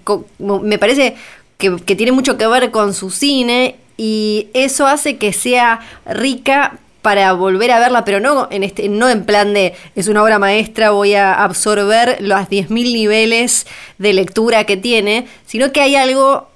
me 0.62 0.78
parece 0.78 1.16
que, 1.58 1.78
que 1.86 1.96
tiene 1.96 2.12
mucho 2.12 2.38
que 2.38 2.46
ver 2.48 2.70
con 2.72 2.94
su 2.94 3.12
cine 3.12 3.78
y 3.96 4.48
eso 4.54 4.88
hace 4.88 5.16
que 5.18 5.32
sea 5.32 5.80
rica 6.06 6.80
para 7.02 7.32
volver 7.34 7.72
a 7.72 7.80
verla, 7.80 8.04
pero 8.06 8.20
no 8.20 8.48
en 8.52 8.64
este, 8.64 8.90
no 8.90 9.10
en 9.10 9.24
plan 9.26 9.54
de 9.54 9.74
es 9.96 10.08
una 10.08 10.24
obra 10.24 10.40
maestra, 10.40 10.92
voy 10.92 11.14
a 11.16 11.34
absorber 11.44 12.18
los 12.20 12.40
10.000 12.42 12.70
niveles 12.70 13.66
de 13.98 14.14
lectura 14.14 14.66
que 14.66 14.78
tiene, 14.78 15.28
sino 15.46 15.72
que 15.72 15.82
hay 15.82 15.96
algo 15.96 16.48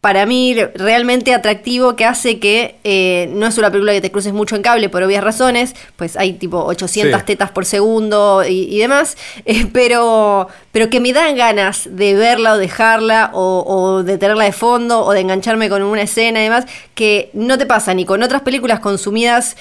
para 0.00 0.26
mí 0.26 0.54
realmente 0.74 1.32
atractivo 1.32 1.96
que 1.96 2.04
hace 2.04 2.38
que 2.38 2.76
eh, 2.84 3.30
no 3.32 3.46
es 3.46 3.56
una 3.56 3.70
película 3.70 3.94
que 3.94 4.02
te 4.02 4.12
cruces 4.12 4.34
mucho 4.34 4.54
en 4.54 4.60
cable 4.60 4.90
por 4.90 5.02
obvias 5.02 5.24
razones, 5.24 5.74
pues 5.96 6.18
hay 6.18 6.34
tipo 6.34 6.58
800 6.62 7.20
Sí. 7.20 7.24
tetas 7.26 7.50
por 7.52 7.64
segundo 7.64 8.44
y, 8.46 8.64
y 8.64 8.80
demás, 8.80 9.16
eh, 9.46 9.66
pero, 9.72 10.48
pero 10.72 10.90
que 10.90 11.00
me 11.00 11.14
dan 11.14 11.36
ganas 11.36 11.88
de 11.90 12.12
verla 12.16 12.52
o 12.52 12.58
dejarla 12.58 13.30
o, 13.32 13.64
o 13.66 14.02
de 14.02 14.18
tenerla 14.18 14.44
de 14.44 14.52
fondo 14.52 15.02
o 15.06 15.12
de 15.12 15.20
engancharme 15.20 15.70
con 15.70 15.80
una 15.82 16.02
escena 16.02 16.40
y 16.40 16.44
demás, 16.44 16.66
que 16.94 17.30
no 17.32 17.56
te 17.56 17.64
pasa 17.64 17.94
ni 17.94 18.04
con 18.04 18.22
otras 18.22 18.42
películas 18.42 18.80
consumidas 18.80 19.56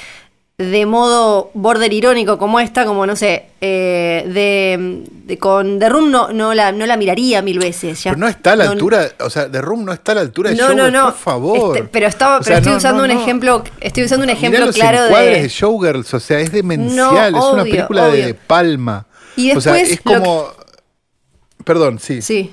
de 0.60 0.86
modo 0.86 1.50
border 1.56 1.92
irónico 1.92 2.38
como 2.38 2.60
esta, 2.60 2.86
como 2.86 3.08
no 3.08 3.16
sé, 3.16 3.48
eh, 3.60 4.24
de, 4.28 5.02
de- 5.26 5.38
con 5.39 5.80
The 5.80 5.89
Room 5.89 6.12
no, 6.12 6.32
no, 6.32 6.54
la, 6.54 6.72
no 6.72 6.86
la 6.86 6.96
miraría 6.96 7.42
mil 7.42 7.58
veces. 7.58 8.04
ya. 8.04 8.12
Pero 8.12 8.20
no 8.20 8.28
está 8.28 8.52
a 8.52 8.56
la 8.56 8.66
No- 8.66 8.72
altura, 8.72 9.10
o 9.20 9.30
sea, 9.32 9.50
The 9.52 9.62
Room 9.62 9.84
no 9.84 9.92
está 9.94 10.12
a 10.12 10.16
la 10.16 10.22
altura 10.22 10.52
de 10.52 10.56
no, 10.56 10.74
no, 10.76 10.92
no. 10.92 11.06
por 11.06 11.16
favor. 11.16 11.76
Este, 11.78 11.89
pero 11.89 12.06
estaba, 12.08 12.38
O 12.38 12.42
pero 12.42 12.58
estoy 12.58 12.74
usando 12.74 13.04
un 13.04 13.10
ejemplo, 13.12 13.63
estoy 13.82 14.04
usando 14.04 14.24
un 14.26 14.28
Mirá 14.28 14.38
ejemplo 14.38 14.66
los 14.68 14.76
claro 14.76 15.04
de 15.06 15.42
de. 15.42 15.48
Showgirls, 15.50 16.13
o 16.13 16.20
sea, 16.20 16.39
es 16.39 16.52
demencial, 16.52 17.36
es 17.36 17.44
una 17.44 17.63
película 17.63 18.08
obvio. 18.10 18.26
de 18.28 18.34
Palma. 18.36 19.08
Y 19.36 19.52
o 19.54 19.60
sea, 19.60 19.74
después 19.74 19.92
es 19.94 20.02
como... 20.02 20.48
Perdón, 21.66 21.98
sí. 22.00 22.22
Sí. 22.22 22.52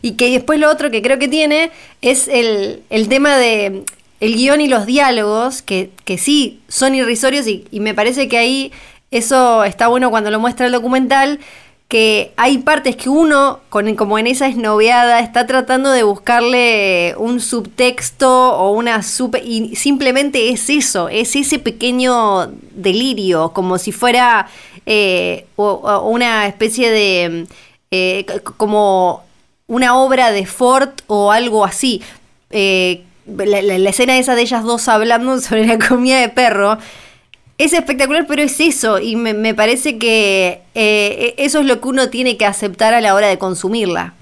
Y 0.00 0.12
que 0.12 0.30
después 0.30 0.58
lo 0.58 0.70
otro 0.70 0.90
que 0.90 1.02
creo 1.02 1.18
que 1.18 1.28
tiene 1.28 1.70
es 2.00 2.26
el, 2.28 2.82
el 2.88 3.08
tema 3.08 3.36
de 3.36 3.84
el 4.24 4.36
guion 4.36 4.60
y 4.60 4.68
los 4.68 4.86
diálogos, 4.86 5.60
que, 5.60 5.90
que 6.04 6.16
sí 6.16 6.60
son 6.68 6.94
irrisorios 6.94 7.46
y, 7.46 7.64
me 7.80 7.92
parece 7.94 8.26
que 8.26 8.38
ahí 8.38 8.72
eso 9.10 9.64
está 9.64 9.88
bueno 9.88 10.10
cuando 10.10 10.30
lo 10.30 10.40
muestra 10.40 10.64
el 10.66 10.72
documental, 10.72 11.40
que 11.88 12.32
hay 12.36 12.58
partes 12.58 12.96
que 12.96 13.10
uno, 13.10 13.60
como 13.68 14.18
en 14.18 14.26
esa 14.26 14.46
esnoveada, 14.48 15.20
está 15.20 15.46
tratando 15.46 15.90
de 15.90 16.02
buscarle 16.02 17.14
un 17.18 17.38
subtexto 17.40 18.56
o 18.56 18.72
una 18.72 19.02
super... 19.02 19.42
Y 19.44 19.76
simplemente 19.76 20.48
es 20.48 20.70
eso, 20.70 21.10
es 21.10 21.36
ese 21.36 21.58
pequeño 21.58 22.46
delirio, 22.70 23.52
como 23.52 23.76
si 23.76 23.92
fuera 23.92 24.48
eh, 24.86 25.44
o- 25.56 26.08
una 26.08 26.46
especie 26.46 26.90
de... 26.90 27.46
eh, 27.90 28.24
como 28.56 29.22
una 29.66 29.96
obra 29.98 30.32
de 30.32 30.46
Ford 30.46 30.90
o 31.06 31.30
algo 31.30 31.64
así. 31.64 32.00
Eh, 32.50 33.02
la, 33.26 33.90
escena 33.90 34.18
esa 34.18 34.34
de 34.34 34.42
ellas 34.42 34.64
dos 34.64 34.88
hablando 34.88 35.38
sobre 35.40 35.66
la 35.66 35.78
comida 35.78 36.20
de 36.20 36.28
perro 36.28 36.78
es 37.58 37.72
espectacular, 37.72 38.26
pero 38.26 38.42
es 38.42 38.58
eso. 38.60 38.98
Y 38.98 39.16
me, 39.16 39.34
me 39.34 39.54
parece 39.54 39.98
que 39.98 40.62
eh, 40.74 41.34
eso 41.38 41.60
es 41.60 41.66
lo 41.66 41.80
que 41.80 41.88
uno 41.88 42.10
tiene 42.10 42.36
que 42.36 42.46
aceptar 42.46 42.94
a 42.94 43.00
la 43.00 43.14
hora 43.14 43.28
de 43.28 43.38
consumirla. 43.38 44.14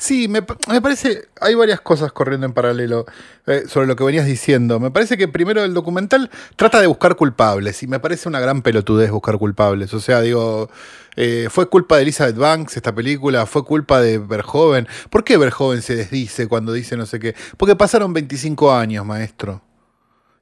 Sí, 0.00 0.28
me, 0.28 0.40
me 0.66 0.80
parece, 0.80 1.28
hay 1.42 1.54
varias 1.54 1.82
cosas 1.82 2.10
corriendo 2.10 2.46
en 2.46 2.54
paralelo 2.54 3.04
eh, 3.46 3.64
sobre 3.68 3.86
lo 3.86 3.96
que 3.96 4.04
venías 4.04 4.24
diciendo. 4.24 4.80
Me 4.80 4.90
parece 4.90 5.18
que 5.18 5.28
primero 5.28 5.62
el 5.62 5.74
documental 5.74 6.30
trata 6.56 6.80
de 6.80 6.86
buscar 6.86 7.16
culpables 7.16 7.82
y 7.82 7.86
me 7.86 8.00
parece 8.00 8.26
una 8.26 8.40
gran 8.40 8.62
pelotudez 8.62 9.10
buscar 9.10 9.36
culpables. 9.36 9.92
O 9.92 10.00
sea, 10.00 10.22
digo, 10.22 10.70
eh, 11.16 11.48
fue 11.50 11.68
culpa 11.68 11.96
de 11.96 12.02
Elizabeth 12.02 12.36
Banks 12.36 12.76
esta 12.76 12.94
película, 12.94 13.46
fue 13.46 13.64
culpa 13.64 14.00
de 14.00 14.18
Verhoeven. 14.18 14.86
¿Por 15.10 15.24
qué 15.24 15.36
Verhoeven 15.36 15.82
se 15.82 15.96
desdice 15.96 16.46
cuando 16.48 16.72
dice 16.72 16.96
no 16.96 17.06
sé 17.06 17.18
qué? 17.18 17.34
Porque 17.56 17.76
pasaron 17.76 18.12
25 18.12 18.72
años, 18.72 19.04
maestro. 19.04 19.62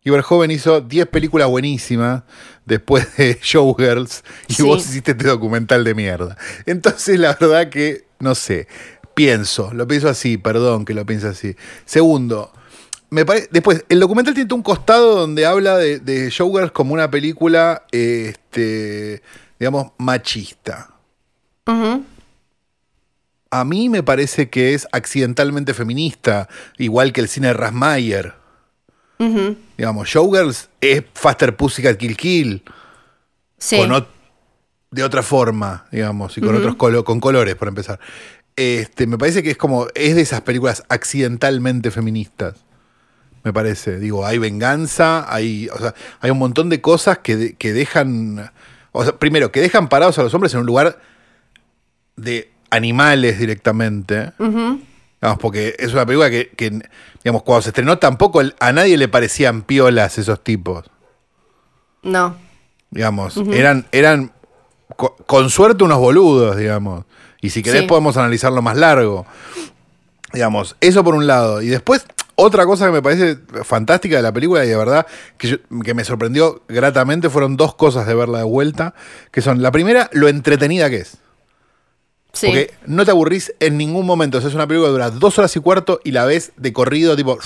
Y 0.04 0.10
Verhoeven 0.10 0.50
hizo 0.50 0.80
10 0.80 1.06
películas 1.08 1.48
buenísimas 1.48 2.22
después 2.64 3.16
de 3.16 3.38
Showgirls 3.42 4.22
y 4.46 4.54
Sí. 4.54 4.62
vos 4.62 4.86
hiciste 4.88 5.10
este 5.12 5.26
documental 5.26 5.84
de 5.84 5.94
mierda. 5.94 6.36
Entonces, 6.66 7.18
la 7.18 7.34
verdad 7.38 7.68
que, 7.68 8.06
no 8.20 8.34
sé, 8.34 8.68
pienso, 9.14 9.72
lo 9.74 9.86
pienso 9.88 10.08
así, 10.08 10.38
perdón 10.38 10.84
que 10.84 10.94
lo 10.94 11.04
piense 11.04 11.26
así. 11.28 11.56
Segundo, 11.84 12.52
me 13.10 13.26
pare- 13.26 13.48
después, 13.50 13.84
el 13.88 14.00
documental 14.00 14.34
tiene 14.34 14.54
un 14.54 14.62
costado 14.62 15.16
donde 15.16 15.44
habla 15.44 15.76
de, 15.76 15.98
de 15.98 16.30
Showgirls 16.30 16.70
como 16.72 16.94
una 16.94 17.10
película, 17.10 17.82
este, 17.90 19.22
digamos, 19.58 19.92
machista. 19.98 20.90
A 23.50 23.64
mí 23.64 23.88
me 23.88 24.02
parece 24.02 24.50
que 24.50 24.74
es 24.74 24.86
accidentalmente 24.92 25.72
feminista, 25.72 26.48
igual 26.76 27.12
que 27.12 27.20
el 27.22 27.28
cine 27.28 27.48
de 27.48 27.54
Rasmayer. 27.54 28.34
Digamos, 29.76 30.08
Showgirls 30.08 30.68
es 30.80 31.02
Faster 31.14 31.56
Pussycat 31.56 31.96
Kill 31.96 32.16
Kill. 32.16 32.62
Sí. 33.56 33.76
Con 33.78 34.06
de 34.90 35.02
otra 35.04 35.22
forma, 35.22 35.86
digamos, 35.90 36.38
y 36.38 36.40
con 36.40 36.54
otros 36.56 36.76
colo- 36.76 37.04
con 37.04 37.20
colores, 37.20 37.54
por 37.56 37.68
empezar. 37.68 37.98
Este, 38.56 39.06
me 39.06 39.18
parece 39.18 39.42
que 39.42 39.50
es 39.50 39.56
como, 39.56 39.86
es 39.94 40.14
de 40.14 40.22
esas 40.22 40.40
películas 40.42 40.82
accidentalmente 40.88 41.90
feministas. 41.90 42.54
Me 43.44 43.52
parece. 43.52 43.98
Digo, 43.98 44.24
hay 44.26 44.38
venganza, 44.38 45.32
hay, 45.32 45.68
o 45.68 45.78
sea, 45.78 45.94
hay 46.20 46.30
un 46.30 46.38
montón 46.38 46.68
de 46.68 46.80
cosas 46.80 47.18
que, 47.18 47.36
de- 47.36 47.54
que 47.56 47.72
dejan. 47.72 48.50
O 48.92 49.04
sea, 49.04 49.16
primero, 49.16 49.52
que 49.52 49.60
dejan 49.60 49.88
parados 49.88 50.18
a 50.18 50.22
los 50.22 50.32
hombres 50.34 50.52
en 50.54 50.60
un 50.60 50.66
lugar 50.66 50.98
de 52.16 52.50
animales 52.70 53.38
directamente. 53.38 54.32
Digamos, 54.38 55.38
porque 55.40 55.74
es 55.78 55.92
una 55.92 56.06
película 56.06 56.30
que, 56.30 56.48
que, 56.50 56.70
digamos, 57.24 57.42
cuando 57.42 57.62
se 57.62 57.70
estrenó 57.70 57.98
tampoco 57.98 58.40
a 58.60 58.72
nadie 58.72 58.96
le 58.96 59.08
parecían 59.08 59.62
piolas 59.62 60.18
esos 60.18 60.42
tipos. 60.44 60.84
No. 62.02 62.36
Digamos, 62.90 63.36
eran, 63.52 63.86
eran 63.92 64.32
co- 64.96 65.16
con 65.26 65.50
suerte 65.50 65.84
unos 65.84 65.98
boludos, 65.98 66.56
digamos. 66.56 67.04
Y 67.40 67.50
si 67.50 67.62
querés 67.62 67.82
Sí. 67.82 67.86
podemos 67.86 68.16
analizarlo 68.16 68.62
más 68.62 68.76
largo. 68.76 69.26
Digamos, 70.32 70.76
eso 70.80 71.04
por 71.04 71.14
un 71.14 71.26
lado. 71.26 71.62
Y 71.62 71.68
después, 71.68 72.06
otra 72.40 72.64
cosa 72.66 72.86
que 72.86 72.92
me 72.92 73.02
parece 73.02 73.36
fantástica 73.64 74.14
de 74.16 74.22
la 74.22 74.32
película 74.32 74.64
y 74.64 74.68
de 74.68 74.76
verdad 74.76 75.06
que, 75.36 75.48
yo- 75.48 75.56
que 75.84 75.92
me 75.92 76.04
sorprendió 76.04 76.62
gratamente 76.68 77.28
fueron 77.30 77.56
dos 77.56 77.74
cosas 77.74 78.06
de 78.06 78.14
verla 78.14 78.38
de 78.38 78.44
vuelta, 78.44 78.94
que 79.32 79.40
son, 79.42 79.60
la 79.60 79.72
primera, 79.72 80.08
lo 80.12 80.28
entretenida 80.28 80.88
que 80.88 80.98
es. 80.98 81.16
Sí. 82.32 82.46
Porque 82.46 82.70
no 82.86 83.04
te 83.04 83.10
aburrís 83.10 83.52
en 83.58 83.76
ningún 83.76 84.06
momento. 84.06 84.38
O 84.38 84.40
sea, 84.40 84.48
es 84.50 84.54
una 84.54 84.68
película 84.68 84.88
que 84.88 84.92
dura 84.92 85.10
dos 85.10 85.36
horas 85.38 85.54
y 85.56 85.60
cuarto 85.60 86.00
y 86.04 86.12
la 86.12 86.24
ves 86.26 86.52
de 86.56 86.72
corrido, 86.72 87.16
tipo, 87.16 87.38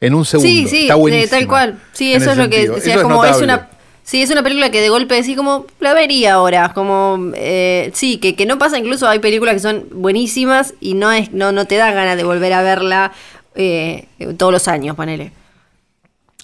en 0.00 0.14
un 0.14 0.26
segundo. 0.26 0.48
Sí, 0.48 0.66
sí, 0.68 0.82
Está 0.82 0.94
de 0.94 1.00
buenísima 1.00 1.38
tal 1.38 1.48
cual. 1.48 1.78
Sí, 1.92 2.12
eso 2.12 2.32
es 2.32 2.36
lo 2.36 2.50
que 2.50 2.64
Eso 2.64 2.76
es 2.76 2.98
como 2.98 3.24
es 3.24 3.40
una 3.40 3.70
Sí, 4.02 4.22
es 4.22 4.30
una 4.30 4.42
película 4.42 4.70
que 4.70 4.80
de 4.80 4.88
golpe 4.88 5.14
decís 5.16 5.36
como 5.36 5.66
la 5.80 5.92
vería 5.92 6.32
ahora, 6.34 6.72
como 6.72 7.30
eh, 7.34 7.90
sí, 7.92 8.16
que, 8.16 8.34
que 8.36 8.46
no 8.46 8.56
pasa, 8.56 8.78
incluso 8.78 9.06
hay 9.06 9.18
películas 9.18 9.52
que 9.52 9.60
son 9.60 9.86
buenísimas 9.92 10.72
y 10.80 10.94
no 10.94 11.12
es 11.12 11.32
no 11.32 11.52
no 11.52 11.66
te 11.66 11.76
da 11.76 11.92
ganas 11.92 12.16
de 12.16 12.24
volver 12.24 12.54
a 12.54 12.62
verla 12.62 13.12
eh, 13.58 14.06
todos 14.38 14.52
los 14.52 14.68
años, 14.68 14.94
ponele. 14.96 15.32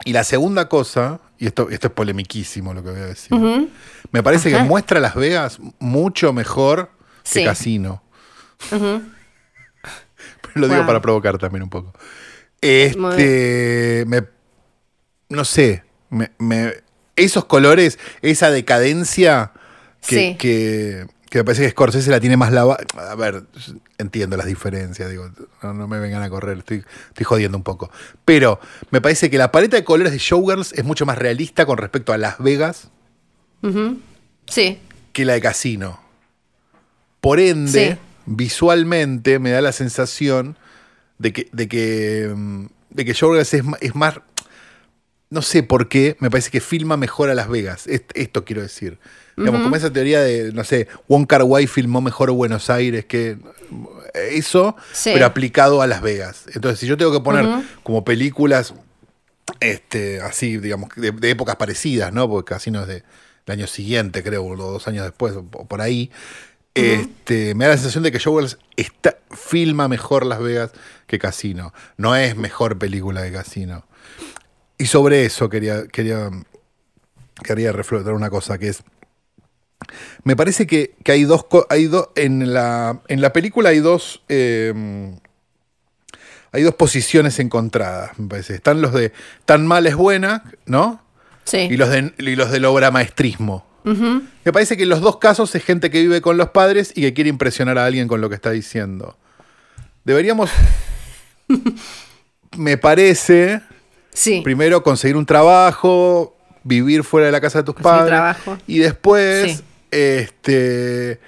Y 0.04 0.12
la 0.12 0.24
segunda 0.24 0.68
cosa, 0.68 1.20
y 1.38 1.46
esto, 1.46 1.70
esto 1.70 1.86
es 1.86 1.92
polemiquísimo 1.92 2.74
lo 2.74 2.82
que 2.82 2.90
voy 2.90 3.00
a 3.00 3.06
decir, 3.06 3.32
me 4.10 4.22
parece 4.22 4.48
Ajá. 4.48 4.58
que 4.58 4.64
muestra 4.68 4.98
Las 5.00 5.14
Vegas 5.14 5.58
mucho 5.78 6.32
mejor 6.32 6.90
que 7.22 7.30
Sí. 7.40 7.44
Casino. 7.44 8.02
Pero 8.68 9.00
lo 10.54 10.66
digo 10.66 10.78
Wow. 10.78 10.86
para 10.86 11.00
provocar 11.00 11.38
también 11.38 11.62
un 11.62 11.70
poco. 11.70 11.92
Este, 12.60 14.04
me, 14.06 14.24
no 15.28 15.44
sé, 15.44 15.84
me, 16.10 16.30
me- 16.38 16.74
esos 17.16 17.44
colores, 17.44 17.98
esa 18.22 18.50
decadencia 18.50 19.52
que, 20.06 20.16
Sí. 20.16 20.36
que, 20.36 21.06
que 21.34 21.40
me 21.40 21.44
parece 21.44 21.62
que 21.64 21.70
Scorsese 21.70 22.10
la 22.12 22.20
tiene 22.20 22.36
más 22.36 22.52
lava. 22.52 22.76
A 22.96 23.14
ver, 23.16 23.42
entiendo 23.98 24.36
las 24.36 24.46
diferencias, 24.46 25.10
digo, 25.10 25.28
no, 25.64 25.74
no 25.74 25.88
me 25.88 25.98
vengan 25.98 26.22
a 26.22 26.30
correr, 26.30 26.58
estoy, 26.58 26.84
estoy 27.08 27.24
jodiendo 27.24 27.58
un 27.58 27.64
poco. 27.64 27.90
Pero 28.24 28.60
me 28.92 29.00
parece 29.00 29.30
que 29.30 29.36
la 29.38 29.50
paleta 29.50 29.76
de 29.76 29.82
colores 29.82 30.12
de 30.12 30.18
Showgirls 30.18 30.72
es 30.74 30.84
mucho 30.84 31.06
más 31.06 31.18
realista 31.18 31.66
con 31.66 31.76
respecto 31.78 32.12
a 32.12 32.18
Las 32.18 32.38
Vegas. 32.38 32.88
Sí. 34.46 34.78
que 35.12 35.24
la 35.24 35.32
de 35.32 35.40
Casino. 35.40 35.98
Por 37.20 37.40
ende, 37.40 37.92
Sí. 37.94 37.98
visualmente 38.26 39.38
me 39.40 39.50
da 39.50 39.60
la 39.60 39.72
sensación 39.72 40.56
de 41.18 41.32
que, 41.32 41.48
de 41.52 41.66
que, 41.68 42.68
de 42.90 43.04
que 43.04 43.12
Showgirls 43.12 43.54
es, 43.54 43.64
es 43.80 43.94
más. 43.94 44.20
No 45.30 45.42
sé 45.42 45.64
por 45.64 45.88
qué, 45.88 46.16
me 46.20 46.30
parece 46.30 46.50
que 46.50 46.60
filma 46.60 46.96
mejor 46.96 47.28
a 47.28 47.34
Las 47.34 47.48
Vegas. 47.48 47.88
Est- 47.88 48.12
Esto 48.14 48.44
quiero 48.44 48.62
decir. 48.62 48.98
Digamos, 49.36 49.62
como 49.62 49.76
esa 49.76 49.92
teoría 49.92 50.20
de, 50.22 50.52
no 50.52 50.62
sé, 50.64 50.86
Wong 51.08 51.26
Kar 51.26 51.42
Wai 51.42 51.66
filmó 51.66 52.00
mejor 52.00 52.30
Buenos 52.32 52.70
Aires 52.70 53.04
que. 53.04 53.36
Eso, 54.30 54.76
Sí. 54.92 55.10
pero 55.12 55.26
aplicado 55.26 55.82
a 55.82 55.86
Las 55.88 56.00
Vegas. 56.02 56.44
Entonces, 56.54 56.78
si 56.78 56.86
yo 56.86 56.96
tengo 56.96 57.10
que 57.12 57.20
poner 57.20 57.46
como 57.82 58.04
películas 58.04 58.74
este, 59.60 60.20
así, 60.20 60.58
digamos, 60.58 60.90
de, 60.96 61.10
de 61.10 61.30
épocas 61.30 61.56
parecidas, 61.56 62.12
¿no? 62.12 62.28
Porque 62.28 62.54
Casino 62.54 62.82
es 62.82 62.86
de, 62.86 62.94
del 63.46 63.58
año 63.58 63.66
siguiente, 63.66 64.22
creo, 64.22 64.44
o 64.44 64.56
dos 64.56 64.86
años 64.88 65.04
después, 65.04 65.34
o, 65.34 65.40
o 65.52 65.64
por 65.66 65.80
ahí. 65.80 66.10
Este, 66.74 67.54
me 67.54 67.64
da 67.66 67.70
la 67.72 67.76
sensación 67.76 68.02
de 68.02 68.10
que 68.10 68.18
Showgirls 68.18 68.58
está, 68.76 69.16
filma 69.30 69.86
mejor 69.88 70.26
Las 70.26 70.40
Vegas 70.40 70.72
que 71.06 71.18
Casino. 71.18 71.72
No 71.96 72.16
es 72.16 72.36
mejor 72.36 72.78
película 72.78 73.22
que 73.22 73.32
Casino. 73.32 73.86
Y 74.78 74.86
sobre 74.86 75.24
eso 75.24 75.48
quería, 75.48 75.86
quería, 75.86 76.30
quería 77.44 77.72
reflotar 77.72 78.14
una 78.14 78.30
cosa, 78.30 78.58
que 78.58 78.68
es. 78.68 78.82
Me 80.22 80.36
parece 80.36 80.66
que, 80.66 80.94
que 81.04 81.12
hay 81.12 81.24
dos. 81.24 81.46
Hay 81.68 81.90
en, 82.16 82.52
la, 82.54 83.00
en 83.08 83.20
la 83.20 83.32
película 83.32 83.70
hay 83.70 83.80
dos. 83.80 84.22
eh, 84.28 85.14
hay 86.54 86.62
dos 86.62 86.76
posiciones 86.76 87.40
encontradas, 87.40 88.16
me 88.16 88.28
parece. 88.28 88.54
Están 88.54 88.80
los 88.80 88.92
de 88.92 89.12
tan 89.44 89.66
mal 89.66 89.88
es 89.88 89.96
buena, 89.96 90.44
¿no? 90.66 91.02
Sí. 91.42 91.58
Y 91.58 91.76
los, 91.76 91.88
de, 91.90 92.14
y 92.16 92.36
los 92.36 92.52
del 92.52 92.64
obra 92.64 92.92
maestrismo. 92.92 93.66
Me 93.82 94.52
parece 94.52 94.76
que 94.78 94.84
en 94.84 94.88
los 94.88 95.00
dos 95.00 95.18
casos 95.18 95.52
es 95.54 95.62
gente 95.64 95.90
que 95.90 96.00
vive 96.00 96.22
con 96.22 96.36
los 96.38 96.50
padres 96.50 96.92
y 96.94 97.02
que 97.02 97.12
quiere 97.12 97.28
impresionar 97.28 97.76
a 97.76 97.84
alguien 97.84 98.06
con 98.06 98.20
lo 98.20 98.28
que 98.28 98.36
está 98.36 98.50
diciendo. 98.52 99.18
Deberíamos, 100.04 100.48
me 102.56 102.78
parece, 102.78 103.60
sí. 104.12 104.40
primero 104.42 104.82
conseguir 104.82 105.16
un 105.16 105.26
trabajo, 105.26 106.36
vivir 106.64 107.04
fuera 107.04 107.26
de 107.26 107.32
la 107.32 107.40
casa 107.40 107.58
de 107.58 107.64
tus 107.64 107.74
padres. 107.76 108.08
trabajo. 108.08 108.58
Y 108.66 108.78
después, 108.78 109.58
Sí. 109.58 109.64
este, 109.90 111.20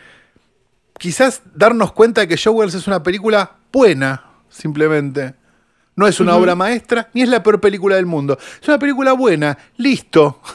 quizás 0.98 1.42
darnos 1.54 1.92
cuenta 1.92 2.22
de 2.22 2.28
que 2.28 2.36
Showgirls 2.36 2.74
es 2.74 2.86
una 2.86 3.02
película 3.02 3.52
buena, 3.72 4.24
simplemente. 4.48 5.34
No 5.94 6.06
es 6.06 6.20
una 6.20 6.36
obra 6.36 6.54
maestra, 6.54 7.08
ni 7.14 7.22
es 7.22 7.28
la 7.28 7.42
peor 7.42 7.58
película 7.60 7.96
del 7.96 8.04
mundo. 8.06 8.36
Es 8.60 8.68
una 8.68 8.78
película 8.78 9.12
buena, 9.12 9.56
listo. 9.76 10.40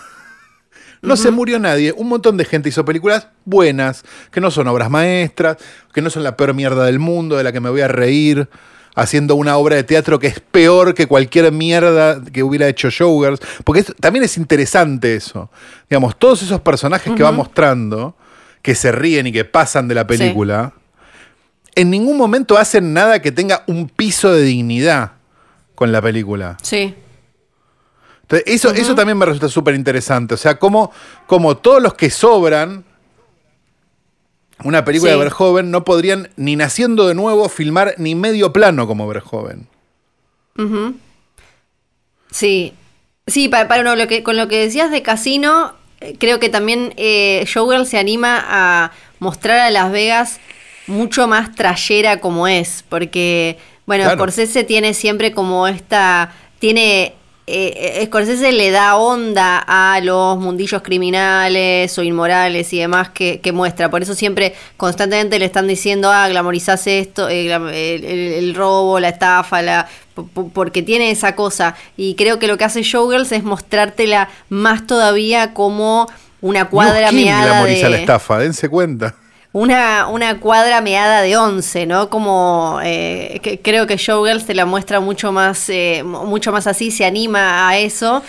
No 1.03 1.17
se 1.17 1.32
murió 1.32 1.57
nadie. 1.57 1.91
Un 1.97 2.09
montón 2.09 2.38
de 2.38 2.45
gente 2.45 2.69
hizo 2.69 2.86
películas 2.86 3.27
buenas, 3.43 4.03
que 4.29 4.39
no 4.39 4.51
son 4.51 4.67
obras 4.67 4.91
maestras, 4.91 5.57
que 5.91 5.99
no 5.99 6.11
son 6.11 6.21
la 6.21 6.38
peor 6.38 6.53
mierda 6.53 6.86
del 6.86 6.99
mundo, 6.99 7.38
de 7.38 7.43
la 7.43 7.51
que 7.51 7.59
me 7.59 7.71
voy 7.71 7.82
a 7.82 7.88
reír, 7.88 8.47
haciendo 9.01 9.35
una 9.35 9.57
obra 9.57 9.75
de 9.75 9.83
teatro 9.83 10.19
que 10.19 10.27
es 10.27 10.39
peor 10.39 10.93
que 10.93 11.07
cualquier 11.07 11.51
mierda 11.51 12.21
que 12.23 12.43
hubiera 12.43 12.67
hecho 12.67 12.89
Showgirls. 12.89 13.39
Porque 13.63 13.81
es- 13.81 13.95
también 13.99 14.23
es 14.23 14.37
interesante 14.37 15.15
eso. 15.15 15.49
Digamos, 15.89 16.17
todos 16.17 16.41
esos 16.43 16.59
personajes 16.61 17.13
que 17.15 17.23
va 17.23 17.31
mostrando, 17.31 18.15
que 18.61 18.75
se 18.75 18.91
ríen 18.91 19.27
y 19.27 19.31
que 19.31 19.43
pasan 19.45 19.87
de 19.87 19.95
la 19.95 20.05
película, 20.07 20.73
en 21.75 21.89
ningún 21.89 22.17
momento 22.17 22.57
hacen 22.57 22.93
nada 22.93 23.21
que 23.21 23.31
tenga 23.31 23.63
un 23.67 23.87
piso 23.89 24.31
de 24.33 24.43
dignidad 24.43 25.13
con 25.75 25.91
la 25.91 26.01
película. 26.01 26.57
Sí. 26.61 26.93
Entonces, 28.23 28.43
eso, 28.47 28.69
eso 28.73 28.95
también 28.95 29.17
me 29.17 29.25
resulta 29.25 29.49
súper 29.49 29.75
interesante. 29.75 30.33
O 30.35 30.37
sea, 30.37 30.57
como, 30.57 30.91
como 31.27 31.57
todos 31.57 31.81
los 31.81 31.93
que 31.95 32.09
sobran 32.09 32.85
una 34.64 34.86
película 34.86 35.12
Sí. 35.14 35.18
de 35.18 35.24
Verhoeven 35.24 35.72
no 35.72 35.84
podrían, 35.84 36.30
ni 36.36 36.55
naciendo 36.55 37.07
de 37.07 37.16
nuevo, 37.16 37.49
filmar 37.49 37.95
ni 37.97 38.16
medio 38.16 38.51
plano 38.53 38.88
como 38.88 39.07
Verhoeven. 39.07 39.68
Sí, 42.32 42.74
sí, 43.28 43.49
para, 43.49 43.68
para 43.68 43.84
no, 43.84 43.95
lo 43.95 44.07
que, 44.07 44.24
con 44.24 44.38
lo 44.38 44.47
que 44.47 44.59
decías 44.59 44.91
de 44.91 45.01
Casino, 45.01 45.74
eh, 45.99 46.16
creo 46.20 46.39
que 46.39 46.49
también 46.49 46.93
eh, 46.97 47.43
Showgirl 47.47 47.86
se 47.86 47.97
anima 47.97 48.43
a 48.47 48.91
mostrar 49.20 49.59
a 49.59 49.70
Las 49.72 49.91
Vegas 49.91 50.39
mucho 50.88 51.28
más 51.28 51.53
trayera 51.55 52.20
como 52.20 52.47
es, 52.47 52.84
porque, 52.88 53.57
bueno, 53.86 54.03
Claro. 54.03 54.18
Scorsese 54.18 54.64
tiene 54.64 54.93
siempre 54.93 55.32
como 55.32 55.68
esta, 55.68 56.34
tiene, 56.59 57.14
eh, 57.51 57.99
eh, 58.01 58.05
Scorsese 58.05 58.51
le 58.51 58.71
da 58.71 58.95
onda 58.95 59.63
a 59.67 59.99
los 60.01 60.37
mundillos 60.37 60.81
criminales 60.81 61.97
o 61.97 62.03
inmorales 62.03 62.71
y 62.73 62.79
demás 62.79 63.09
que, 63.09 63.39
que 63.41 63.51
muestra, 63.51 63.89
por 63.89 64.01
eso 64.01 64.13
siempre 64.15 64.53
constantemente 64.77 65.37
le 65.39 65.45
están 65.45 65.67
diciendo, 65.67 66.11
ah, 66.11 66.27
glamorizás 66.29 66.87
esto, 66.87 67.29
eh, 67.29 67.53
el, 67.53 68.03
el- 68.05 68.33
el 68.33 68.55
robo, 68.55 68.99
la 68.99 69.09
estafa, 69.09 69.61
la 69.61 69.87
po- 70.13 70.27
po- 70.27 70.49
porque 70.49 70.81
tiene 70.81 71.11
esa 71.11 71.35
cosa. 71.35 71.75
Y 71.97 72.15
creo 72.15 72.39
que 72.39 72.47
lo 72.47 72.57
que 72.57 72.63
hace 72.65 72.83
Showgirls 72.83 73.31
es 73.31 73.43
mostrártela 73.43 74.29
más 74.49 74.87
todavía 74.87 75.53
como 75.53 76.07
una 76.41 76.69
cuadra 76.69 77.09
¿quién 77.09 77.25
meada 77.25 77.45
glamoriza 77.51 77.89
la 77.89 77.97
estafa? 77.97 78.39
Dense 78.39 78.67
cuenta. 78.69 79.15
Una, 79.53 80.07
una 80.07 80.39
cuadra 80.39 80.79
meada 80.79 81.21
de 81.21 81.35
11, 81.35 81.85
¿no? 81.85 82.09
Como 82.09 82.79
eh, 82.83 83.39
que, 83.43 83.59
creo 83.59 83.85
que 83.85 83.97
Showgirls 83.97 84.45
te 84.45 84.53
la 84.53 84.65
muestra 84.65 85.01
mucho 85.01 85.33
más, 85.33 85.67
eh, 85.69 86.03
mu- 86.05 86.23
mucho 86.25 86.53
más 86.53 86.67
así, 86.67 86.89
se 86.89 87.03
anima 87.03 87.67
a 87.67 87.77
eso. 87.77 88.23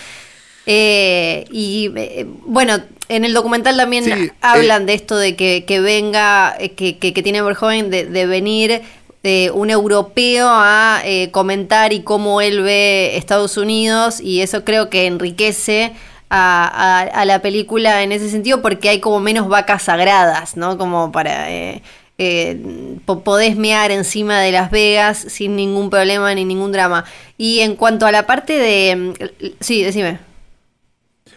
Eh, 0.65 1.45
y 1.51 1.91
eh, 1.95 2.25
bueno, 2.45 2.77
en 3.09 3.23
el 3.25 3.33
documental 3.33 3.77
también 3.77 4.03
Sí, 4.05 4.11
eh, 4.11 4.31
hablan 4.41 4.85
de 4.85 4.93
esto 4.95 5.15
de 5.17 5.35
que, 5.37 5.63
que 5.65 5.79
venga, 5.79 6.55
eh, 6.59 6.71
que, 6.71 6.97
que, 6.97 7.13
que 7.13 7.23
tiene 7.23 7.41
Verhoeven 7.41 7.89
de, 7.89 8.05
de 8.05 8.25
venir 8.25 8.81
eh, 9.23 9.49
un 9.53 9.69
europeo 9.69 10.47
a 10.49 11.01
eh, 11.05 11.31
comentar 11.31 11.93
y 11.93 12.01
cómo 12.01 12.41
él 12.41 12.61
ve 12.61 13.15
Estados 13.15 13.55
Unidos 13.55 14.19
y 14.19 14.41
eso 14.41 14.65
creo 14.65 14.89
que 14.89 15.05
enriquece 15.05 15.93
a, 16.35 16.65
a- 16.65 17.01
a 17.21 17.25
la 17.25 17.41
película 17.43 18.01
en 18.01 18.11
ese 18.11 18.27
sentido 18.29 18.61
porque 18.63 18.89
hay 18.89 18.99
como 18.99 19.19
menos 19.19 19.47
vacas 19.47 19.83
sagradas, 19.83 20.57
¿no? 20.57 20.77
Como 20.77 21.11
para... 21.11 21.51
eh, 21.51 21.81
eh, 22.19 22.97
po- 23.05 23.23
podés 23.23 23.55
mear 23.55 23.89
encima 23.91 24.39
de 24.39 24.51
Las 24.51 24.69
Vegas 24.71 25.17
sin 25.29 25.55
ningún 25.55 25.89
problema 25.89 26.33
ni 26.35 26.45
ningún 26.45 26.71
drama. 26.71 27.05
Y 27.37 27.59
en 27.61 27.75
cuanto 27.75 28.05
a 28.05 28.11
la 28.11 28.25
parte 28.27 28.53
de... 28.57 28.95
mm, 28.95 29.53
Sí, 29.59 29.83
decime. 29.83 30.19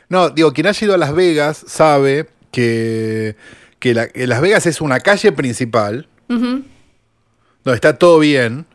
No, 0.09 0.31
digo, 0.31 0.53
quien 0.53 0.67
haya 0.67 0.85
ido 0.85 0.95
a 0.95 0.99
Las 0.99 1.15
Vegas 1.15 1.65
sabe 1.67 2.29
que, 2.53 3.37
que, 3.81 3.95
la- 3.95 4.09
que 4.09 4.27
Las 4.27 4.41
Vegas 4.41 4.67
es 4.67 4.81
una 4.81 5.01
calle 5.01 5.33
principal 5.33 6.09
Ujú. 6.29 6.63
donde 7.65 7.75
está 7.75 7.99
todo 7.99 8.19
bien. 8.19 8.67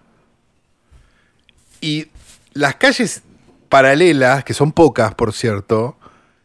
Y 1.81 2.07
las 2.53 2.75
calles 2.75 3.23
paralelas, 3.69 4.43
que 4.43 4.53
son 4.53 4.71
pocas, 4.71 5.13
por 5.15 5.33
cierto, 5.33 5.97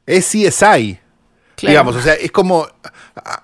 es 0.07 0.25
CSI. 0.27 0.99
Claro. 1.57 1.71
Digamos, 1.73 1.97
o 1.97 2.01
sea, 2.03 2.15
es 2.15 2.31
como. 2.33 2.67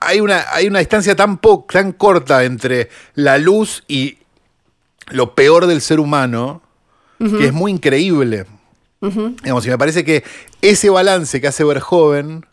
Hay 0.00 0.20
una, 0.20 0.44
hay 0.52 0.66
una 0.68 0.78
distancia 0.80 1.16
tan, 1.16 1.38
po- 1.38 1.66
tan 1.70 1.92
corta 1.92 2.44
entre 2.44 2.90
la 3.14 3.38
luz 3.38 3.84
y 3.88 4.18
lo 5.08 5.34
peor 5.34 5.66
del 5.66 5.80
ser 5.80 5.98
humano 6.00 6.62
que 7.18 7.46
es 7.46 7.52
muy 7.52 7.70
increíble. 7.72 8.46
Digamos, 9.00 9.64
y 9.66 9.70
me 9.70 9.78
parece 9.78 10.04
que 10.04 10.24
ese 10.60 10.90
balance 10.90 11.40
que 11.40 11.46
hace 11.48 11.62
Verhoeven 11.64 12.44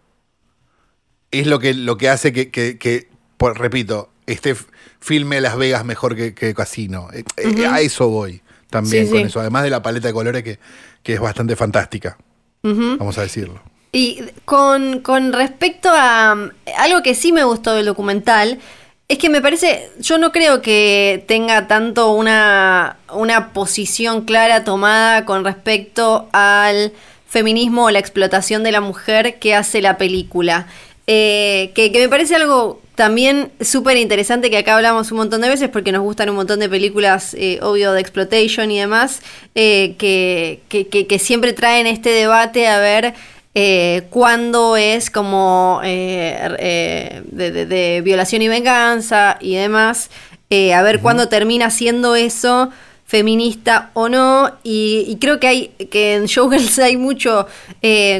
es 1.31 1.47
lo 1.47 1.59
que, 1.59 1.73
lo 1.73 1.97
que 1.97 2.09
hace 2.09 2.31
que, 2.33 2.49
que- 2.51 2.77
que, 2.77 3.09
por- 3.37 3.57
repito, 3.59 4.09
este 4.27 4.55
filme 4.99 5.41
Las 5.41 5.57
Vegas 5.57 5.85
mejor 5.85 6.15
que, 6.15 6.33
que 6.33 6.53
Casino. 6.53 7.07
Eh, 7.13 7.23
eh, 7.37 7.65
A 7.67 7.81
eso 7.81 8.07
voy 8.09 8.41
también 8.69 9.05
Sí, 9.05 9.11
con 9.11 9.19
sí. 9.21 9.25
eso, 9.27 9.39
además 9.39 9.63
de 9.63 9.71
la 9.71 9.81
paleta 9.81 10.07
de 10.07 10.13
colores 10.13 10.43
que, 10.43 10.59
que 11.03 11.13
es 11.15 11.19
bastante 11.19 11.55
fantástica, 11.55 12.17
vamos 12.63 13.17
a 13.17 13.21
decirlo. 13.23 13.61
Y 13.91 14.21
con, 14.45 14.99
con 15.01 15.33
respecto 15.33 15.89
a 15.91 16.33
um, 16.35 16.49
algo 16.77 17.01
que 17.01 17.15
sí 17.15 17.31
me 17.31 17.43
gustó 17.43 17.73
del 17.73 17.85
documental, 17.87 18.59
es 19.07 19.17
que 19.17 19.29
me 19.29 19.41
parece, 19.41 19.89
yo 19.99 20.19
no 20.19 20.31
creo 20.31 20.61
que 20.61 21.23
tenga 21.27 21.67
tanto 21.67 22.11
una, 22.11 22.97
una 23.11 23.51
posición 23.53 24.25
clara 24.25 24.63
tomada 24.63 25.25
con 25.25 25.43
respecto 25.43 26.29
al 26.31 26.91
feminismo 27.27 27.85
o 27.85 27.91
la 27.91 27.97
explotación 27.99 28.63
de 28.63 28.71
la 28.71 28.81
mujer 28.81 29.39
que 29.39 29.55
hace 29.55 29.81
la 29.81 29.97
película. 29.97 30.67
Eh, 31.07 31.71
que, 31.73 31.91
que 31.91 31.99
me 32.01 32.09
parece 32.09 32.35
algo 32.35 32.79
también 32.93 33.51
súper 33.61 33.97
interesante 33.97 34.51
que 34.51 34.57
acá 34.59 34.75
hablamos 34.75 35.09
un 35.11 35.17
montón 35.17 35.41
de 35.41 35.49
veces 35.49 35.69
porque 35.69 35.91
nos 35.91 36.03
gustan 36.03 36.29
un 36.29 36.35
montón 36.35 36.59
de 36.59 36.69
películas, 36.69 37.33
eh, 37.33 37.57
obvio, 37.63 37.93
de 37.93 38.01
exploitation 38.01 38.69
y 38.69 38.77
demás, 38.79 39.21
eh, 39.55 39.95
que, 39.97 40.59
que, 40.69 40.87
que- 40.87 41.07
que 41.07 41.17
siempre 41.17 41.53
traen 41.53 41.87
este 41.87 42.11
debate 42.11 42.67
a 42.67 42.77
ver 42.77 43.15
eh, 43.61 44.07
cuándo 44.09 44.77
es 44.77 45.09
como 45.09 45.81
eh, 45.83 46.55
eh, 46.59 47.21
de, 47.25 47.51
de- 47.51 47.65
de 47.65 48.01
violación 48.01 48.41
y 48.41 48.47
venganza 48.47 49.37
y 49.41 49.55
demás, 49.55 50.09
eh, 50.49 50.73
a 50.73 50.81
ver 50.81 51.01
cuándo 51.01 51.27
termina 51.27 51.69
siendo 51.69 52.15
eso 52.15 52.69
feminista 53.05 53.89
o 53.95 54.07
no. 54.07 54.51
Y, 54.63 55.03
y 55.09 55.17
creo 55.17 55.39
que 55.41 55.47
hay 55.47 55.67
que 55.91 56.15
en 56.15 56.25
Showgirls 56.25 56.79
hay 56.79 56.95
mucho 56.95 57.47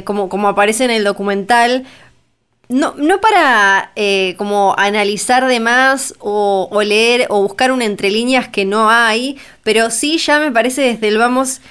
como, 0.03 0.27
como 0.27 0.47
aparece 0.49 0.83
en 0.83 0.91
el 0.91 1.03
documental 1.05 1.85
no, 2.67 2.93
no 2.97 3.19
para 3.19 3.91
eh, 3.95 4.35
como 4.37 4.75
analizar 4.77 5.47
de 5.47 5.59
más 5.59 6.13
o, 6.19 6.67
o 6.71 6.81
leer 6.83 7.25
o 7.29 7.41
buscar 7.41 7.71
un 7.71 7.81
entre 7.81 8.11
líneas 8.11 8.47
que 8.49 8.63
no 8.65 8.89
hay, 8.91 9.37
pero 9.63 9.89
sí 9.89 10.17
ya 10.19 10.39
me 10.39 10.51
parece 10.51 10.81
desde 10.81 11.07
el 11.07 11.17
vamos 11.17 11.61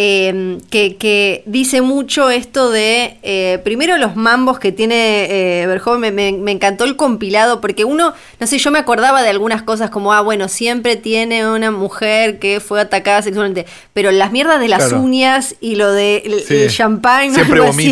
eh, 0.00 0.58
que, 0.70 0.96
que 0.96 1.42
dice 1.46 1.80
mucho 1.80 2.30
esto 2.30 2.70
de, 2.70 3.18
eh, 3.24 3.58
primero 3.64 3.96
los 3.98 4.14
mambos 4.14 4.58
que 4.60 4.70
tiene 4.70 5.26
eh, 5.28 5.66
me, 5.98 6.12
me- 6.12 6.32
me 6.32 6.52
encantó 6.52 6.84
el 6.84 6.94
compilado, 6.96 7.60
porque 7.60 7.84
uno, 7.84 8.14
no 8.38 8.46
sé, 8.46 8.58
yo 8.58 8.70
me 8.70 8.78
acordaba 8.78 9.22
de 9.22 9.28
algunas 9.30 9.62
cosas 9.62 9.90
como, 9.90 10.12
ah, 10.12 10.20
bueno, 10.20 10.48
siempre 10.48 10.94
tiene 10.96 11.48
una 11.50 11.70
mujer 11.72 12.38
que 12.38 12.60
fue 12.60 12.80
atacada 12.80 13.22
sexualmente, 13.22 13.66
pero 13.92 14.12
las 14.12 14.30
mierdas 14.32 14.60
de 14.60 14.68
las 14.68 14.84
Claro. 14.88 15.02
uñas 15.02 15.56
y 15.60 15.74
lo 15.74 15.90
de 15.92 16.22
el, 16.24 16.40
Sí. 16.44 16.54
el 16.56 16.70
champán, 16.70 17.34
Siempre 17.34 17.60
así. 17.66 17.88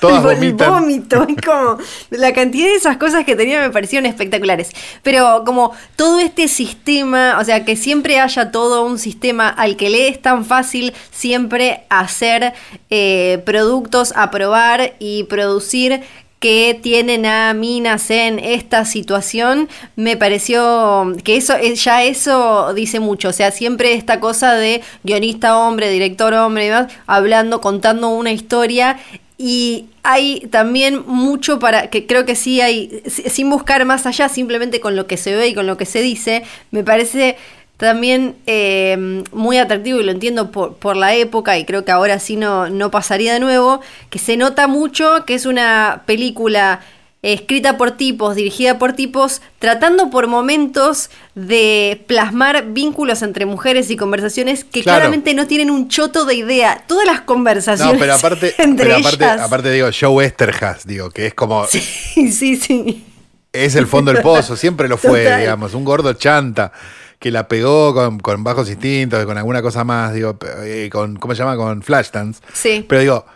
Todas 0.00 0.40
El 0.40 0.54
vómito, 0.54 1.26
es 1.28 1.36
como 1.44 1.78
la 2.10 2.32
cantidad 2.32 2.66
de 2.66 2.74
esas 2.74 2.96
cosas 2.96 3.24
que 3.24 3.36
tenía 3.36 3.60
me 3.60 3.70
parecieron 3.70 4.06
espectaculares. 4.06 4.70
Pero 5.02 5.42
como 5.44 5.72
todo 5.96 6.18
este 6.18 6.48
sistema, 6.48 7.38
o 7.40 7.44
sea, 7.44 7.64
que 7.64 7.76
siempre 7.76 8.20
haya 8.20 8.50
todo 8.50 8.84
un 8.84 8.98
sistema 8.98 9.48
al 9.48 9.76
que 9.76 9.90
le 9.90 10.08
es 10.08 10.20
tan 10.20 10.44
fácil 10.44 10.92
siempre 11.10 11.84
hacer 11.88 12.52
eh, 12.90 13.42
productos 13.44 14.12
a 14.16 14.30
probar 14.30 14.94
y 14.98 15.24
producir 15.24 16.02
que 16.40 16.78
tienen 16.80 17.26
a 17.26 17.52
minas 17.52 18.10
en 18.10 18.38
esta 18.38 18.84
situación, 18.84 19.68
me 19.96 20.16
pareció 20.16 21.12
que 21.24 21.36
eso 21.36 21.54
eh, 21.54 21.74
ya 21.74 22.04
eso 22.04 22.72
dice 22.74 23.00
mucho, 23.00 23.30
o 23.30 23.32
sea, 23.32 23.50
siempre 23.50 23.94
esta 23.94 24.20
cosa 24.20 24.54
de 24.54 24.82
guionista 25.02 25.58
hombre, 25.58 25.90
director 25.90 26.32
hombre 26.34 26.66
y 26.66 26.68
demás, 26.68 26.92
hablando, 27.06 27.60
contando 27.60 28.10
una 28.10 28.30
historia 28.30 28.98
y 29.40 29.86
hay 30.02 30.40
también 30.50 31.04
mucho 31.06 31.58
para 31.60 31.90
que 31.90 32.06
creo 32.06 32.26
que 32.26 32.34
sí 32.34 32.60
hay 32.60 33.02
si- 33.06 33.22
sin 33.30 33.48
buscar 33.50 33.84
más 33.84 34.04
allá, 34.06 34.28
simplemente 34.28 34.80
con 34.80 34.96
lo 34.96 35.06
que 35.06 35.16
se 35.16 35.34
ve 35.36 35.48
y 35.48 35.54
con 35.54 35.66
lo 35.66 35.76
que 35.76 35.86
se 35.86 36.02
dice, 36.02 36.42
me 36.72 36.82
parece 36.82 37.36
también 37.76 38.34
eh, 38.46 39.22
muy 39.32 39.58
atractivo 39.58 40.00
y 40.00 40.04
lo 40.04 40.10
entiendo 40.10 40.50
por, 40.50 40.74
por 40.76 40.96
la 40.96 41.14
época 41.14 41.56
y 41.58 41.64
creo 41.64 41.84
que 41.84 41.92
ahora 41.92 42.18
sí 42.18 42.34
no, 42.34 42.68
no 42.68 42.90
pasaría 42.90 43.32
de 43.32 43.38
nuevo, 43.40 43.80
que 44.10 44.18
se 44.18 44.36
nota 44.36 44.66
mucho 44.66 45.24
que 45.24 45.34
es 45.34 45.46
una 45.46 46.02
película 46.04 46.80
escrita 47.22 47.76
por 47.76 47.92
tipos, 47.92 48.36
dirigida 48.36 48.78
por 48.78 48.92
tipos, 48.92 49.42
tratando 49.58 50.08
por 50.08 50.28
momentos 50.28 51.10
de 51.34 52.04
plasmar 52.06 52.66
vínculos 52.72 53.22
entre 53.22 53.44
mujeres 53.44 53.90
y 53.90 53.96
conversaciones 53.96 54.62
que 54.64 54.82
Claro. 54.82 54.98
claramente 55.00 55.34
no 55.34 55.46
tienen 55.48 55.70
un 55.70 55.88
choto 55.88 56.24
de 56.24 56.34
idea. 56.36 56.84
Todas 56.86 57.06
las 57.06 57.22
conversaciones 57.22 57.94
No, 57.94 57.98
pero 57.98 58.14
aparte, 58.14 58.54
entre 58.62 58.86
pero 58.86 58.98
aparte, 58.98 59.24
ellas. 59.24 59.40
aparte 59.40 59.72
digo, 59.72 59.88
Joe 59.98 60.24
Esterhaz, 60.26 60.86
digo, 60.86 61.10
que 61.10 61.26
es 61.26 61.34
como, 61.34 61.66
Sí, 61.66 61.80
sí, 62.32 62.56
sí. 62.56 63.04
es 63.52 63.74
el 63.74 63.86
fondo 63.88 64.12
del 64.12 64.22
pozo, 64.22 64.54
siempre 64.56 64.86
lo 64.88 64.96
fue, 64.96 65.24
Total. 65.24 65.40
digamos, 65.40 65.74
un 65.74 65.84
gordo 65.84 66.12
chanta 66.12 66.70
que 67.18 67.32
la 67.32 67.48
pegó 67.48 67.92
con, 67.94 68.20
con 68.20 68.44
bajos 68.44 68.70
instintos, 68.70 69.24
con 69.26 69.36
alguna 69.36 69.60
cosa 69.60 69.82
más, 69.82 70.14
digo, 70.14 70.38
eh, 70.62 70.88
con, 70.92 71.16
¿cómo 71.16 71.34
se 71.34 71.40
llama? 71.40 71.56
Con 71.56 71.82
Flashdance. 71.82 72.40
Sí. 72.52 72.86
Pero 72.88 73.00
digo, 73.00 73.26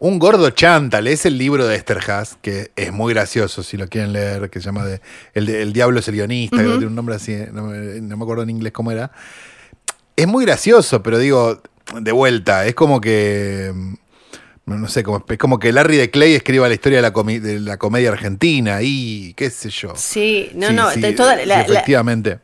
un 0.00 0.18
gordo 0.18 0.50
chanta, 0.50 1.00
lees 1.00 1.24
el 1.26 1.38
libro 1.38 1.66
de 1.66 1.76
Esterhaz, 1.76 2.36
que 2.42 2.72
es 2.74 2.92
muy 2.92 3.12
gracioso 3.14 3.62
si 3.62 3.76
lo 3.76 3.86
quieren 3.86 4.12
leer, 4.12 4.50
que 4.50 4.58
se 4.58 4.64
llama 4.66 4.84
de, 4.84 5.00
el, 5.34 5.46
de- 5.46 5.62
El 5.62 5.72
Diablo 5.72 6.00
es 6.00 6.08
el 6.08 6.14
guionista, 6.14 6.56
que 6.56 6.62
tiene 6.64 6.86
un 6.86 6.94
nombre 6.94 7.14
así, 7.14 7.36
no 7.52 7.64
me, 7.64 8.00
no 8.00 8.16
me 8.16 8.22
acuerdo 8.24 8.42
en 8.42 8.50
inglés 8.50 8.72
cómo 8.72 8.90
era. 8.90 9.12
Es 10.16 10.26
muy 10.26 10.44
gracioso, 10.44 11.02
pero 11.02 11.18
digo, 11.18 11.62
de 12.00 12.12
vuelta, 12.12 12.66
es 12.66 12.74
como 12.74 13.00
que. 13.00 13.72
No 14.66 14.86
sé, 14.86 15.02
como, 15.02 15.24
es 15.28 15.38
como 15.38 15.58
que 15.58 15.72
Larry 15.72 15.96
de 15.96 16.10
Clay 16.10 16.34
escriba 16.34 16.68
la 16.68 16.74
historia 16.74 16.98
de 16.98 17.02
la, 17.02 17.12
comi- 17.12 17.40
de 17.40 17.58
la 17.58 17.76
comedia 17.76 18.10
argentina 18.10 18.78
y 18.82 19.34
qué 19.34 19.50
sé 19.50 19.68
yo. 19.68 19.94
Sí, 19.96 20.50
no, 20.54 20.68
Sí, 20.68 20.74
no, 20.74 20.90
sí, 20.92 21.00
toda 21.16 21.36
sí, 21.38 21.46
la, 21.46 21.56
la- 21.56 21.60
efectivamente. 21.62 22.38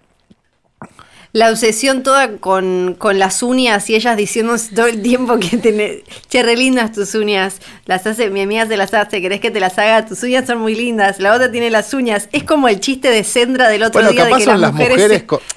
La 1.37 1.51
obsesión 1.51 2.03
toda 2.03 2.39
con, 2.39 2.95
con 2.99 3.18
las 3.18 3.43
uñas 3.43 3.91
y 3.91 3.95
ellas 3.95 4.16
diciéndonos 4.16 4.70
todo 4.70 4.87
el 4.87 5.03
tiempo 5.03 5.39
que 5.39 5.59
tenés, 5.59 5.99
che, 6.30 6.43
re 6.43 6.57
lindas 6.57 6.93
tus 6.93 7.14
uñas, 7.14 7.57
las 7.84 8.07
hace, 8.07 8.30
mi 8.30 8.41
amiga 8.41 8.66
se 8.66 8.78
las 8.78 8.95
hace, 8.95 9.20
¿querés 9.20 9.41
que 9.41 9.51
te 9.51 9.61
las 9.61 9.76
haga? 9.78 10.07
Tus 10.07 10.22
uñas 10.22 10.47
son 10.47 10.59
muy 10.61 10.74
lindas, 10.74 11.20
la 11.20 11.34
otra 11.34 11.51
tiene 11.51 11.70
las 11.70 11.93
uñas, 11.93 12.30
es 12.32 12.43
como 12.45 12.68
el 12.68 12.80
chiste 12.80 13.11
de 13.11 13.22
Sendra 13.22 13.68
del 13.68 13.82
otro 13.82 14.01
Bueno, 14.01 14.12
día 14.12 14.24
de 14.24 14.30
capaz 14.30 14.39
que 14.39 14.45
son 14.47 14.61
las 14.62 14.72
mujeres, 14.72 14.97
mujeres. 14.97 15.18
se- 15.18 15.26
con- 15.26 15.41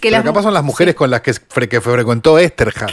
que 0.00 0.10
pero 0.10 0.16
las 0.18 0.24
capaz 0.26 0.42
son 0.44 0.54
las 0.54 0.62
mujeres 0.62 0.94
con 0.94 1.10
las 1.10 1.20
que, 1.22 1.32
fre- 1.32 1.68
que 1.68 1.80
frecuentó 1.80 2.38
Esterhaz. 2.38 2.92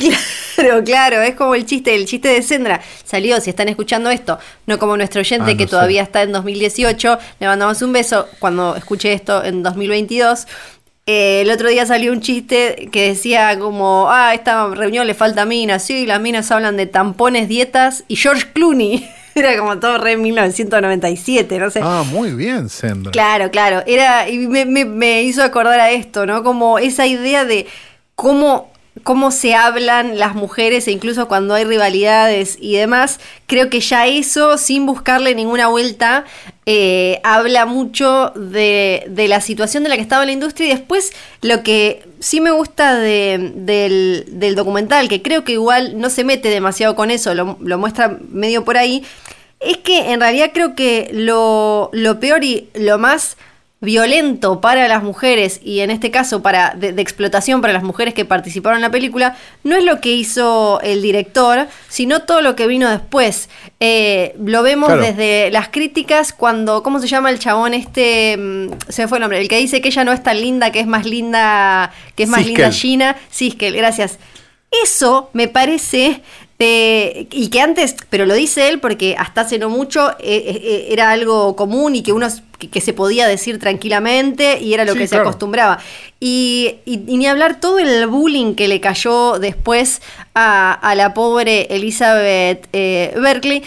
Claro, 0.55 0.83
claro, 0.85 1.21
es 1.21 1.35
como 1.35 1.53
el 1.53 1.63
chiste, 1.65 1.93
el 1.95 2.07
chiste 2.07 2.29
de 2.29 2.41
Sendra. 2.41 2.81
Salió, 3.03 3.39
si 3.41 3.51
están 3.51 3.69
escuchando 3.69 4.09
esto, 4.09 4.39
no 4.65 4.79
como 4.79 4.97
nuestro 4.97 5.21
oyente 5.21 5.51
Ah, 5.51 5.53
no 5.53 5.57
que 5.57 5.65
sé. 5.65 5.69
todavía 5.69 6.01
está 6.01 6.23
en 6.23 6.31
2018, 6.31 7.19
le 7.39 7.47
mandamos 7.47 7.81
un 7.83 7.93
beso 7.93 8.27
cuando 8.39 8.75
escuche 8.75 9.13
esto 9.13 9.43
en 9.43 9.61
2022. 9.61 10.47
Eh, 11.07 11.41
el 11.41 11.51
otro 11.51 11.69
día 11.69 11.85
salió 11.85 12.11
un 12.11 12.19
chiste 12.21 12.89
que 12.91 13.09
decía 13.09 13.59
como, 13.59 14.07
ah, 14.09 14.33
esta 14.33 14.67
reunión 14.69 15.05
le 15.05 15.13
falta 15.13 15.45
minas, 15.45 15.83
sí, 15.83 16.07
las 16.07 16.19
minas 16.19 16.49
hablan 16.51 16.77
de 16.77 16.87
tampones, 16.87 17.47
dietas 17.47 18.03
y 18.07 18.15
George 18.15 18.47
Clooney. 18.53 19.07
Era 19.35 19.55
como 19.57 19.77
todo 19.79 19.97
re 19.99 20.17
1997, 20.17 21.59
no 21.59 21.69
sé. 21.69 21.81
Ah, 21.83 22.03
muy 22.09 22.31
bien, 22.31 22.69
Sandra. 22.69 23.11
Claro, 23.11 23.51
claro. 23.51 23.83
Era, 23.85 24.29
y 24.29 24.37
me, 24.47 24.65
me- 24.65 24.85
me 24.85 25.21
hizo 25.23 25.43
acordar 25.43 25.79
a 25.79 25.91
esto, 25.91 26.25
¿no? 26.25 26.41
Como 26.43 26.79
esa 26.79 27.05
idea 27.05 27.45
de 27.45 27.67
cómo, 28.15 28.71
cómo 29.03 29.29
se 29.31 29.53
hablan 29.55 30.17
las 30.17 30.35
mujeres, 30.35 30.87
e 30.87 30.91
incluso 30.91 31.27
cuando 31.27 31.53
hay 31.53 31.63
rivalidades 31.65 32.57
y 32.59 32.75
demás. 32.77 33.19
Creo 33.45 33.69
que 33.69 33.79
ya 33.81 34.07
eso, 34.07 34.57
sin 34.57 34.85
buscarle 34.85 35.35
ninguna 35.35 35.67
vuelta, 35.67 36.25
eh, 36.65 37.19
habla 37.23 37.65
mucho 37.65 38.31
de, 38.35 39.03
de 39.07 39.27
la 39.27 39.41
situación 39.41 39.83
de 39.83 39.89
la 39.89 39.95
que 39.95 40.01
estaba 40.01 40.25
la 40.25 40.31
industria. 40.31 40.67
Y 40.67 40.75
después, 40.77 41.11
lo 41.41 41.61
que 41.61 42.03
sí 42.19 42.41
me 42.41 42.51
gusta 42.51 42.95
de- 42.95 43.51
del, 43.55 44.25
del 44.29 44.55
documental, 44.55 45.07
que 45.09 45.21
creo 45.21 45.43
que 45.43 45.51
igual 45.51 45.99
no 45.99 46.09
se 46.09 46.23
mete 46.23 46.49
demasiado 46.49 46.95
con 46.95 47.11
eso, 47.11 47.35
lo, 47.35 47.57
lo 47.61 47.77
muestra 47.77 48.17
medio 48.29 48.63
por 48.63 48.77
ahí, 48.77 49.03
es 49.59 49.77
que 49.77 50.11
en 50.11 50.19
realidad 50.19 50.51
creo 50.53 50.75
que 50.75 51.09
lo, 51.13 51.89
lo 51.93 52.19
peor 52.19 52.43
y 52.43 52.69
lo 52.73 52.97
más 52.97 53.37
violento 53.85 54.59
para 54.59 54.87
las 54.89 55.01
mujeres 55.03 55.61
y 55.63 55.79
en 55.79 55.91
este 55.91 56.11
caso 56.11 56.41
para 56.41 56.71
de, 56.75 56.91
de 56.91 57.01
explotación 57.01 57.61
para 57.61 57.71
las 57.71 57.83
mujeres 57.83 58.13
que 58.13 58.25
participaron 58.25 58.79
en 58.79 58.81
la 58.81 58.91
película 58.91 59.37
no 59.63 59.77
es 59.77 59.83
lo 59.85 60.01
que 60.01 60.11
hizo 60.11 60.81
el 60.81 61.01
director 61.01 61.67
sino 61.87 62.23
todo 62.23 62.41
lo 62.41 62.55
que 62.55 62.67
vino 62.67 62.89
después 62.89 63.47
Eh, 63.79 64.35
lo 64.43 64.63
vemos 64.63 64.87
Claro. 64.87 65.01
desde 65.03 65.51
las 65.51 65.69
críticas 65.69 66.33
cuando 66.33 66.81
cómo 66.81 66.99
se 66.99 67.07
llama 67.07 67.29
el 67.29 67.39
chabón 67.39 67.73
este 67.73 68.35
mm, 68.37 68.69
se 68.89 69.03
me 69.03 69.07
fue 69.07 69.17
el 69.17 69.21
nombre 69.21 69.39
el 69.39 69.47
que 69.47 69.57
dice 69.57 69.79
que 69.81 69.89
ella 69.89 70.03
no 70.03 70.11
es 70.11 70.23
tan 70.23 70.39
linda 70.41 70.71
que 70.71 70.79
es 70.79 70.87
más 70.87 71.05
linda 71.05 71.91
que 72.15 72.23
es 72.23 72.29
más 72.29 72.39
Siskel. 72.43 72.55
linda 72.63 72.71
Gina 72.71 73.15
Siskel 73.29 73.75
gracias 73.75 74.17
eso 74.83 75.29
me 75.33 75.47
parece 75.47 76.21
de- 76.59 77.27
y 77.31 77.49
que 77.49 77.59
antes, 77.61 77.95
pero 78.09 78.25
lo 78.25 78.33
dice 78.33 78.69
él 78.69 78.79
porque 78.79 79.15
hasta 79.17 79.41
hace 79.41 79.59
no 79.59 79.69
mucho 79.69 80.11
eh, 80.11 80.15
eh, 80.21 80.87
era 80.91 81.11
algo 81.11 81.55
común 81.55 81.95
y 81.95 82.01
que 82.03 82.13
uno 82.13 82.27
que, 82.57 82.69
que 82.69 82.79
se 82.79 82.93
podía 82.93 83.27
decir 83.27 83.59
tranquilamente 83.59 84.59
y 84.61 84.73
era 84.73 84.85
lo 84.85 84.93
Sí, 84.93 84.99
que 84.99 85.07
se 85.07 85.17
acostumbraba. 85.17 85.79
Y, 86.19 86.75
y- 86.85 87.01
y 87.07 87.17
ni 87.17 87.27
hablar 87.27 87.59
todo 87.59 87.79
el 87.79 88.07
bullying 88.07 88.55
que 88.55 88.67
le 88.69 88.79
cayó 88.79 89.37
después 89.39 90.01
a, 90.33 90.71
a 90.73 90.95
la 90.95 91.13
pobre 91.13 91.67
Elizabeth 91.75 92.67
eh, 92.71 93.13
Berkeley. 93.21 93.61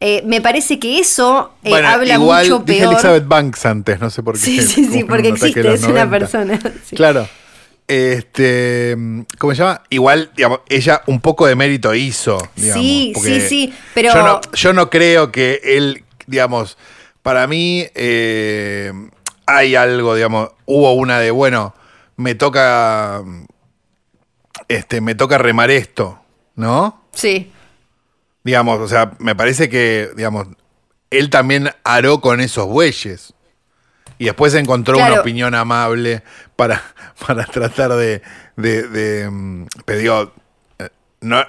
eh, 0.00 0.22
me 0.26 0.40
parece 0.40 0.80
que 0.80 0.98
eso 0.98 1.52
eh, 1.62 1.68
Bueno, 1.70 1.88
habla 1.88 2.14
igual 2.14 2.44
mucho 2.50 2.64
dije 2.64 2.80
peor. 2.80 2.92
Elizabeth 2.94 3.28
Banks 3.28 3.66
antes, 3.66 4.00
no 4.00 4.10
sé 4.10 4.20
por 4.24 4.34
qué. 4.34 4.40
Sí, 4.40 4.60
sí, 4.66 4.84
sí, 4.86 5.04
porque 5.04 5.28
existe, 5.28 5.60
es 5.60 5.84
una 5.84 6.04
90. 6.06 6.10
persona. 6.10 6.60
sí. 6.84 6.96
Claro. 6.96 7.28
Este, 7.92 8.96
¿cómo 9.38 9.54
se 9.54 9.58
llama? 9.62 9.82
Igual, 9.90 10.30
digamos, 10.34 10.60
ella 10.70 11.02
un 11.06 11.20
poco 11.20 11.46
de 11.46 11.54
mérito 11.56 11.94
hizo, 11.94 12.38
digamos. 12.56 12.82
Sí, 12.82 13.12
sí, 13.22 13.40
sí, 13.42 13.74
pero- 13.92 14.14
Yo 14.14 14.22
no, 14.22 14.40
yo 14.54 14.72
no 14.72 14.88
creo 14.88 15.30
que 15.30 15.60
él, 15.62 16.02
digamos, 16.26 16.78
para 17.22 17.46
mí 17.46 17.84
eh, 17.94 18.92
hay 19.44 19.74
algo, 19.74 20.14
digamos, 20.14 20.48
hubo 20.64 20.94
una 20.94 21.18
de, 21.18 21.30
bueno, 21.32 21.74
me 22.16 22.34
toca, 22.34 23.22
este, 24.68 25.02
me 25.02 25.14
toca 25.14 25.36
remar 25.36 25.70
esto, 25.70 26.18
¿no? 26.56 27.04
Sí. 27.12 27.52
Digamos, 28.42 28.80
o 28.80 28.88
sea, 28.88 29.12
me 29.18 29.36
parece 29.36 29.68
que, 29.68 30.08
digamos, 30.16 30.48
él 31.10 31.28
también 31.28 31.70
aró 31.84 32.22
con 32.22 32.40
esos 32.40 32.66
bueyes. 32.68 33.34
Y 34.22 34.26
después 34.26 34.54
encontró 34.54 34.94
Claro. 34.94 35.14
una 35.14 35.20
opinión 35.22 35.52
amable 35.54 36.22
para, 36.54 36.80
para 37.26 37.44
tratar 37.44 37.92
de. 37.94 38.22
de, 38.56 38.86
de, 38.88 39.28
mm, 39.28 39.66
pero 39.84 39.98
digo, 39.98 40.32
eh, 40.78 40.88
no, 41.22 41.44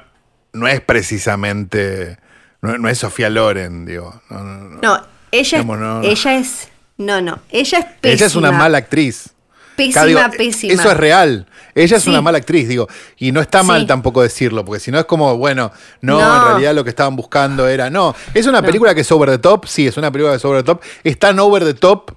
no 0.53 0.67
es 0.67 0.81
precisamente. 0.81 2.17
No, 2.61 2.77
no 2.77 2.89
es 2.89 2.97
Sofía 2.97 3.29
Loren, 3.29 3.85
digo. 3.85 4.21
No, 4.29 4.43
no, 4.43 5.01
ella, 5.31 5.59
Digamos, 5.61 6.05
ella 6.05 6.35
es. 6.35 6.69
No, 6.97 7.21
no. 7.21 7.39
Ella 7.49 7.77
es 7.79 7.85
pésima. 7.85 8.13
Ella 8.13 8.25
es 8.25 8.35
una 8.35 8.51
mala 8.51 8.77
actriz. 8.79 9.29
Pésima, 9.75 10.05
digo, 10.05 10.19
pésima. 10.37 10.73
Eso 10.73 10.91
es 10.91 10.97
real. 10.97 11.47
Ella 11.75 11.97
es 11.97 12.03
Sí. 12.03 12.09
una 12.09 12.21
mala 12.21 12.37
actriz, 12.37 12.67
digo. 12.67 12.87
Y 13.17 13.31
no 13.31 13.41
está 13.41 13.63
mal 13.63 13.81
Sí. 13.81 13.87
tampoco 13.87 14.21
decirlo, 14.23 14.63
porque 14.63 14.79
si 14.79 14.91
no 14.91 14.97
es 14.99 15.05
como, 15.05 15.37
bueno, 15.37 15.71
no, 16.01 16.19
No. 16.19 16.35
en 16.37 16.47
realidad 16.49 16.73
lo 16.75 16.83
que 16.83 16.89
estaban 16.91 17.15
buscando 17.15 17.67
era. 17.67 17.89
No, 17.89 18.15
es 18.33 18.45
una 18.47 18.61
película 18.61 18.93
que 18.95 19.01
es 19.01 19.11
over 19.11 19.29
the 19.29 19.39
top, 19.39 19.65
sí, 19.67 19.85
es 19.87 19.97
una 19.97 20.11
película 20.11 20.33
que 20.33 20.37
es 20.37 20.45
over 20.45 20.63
the 20.63 20.65
top. 20.65 20.81
Es 21.03 21.17
tan 21.19 21.39
over 21.39 21.63
the 21.63 21.73
top 21.73 22.11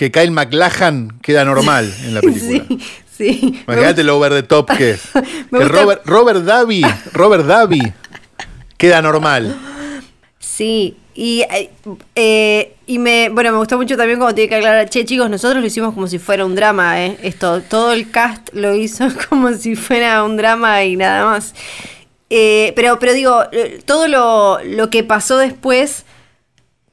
que 0.00 0.10
Kyle 0.10 0.30
MacLachlan 0.30 1.18
queda 1.20 1.44
normal 1.44 1.92
en 2.06 2.14
la 2.14 2.20
película. 2.22 2.64
Sí, 2.66 2.78
sí. 3.14 3.62
Imagínate 3.68 4.02
lo 4.02 4.16
over 4.16 4.32
the 4.32 4.42
top 4.42 4.70
que 4.74 4.92
es. 4.92 5.02
Me 5.50 5.58
que 5.58 5.64
gusta- 5.66 5.68
Robert, 5.68 6.02
Robert 6.06 6.40
Davi, 6.40 6.82
Robert 7.12 7.44
Davi 7.44 7.82
queda 8.78 9.02
normal. 9.02 9.54
Sí, 10.38 10.96
y, 11.14 11.42
eh, 11.42 11.70
eh, 12.14 12.76
y 12.86 12.98
me, 12.98 13.28
bueno, 13.28 13.52
me 13.52 13.58
gustó 13.58 13.76
mucho 13.76 13.94
también 13.98 14.18
cuando 14.18 14.34
tiene 14.34 14.48
que 14.48 14.54
aclarar, 14.54 14.88
che 14.88 15.04
chicos, 15.04 15.28
nosotros 15.28 15.60
lo 15.60 15.66
hicimos 15.66 15.92
como 15.92 16.06
si 16.06 16.18
fuera 16.18 16.46
un 16.46 16.54
drama, 16.54 17.04
¿eh? 17.04 17.18
Esto, 17.22 17.60
todo 17.60 17.92
el 17.92 18.10
cast 18.10 18.48
lo 18.54 18.74
hizo 18.74 19.06
como 19.28 19.52
si 19.52 19.76
fuera 19.76 20.24
un 20.24 20.38
drama 20.38 20.82
y 20.84 20.96
nada 20.96 21.26
más. 21.26 21.54
Eh, 22.30 22.72
pero, 22.74 22.98
pero 22.98 23.12
digo, 23.12 23.42
todo 23.84 24.08
lo, 24.08 24.60
lo 24.64 24.88
que 24.88 25.04
pasó 25.04 25.36
después 25.36 26.06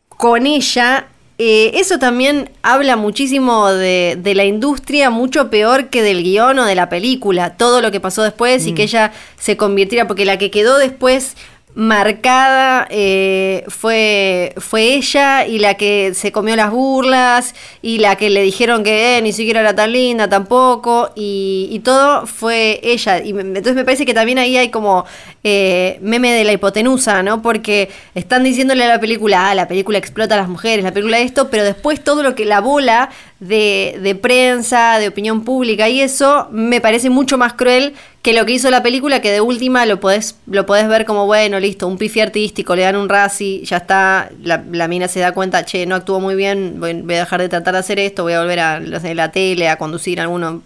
con 0.09 0.45
ella, 0.45 1.07
eh, 1.39 1.71
eso 1.75 1.99
también 1.99 2.49
habla 2.63 2.95
muchísimo 2.95 3.67
de, 3.69 4.17
de 4.19 4.33
la 4.35 4.45
industria, 4.45 5.09
mucho 5.09 5.49
peor 5.49 5.89
que 5.89 6.01
del 6.01 6.23
guion 6.23 6.57
o 6.59 6.65
de 6.65 6.73
la 6.75 6.89
película. 6.89 7.55
Todo 7.57 7.81
lo 7.81 7.91
que 7.91 7.99
pasó 7.99 8.23
después 8.23 8.65
y 8.65 8.73
que 8.73 8.83
ella 8.83 9.11
se 9.39 9.55
convirtiera, 9.57 10.07
porque 10.07 10.25
la 10.25 10.37
que 10.37 10.49
quedó 10.51 10.77
después 10.77 11.35
marcada 11.75 12.87
eh, 12.89 13.63
fue, 13.67 14.53
fue 14.57 14.95
ella 14.95 15.45
y 15.45 15.59
la 15.59 15.75
que 15.75 16.13
se 16.15 16.31
comió 16.31 16.55
las 16.55 16.71
burlas 16.71 17.53
y 17.83 17.99
la 17.99 18.15
que 18.15 18.29
le 18.31 18.41
dijeron 18.41 18.83
que 18.83 19.17
eh, 19.17 19.21
ni 19.21 19.31
siquiera 19.31 19.59
era 19.59 19.75
tan 19.75 19.91
linda 19.91 20.27
tampoco 20.27 21.11
y, 21.15 21.67
y 21.71 21.79
todo 21.79 22.25
fue 22.25 22.79
ella. 22.83 23.23
Y 23.23 23.33
me- 23.33 23.41
entonces 23.41 23.75
me 23.75 23.85
parece 23.85 24.05
que 24.07 24.13
también 24.15 24.39
ahí 24.39 24.57
hay 24.57 24.69
como 24.69 25.05
eh, 25.49 25.99
meme 26.01 26.33
de 26.33 26.43
la 26.43 26.51
hipotenusa, 26.51 27.23
¿no? 27.23 27.41
Porque 27.41 27.89
están 28.15 28.43
diciéndole 28.43 28.83
a 28.83 28.89
la 28.89 28.99
película, 28.99 29.49
ah, 29.49 29.55
la 29.55 29.67
película 29.67 29.97
explota 29.97 30.35
a 30.35 30.39
las 30.39 30.49
mujeres, 30.49 30.83
la 30.83 30.91
película 30.91 31.19
esto, 31.19 31.49
pero 31.49 31.63
después 31.63 32.03
todo 32.03 32.21
lo 32.21 32.35
que 32.35 32.43
la 32.43 32.59
bola 32.59 33.09
de, 33.39 33.97
de 34.01 34.15
prensa, 34.15 34.99
de 34.99 35.07
opinión 35.07 35.45
pública 35.45 35.87
y 35.87 36.01
eso 36.01 36.49
me 36.51 36.81
parece 36.81 37.09
mucho 37.09 37.37
más 37.37 37.53
cruel 37.53 37.93
que 38.21 38.33
lo 38.33 38.45
que 38.45 38.51
hizo 38.51 38.69
la 38.69 38.83
película, 38.83 39.21
que 39.21 39.31
de 39.31 39.39
última 39.39 39.85
lo 39.85 40.01
podés, 40.01 40.35
lo 40.47 40.65
podés 40.65 40.89
ver 40.89 41.05
como, 41.05 41.25
bueno, 41.27 41.61
listo, 41.61 41.87
un 41.87 41.97
pifi 41.97 42.19
artístico, 42.19 42.75
le 42.75 42.81
dan 42.81 42.97
un 42.97 43.07
Razzie, 43.07 43.63
ya 43.63 43.77
está, 43.77 44.29
la, 44.43 44.87
mina 44.89 45.07
se 45.07 45.21
da 45.21 45.31
cuenta, 45.31 45.63
che, 45.63 45.85
no 45.85 45.95
actuó 45.95 46.19
muy 46.19 46.35
bien, 46.35 46.75
voy, 46.81 46.91
a 46.91 47.19
dejar 47.19 47.39
de 47.39 47.47
tratar 47.47 47.75
de 47.75 47.79
hacer 47.79 47.99
esto, 47.99 48.23
voy 48.23 48.33
a 48.33 48.41
volver 48.41 48.59
a 48.59 48.81
la 48.81 49.31
tele, 49.31 49.69
a 49.69 49.77
conducir 49.77 50.19
algún 50.19 50.61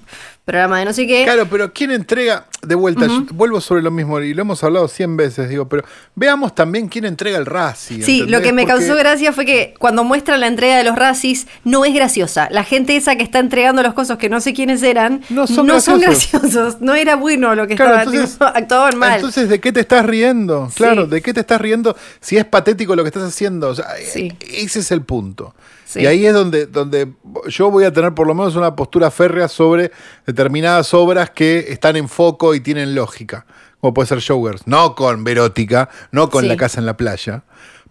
programa 0.46 0.80
de 0.80 0.86
no 0.86 0.94
sé 0.94 1.06
qué. 1.08 1.24
Claro, 1.24 1.48
pero 1.50 1.72
¿quién 1.72 1.92
entrega? 1.92 2.46
De 2.62 2.76
vuelta, 2.76 3.08
yo 3.08 3.24
vuelvo 3.34 3.60
sobre 3.62 3.82
lo 3.82 3.90
mismo 3.90 4.20
y 4.20 4.34
lo 4.36 4.42
hemos 4.42 4.64
hablado 4.64 4.88
cien 4.88 5.18
veces, 5.18 5.50
digo, 5.50 5.68
pero 5.68 5.84
veamos 6.16 6.54
también 6.54 6.88
quién 6.90 7.06
entrega 7.06 7.38
el 7.40 7.46
Razzie. 7.48 8.04
Sí, 8.04 8.24
lo 8.28 8.42
que 8.42 8.54
me 8.54 8.64
Porque- 8.64 8.86
causó 8.86 8.96
gracia 8.96 9.34
fue 9.34 9.46
que 9.46 9.74
cuando 9.80 10.04
muestran 10.04 10.40
la 10.42 10.48
entrega 10.48 10.78
de 10.78 10.84
los 10.84 10.96
Razzies, 10.96 11.48
no 11.64 11.86
es 11.86 11.94
graciosa. 11.94 12.50
La 12.52 12.64
gente 12.64 12.96
esa 12.96 13.16
que 13.16 13.24
está 13.24 13.40
entregando 13.40 13.82
los 13.82 13.94
cosas 13.96 14.18
que 14.20 14.30
no 14.30 14.42
sé 14.42 14.54
quiénes 14.54 14.84
eran, 14.84 15.22
No 15.30 15.48
son 15.48 15.66
graciosos. 15.68 16.02
graciosos. 16.32 16.82
No 16.82 16.94
era 16.94 17.16
bueno 17.16 17.56
lo 17.56 17.66
que 17.68 17.76
Claro, 17.76 17.94
estaban 17.96 18.14
entonces- 18.14 18.34
tipo, 18.38 18.46
actuaban 18.56 18.98
mal. 19.00 19.16
Entonces, 19.16 19.50
¿de 19.50 19.60
qué 19.60 19.72
te 19.72 19.80
estás 19.80 20.06
riendo? 20.06 20.70
Sí. 20.70 20.76
Claro, 20.78 21.08
¿de 21.08 21.22
qué 21.22 21.34
te 21.34 21.40
estás 21.40 21.62
riendo 21.62 21.96
si 22.20 22.38
es 22.38 22.46
patético 22.46 22.96
lo 22.96 23.04
que 23.04 23.08
estás 23.10 23.24
haciendo? 23.24 23.70
O 23.70 23.76
sea, 23.76 23.88
Sí. 24.12 24.34
ese 24.52 24.80
es 24.82 24.92
el 24.92 25.02
punto. 25.02 25.56
Sí. 25.92 26.02
Y 26.02 26.06
ahí 26.06 26.26
es 26.26 26.34
donde, 26.34 26.68
donde 26.68 27.12
yo 27.48 27.70
voy 27.70 27.84
a 27.84 27.92
tener 27.92 28.14
por 28.14 28.26
lo 28.28 28.34
menos 28.34 28.56
una 28.56 28.76
postura 28.76 29.12
férrea 29.12 29.48
sobre 29.50 29.92
determinadas 30.26 30.94
obras 30.94 31.30
que 31.32 31.66
están 31.70 31.98
en 31.98 32.08
foco 32.08 32.56
y 32.56 32.62
tienen 32.62 32.96
lógica. 32.96 33.46
Como 33.82 33.94
puede 33.94 34.08
ser 34.08 34.20
Showgirls. 34.20 34.68
No 34.68 34.96
con 34.96 35.24
Verótica, 35.24 35.90
no 36.12 36.30
con 36.30 36.44
Sí. 36.44 36.48
La 36.48 36.56
Casa 36.56 36.80
en 36.80 36.86
la 36.86 36.96
Playa, 36.96 37.44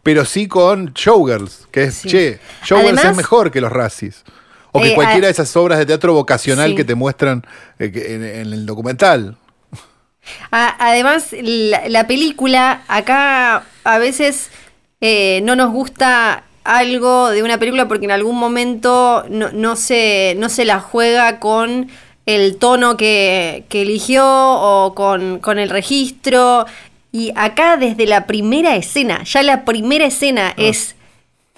pero 0.02 0.24
sí 0.24 0.48
con 0.48 0.92
Showgirls, 0.94 1.68
que 1.70 1.82
es, 1.84 1.94
Sí. 1.96 2.08
che, 2.08 2.40
Showgirls 2.64 2.98
Además- 3.00 3.10
es 3.12 3.16
mejor 3.16 3.50
que 3.50 3.60
los 3.60 3.70
Razzies. 3.72 4.24
O 4.72 4.80
que 4.80 4.92
Eh, 4.92 4.94
cualquiera 4.94 5.26
de 5.26 5.32
esas 5.32 5.54
obras 5.56 5.78
de 5.78 5.84
teatro 5.86 6.14
vocacional 6.14 6.74
que 6.76 6.84
te 6.84 6.94
muestran 6.94 7.44
eh, 7.80 7.90
en- 7.94 8.24
en 8.24 8.52
el 8.54 8.64
documental. 8.66 9.36
Además, 10.50 11.28
la, 11.42 11.88
la 11.88 12.06
película, 12.06 12.82
acá 12.88 13.64
a 13.84 13.98
veces 13.98 14.48
eh, 15.00 15.40
no 15.44 15.56
nos 15.56 15.72
gusta 15.72 16.44
algo 16.64 17.30
de 17.30 17.42
una 17.42 17.58
película 17.58 17.88
porque 17.88 18.04
en 18.04 18.10
algún 18.10 18.36
momento 18.36 19.24
no, 19.28 19.50
no 19.52 19.76
se, 19.76 20.34
no 20.38 20.48
se 20.48 20.64
la 20.64 20.80
juega 20.80 21.40
con 21.40 21.88
el 22.26 22.56
tono 22.56 22.96
que, 22.96 23.64
que 23.68 23.82
eligió 23.82 24.24
o 24.26 24.94
con, 24.94 25.38
con 25.38 25.58
el 25.58 25.70
registro. 25.70 26.66
Y 27.12 27.32
acá 27.34 27.76
desde 27.76 28.06
la 28.06 28.26
primera 28.26 28.76
escena, 28.76 29.24
ya 29.24 29.42
la 29.42 29.64
primera 29.64 30.06
escena 30.06 30.54
es 30.56 30.94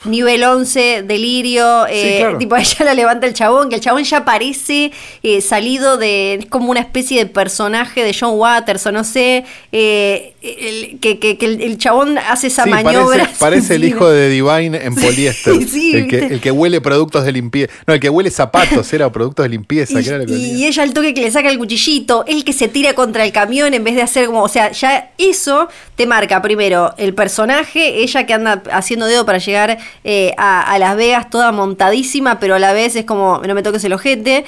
nivel 0.05 0.43
11, 0.43 1.03
delirio, 1.03 1.87
eh, 1.89 2.19
claro. 2.19 2.39
tipo 2.39 2.57
ella 2.59 2.85
la 2.85 2.95
levanta 2.95 3.27
el 3.27 3.35
chabón, 3.35 3.69
que 3.69 3.77
el 3.77 3.81
chabón 3.81 4.05
ya 4.05 4.25
parece 4.25 4.93
eh, 5.23 5.41
salido 5.41 5.97
de, 5.97 6.35
es 6.35 6.47
como 6.47 6.71
una 6.71 6.81
especie 6.81 7.19
de 7.19 7.27
personaje 7.27 8.03
de 8.03 8.17
John 8.19 8.39
Waters 8.39 8.87
o 8.87 8.93
no 8.93 9.05
sé, 9.05 9.45
eh, 9.71 10.32
el- 10.43 10.99
que, 11.01 11.19
que- 11.19 11.39
que 11.39 11.47
el, 11.47 11.61
el 11.63 11.79
chabón 11.79 12.19
hace 12.19 12.49
esa 12.49 12.65
Sí, 12.65 12.71
maniobra. 12.71 13.19
Parece, 13.25 13.37
parece 13.41 13.75
el 13.77 13.85
hijo 13.85 14.09
de 14.09 14.29
Divine 14.29 14.77
en 14.85 14.95
poliéster. 14.97 15.55
sí, 15.69 15.93
el, 15.95 16.09
que, 16.09 16.19
el 16.19 16.41
que 16.41 16.51
huele 16.51 16.81
productos 16.81 17.25
de 17.25 17.33
limpieza. 17.33 17.73
No, 17.87 17.95
el 17.95 18.01
que 18.01 18.09
huele 18.11 18.31
zapatos 18.31 18.93
era 18.93 19.11
productos 19.13 19.45
de 19.45 19.49
limpieza. 19.51 20.01
Y, 20.01 20.03
que 20.03 20.09
era 20.09 20.19
lo 20.19 20.27
que 20.27 20.33
y- 20.33 20.35
olía. 20.37 20.55
y 20.55 20.67
ella 20.67 20.83
al 20.83 20.93
toque 20.93 21.15
que 21.15 21.21
le 21.23 21.31
saca 21.31 21.49
el 21.49 21.59
cuchillito, 21.59 22.25
el 22.27 22.45
que 22.45 22.53
se 22.53 22.69
tira 22.69 22.95
contra 22.95 23.25
el 23.25 23.33
camión 23.33 23.73
en 23.75 23.85
vez 23.85 23.95
de 23.95 24.03
hacer 24.03 24.27
como, 24.27 24.43
o 24.43 24.49
sea, 24.49 24.73
ya 24.73 25.13
eso 25.19 25.69
te 25.97 26.07
marca 26.07 26.43
primero 26.43 26.95
el 26.99 27.15
personaje, 27.15 28.03
ella 28.03 28.27
que 28.27 28.35
anda 28.35 28.63
haciendo 28.73 29.07
dedo 29.07 29.25
para 29.25 29.39
llegar 29.39 29.79
eh, 30.05 30.35
a, 30.39 30.63
a 30.63 30.79
Las 30.79 30.97
Vegas 30.97 31.31
toda 31.31 31.53
montadísima, 31.53 32.41
pero 32.41 32.55
a 32.55 32.59
la 32.59 32.73
vez 32.73 32.97
es 32.97 33.05
como, 33.05 33.41
no 33.47 33.55
me 33.55 33.63
toques 33.63 33.85
el 33.85 33.93
ojete. 33.93 34.45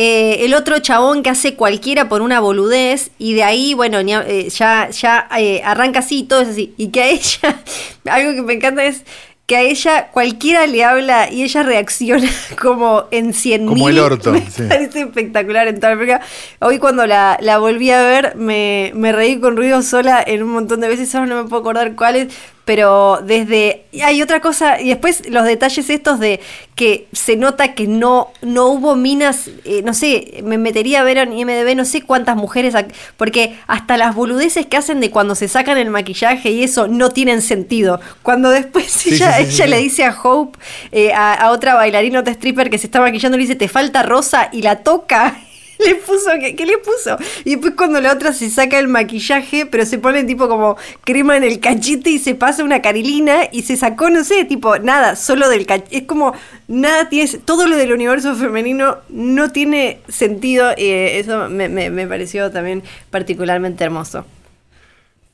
Eh, 0.00 0.44
el 0.44 0.54
otro 0.54 0.78
chabón 0.78 1.24
que 1.24 1.30
hace 1.30 1.54
cualquiera 1.54 2.08
por 2.08 2.22
una 2.22 2.38
boludez 2.38 3.10
y 3.18 3.34
de 3.34 3.42
ahí, 3.42 3.74
bueno, 3.74 3.98
eh, 3.98 4.48
ya, 4.48 4.90
ya 4.90 5.28
eh, 5.36 5.60
arranca 5.64 5.98
así, 5.98 6.22
todo 6.22 6.40
es 6.42 6.48
así. 6.50 6.72
Y 6.76 6.90
que 6.90 7.02
a 7.02 7.08
ella, 7.08 7.60
algo 8.08 8.32
que 8.32 8.42
me 8.42 8.52
encanta 8.54 8.84
es 8.84 9.02
que 9.46 9.56
a 9.56 9.62
ella 9.62 10.08
cualquiera 10.12 10.66
le 10.68 10.84
habla 10.84 11.32
y 11.32 11.42
ella 11.42 11.64
reacciona 11.64 12.28
como 12.62 13.06
en 13.10 13.34
100 13.34 13.66
Como 13.66 13.88
el 13.88 13.98
orto, 13.98 14.30
Me 14.30 14.48
sí. 14.48 14.62
parece 14.68 15.00
espectacular 15.00 15.66
en 15.66 15.80
toda 15.80 15.94
película. 15.94 16.20
Hoy 16.60 16.78
cuando 16.78 17.04
la, 17.06 17.36
la 17.40 17.58
volví 17.58 17.90
a 17.90 18.00
ver 18.02 18.36
me, 18.36 18.92
me 18.94 19.10
reí 19.10 19.40
con 19.40 19.56
ruido 19.56 19.82
sola 19.82 20.22
en 20.24 20.44
un 20.44 20.50
montón 20.50 20.80
de 20.80 20.86
veces, 20.88 21.12
ahora 21.14 21.26
no 21.26 21.42
me 21.42 21.48
puedo 21.48 21.62
acordar 21.62 21.96
cuáles, 21.96 22.28
pero 22.68 23.22
desde... 23.24 23.86
Hay 24.04 24.20
otra 24.20 24.42
cosa, 24.42 24.78
y 24.78 24.88
después 24.88 25.26
los 25.30 25.44
detalles 25.44 25.88
estos 25.88 26.20
de 26.20 26.38
que 26.74 27.08
se 27.14 27.34
nota 27.34 27.72
que 27.72 27.86
no, 27.86 28.30
no 28.42 28.66
hubo 28.66 28.94
minas, 28.94 29.48
eh, 29.64 29.80
no 29.82 29.94
sé, 29.94 30.42
me 30.44 30.58
metería 30.58 31.00
a 31.00 31.02
ver 31.02 31.16
en 31.16 31.32
IMDB, 31.32 31.74
no 31.74 31.86
sé 31.86 32.02
cuántas 32.02 32.36
mujeres, 32.36 32.74
porque 33.16 33.58
hasta 33.68 33.96
las 33.96 34.14
boludeces 34.14 34.66
que 34.66 34.76
hacen 34.76 35.00
de 35.00 35.10
cuando 35.10 35.34
se 35.34 35.48
sacan 35.48 35.78
el 35.78 35.88
maquillaje 35.88 36.50
y 36.50 36.62
eso 36.62 36.88
no 36.88 37.08
tienen 37.08 37.40
sentido. 37.40 38.02
Cuando 38.22 38.50
después 38.50 38.84
Sí, 38.84 39.14
ella, 39.14 39.32
sí, 39.32 39.46
sí, 39.46 39.54
ella 39.54 39.66
le 39.68 39.78
dice 39.78 40.04
a 40.04 40.14
Hope, 40.22 40.58
eh, 40.92 41.14
a, 41.14 41.32
a 41.32 41.52
otra 41.52 41.72
bailarina, 41.74 42.20
otra 42.20 42.34
stripper 42.34 42.68
que 42.68 42.76
se 42.76 42.88
está 42.88 43.00
maquillando, 43.00 43.38
le 43.38 43.44
dice, 43.44 43.54
te 43.54 43.68
falta 43.68 44.02
rosa, 44.02 44.50
y 44.52 44.60
la 44.60 44.76
toca. 44.82 45.38
Le 45.84 45.94
puso, 45.94 46.30
¿qué, 46.40 46.66
le 46.66 46.78
puso? 46.78 47.16
Y 47.44 47.50
después 47.52 47.74
cuando 47.76 48.00
la 48.00 48.12
otra 48.12 48.32
se 48.32 48.50
saca 48.50 48.78
el 48.78 48.88
maquillaje, 48.88 49.64
pero 49.66 49.86
se 49.86 49.98
pone 49.98 50.24
tipo 50.24 50.48
como 50.48 50.76
crema 51.04 51.36
en 51.36 51.44
el 51.44 51.60
cachete 51.60 52.10
y 52.10 52.18
se 52.18 52.34
pasa 52.34 52.64
una 52.64 52.82
carilina 52.82 53.42
y 53.52 53.62
se 53.62 53.76
sacó, 53.76 54.10
no 54.10 54.24
sé, 54.24 54.44
tipo, 54.44 54.78
nada, 54.78 55.14
solo 55.16 55.48
del 55.48 55.66
cachete. 55.66 55.98
Es 55.98 56.02
como, 56.04 56.32
nada 56.66 57.08
tiene, 57.08 57.30
todo 57.44 57.66
lo 57.68 57.76
del 57.76 57.92
universo 57.92 58.34
femenino 58.34 58.98
no 59.08 59.50
tiene 59.52 60.00
sentido 60.08 60.70
eh, 60.76 61.18
eso 61.20 61.48
me, 61.48 61.68
me- 61.68 61.90
me 61.90 62.06
pareció 62.06 62.50
también 62.50 62.82
particularmente 63.10 63.84
hermoso. 63.84 64.24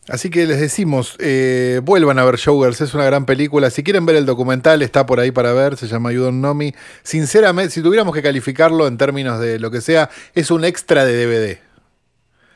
Así 0.09 0.29
que 0.29 0.47
les 0.47 0.61
decimos, 0.61 1.17
eh, 1.19 1.81
vuelvan 1.83 2.19
a 2.19 2.25
ver 2.25 2.37
Showgirls, 2.37 2.83
es 2.83 2.93
una 2.93 3.05
gran 3.05 3.25
película. 3.25 3.71
Si 3.71 3.83
quieren 3.83 4.05
ver 4.05 4.17
el 4.17 4.27
documental, 4.27 4.83
está 4.83 5.07
por 5.07 5.19
ahí 5.19 5.31
para 5.31 5.53
ver, 5.55 5.79
se 5.79 5.87
llama 5.87 6.13
You 6.13 6.23
Don't 6.25 6.41
Know 6.41 6.55
Me. 6.55 6.75
Sinceramente, 7.03 7.71
si 7.73 7.81
tuviéramos 7.83 8.15
que 8.15 8.23
calificarlo 8.23 8.87
en 8.87 8.99
términos 8.99 9.41
de 9.41 9.59
lo 9.59 9.71
que 9.71 9.81
sea, 9.81 10.11
es 10.35 10.51
un 10.51 10.65
extra 10.65 11.07
de 11.07 11.27
DVD. 11.27 11.59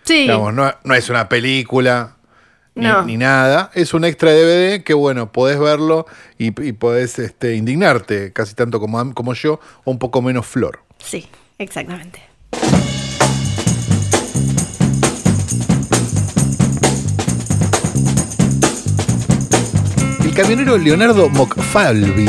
Sí. 0.05 0.23
Digamos, 0.23 0.53
no, 0.53 0.75
no 0.85 0.95
es 0.95 1.09
una 1.09 1.29
película 1.31 2.17
ni, 2.75 2.85
No. 2.85 3.03
ni 3.05 3.17
nada, 3.17 3.71
es 3.75 3.95
un 3.95 4.05
extra 4.05 4.31
de 4.31 4.45
DVD 4.45 4.85
que, 4.85 4.93
bueno, 4.93 5.33
podés 5.33 5.59
verlo 5.59 6.07
y, 6.37 6.49
y 6.63 6.73
podés 6.73 7.19
este, 7.19 7.55
indignarte, 7.57 8.33
casi 8.35 8.55
tanto 8.55 8.79
como, 8.79 9.15
como 9.15 9.33
yo, 9.33 9.59
o 9.85 9.91
un 9.91 9.99
poco 9.99 10.21
menos 10.21 10.47
flor. 10.47 10.81
Sí, 10.99 11.27
exactamente. 11.59 12.23
Camionero 20.39 20.79
Leonardo 20.79 21.29
Mocfalvi 21.31 22.29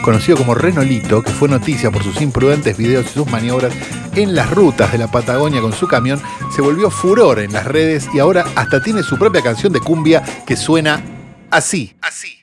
conocido 0.00 0.38
como 0.38 0.54
Renolito, 0.54 1.22
que 1.22 1.32
fue 1.32 1.48
noticia 1.48 1.90
por 1.90 2.04
sus 2.04 2.20
imprudentes 2.20 2.76
videos 2.76 3.06
y 3.06 3.14
sus 3.14 3.26
maniobras 3.26 3.74
en 4.14 4.36
las 4.36 4.48
rutas 4.48 4.92
de 4.92 4.98
la 4.98 5.10
Patagonia 5.10 5.60
con 5.60 5.72
su 5.72 5.88
camión, 5.88 6.22
se 6.54 6.62
volvió 6.62 6.88
furor 6.88 7.40
en 7.40 7.52
las 7.52 7.66
redes 7.66 8.08
y 8.14 8.20
ahora 8.20 8.44
hasta 8.54 8.80
tiene 8.80 9.02
su 9.02 9.18
propia 9.18 9.42
canción 9.42 9.72
de 9.72 9.80
cumbia 9.80 10.22
que 10.46 10.56
suena 10.56 11.02
así. 11.50 11.96
Así. 12.00 12.37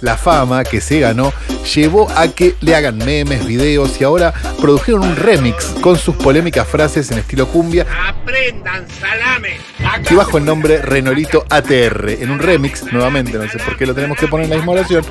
La 0.00 0.16
fama 0.16 0.64
que 0.64 0.80
se 0.80 1.00
ganó 1.00 1.32
llevó 1.74 2.10
a 2.10 2.28
que 2.28 2.54
le 2.60 2.74
hagan 2.74 2.98
memes, 2.98 3.46
videos 3.46 4.00
y 4.00 4.04
ahora 4.04 4.32
produjeron 4.60 5.02
un 5.02 5.16
remix 5.16 5.66
con 5.80 5.98
sus 5.98 6.16
polémicas 6.16 6.66
frases 6.66 7.10
en 7.10 7.18
estilo 7.18 7.48
cumbia. 7.48 7.86
¡Aprendan 8.08 8.86
salame! 8.88 9.58
Que 10.06 10.14
bajo 10.14 10.38
el 10.38 10.44
nombre 10.44 10.80
Renolito 10.82 11.44
ATR, 11.48 12.10
en 12.10 12.30
un 12.30 12.38
remix, 12.38 12.84
nuevamente, 12.92 13.36
no 13.38 13.48
sé 13.48 13.58
por 13.58 13.76
qué 13.76 13.86
lo 13.86 13.94
tenemos 13.94 14.18
que 14.18 14.28
poner 14.28 14.44
en 14.44 14.50
la 14.50 14.56
misma 14.56 14.72
oración, 14.72 15.04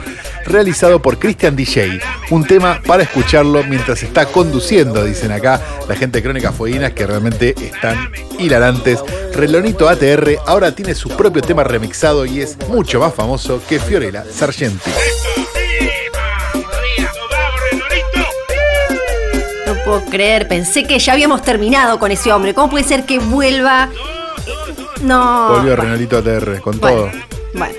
realizado 0.45 1.01
por 1.01 1.19
Christian 1.19 1.55
DJ. 1.55 1.99
Un 2.29 2.45
tema 2.45 2.81
para 2.85 3.03
escucharlo 3.03 3.63
mientras 3.63 4.03
está 4.03 4.25
conduciendo, 4.25 5.03
dicen 5.03 5.31
acá 5.31 5.61
la 5.87 5.95
gente 5.95 6.19
de 6.19 6.23
Crónicas 6.23 6.55
Fueguinas, 6.55 6.93
que 6.93 7.05
realmente 7.05 7.55
están 7.61 8.11
hilarantes. 8.37 8.99
Renolito 9.33 9.87
ATR 9.87 10.37
ahora 10.45 10.73
tiene 10.73 10.95
su 10.95 11.09
propio 11.09 11.41
tema 11.41 11.63
remixado 11.63 12.25
y 12.25 12.41
es 12.41 12.57
mucho 12.67 12.99
más 12.99 13.13
famoso 13.13 13.61
que 13.67 13.79
Fiorella 13.79 14.23
No 19.65 19.73
puedo 19.83 20.01
creer, 20.05 20.47
pensé 20.47 20.83
que 20.83 20.97
ya 20.99 21.13
habíamos 21.13 21.41
terminado 21.43 21.99
con 21.99 22.11
ese 22.11 22.31
hombre. 22.33 22.53
¿Cómo 22.53 22.69
puede 22.71 22.83
ser 22.83 23.05
que 23.05 23.19
vuelva? 23.19 23.89
No. 25.01 25.49
Volvió 25.49 25.75
Renolito 25.75 26.17
ATR, 26.17 26.59
con 26.61 26.79
Bueno, 26.79 26.97
todo. 27.01 27.11
bueno. 27.53 27.75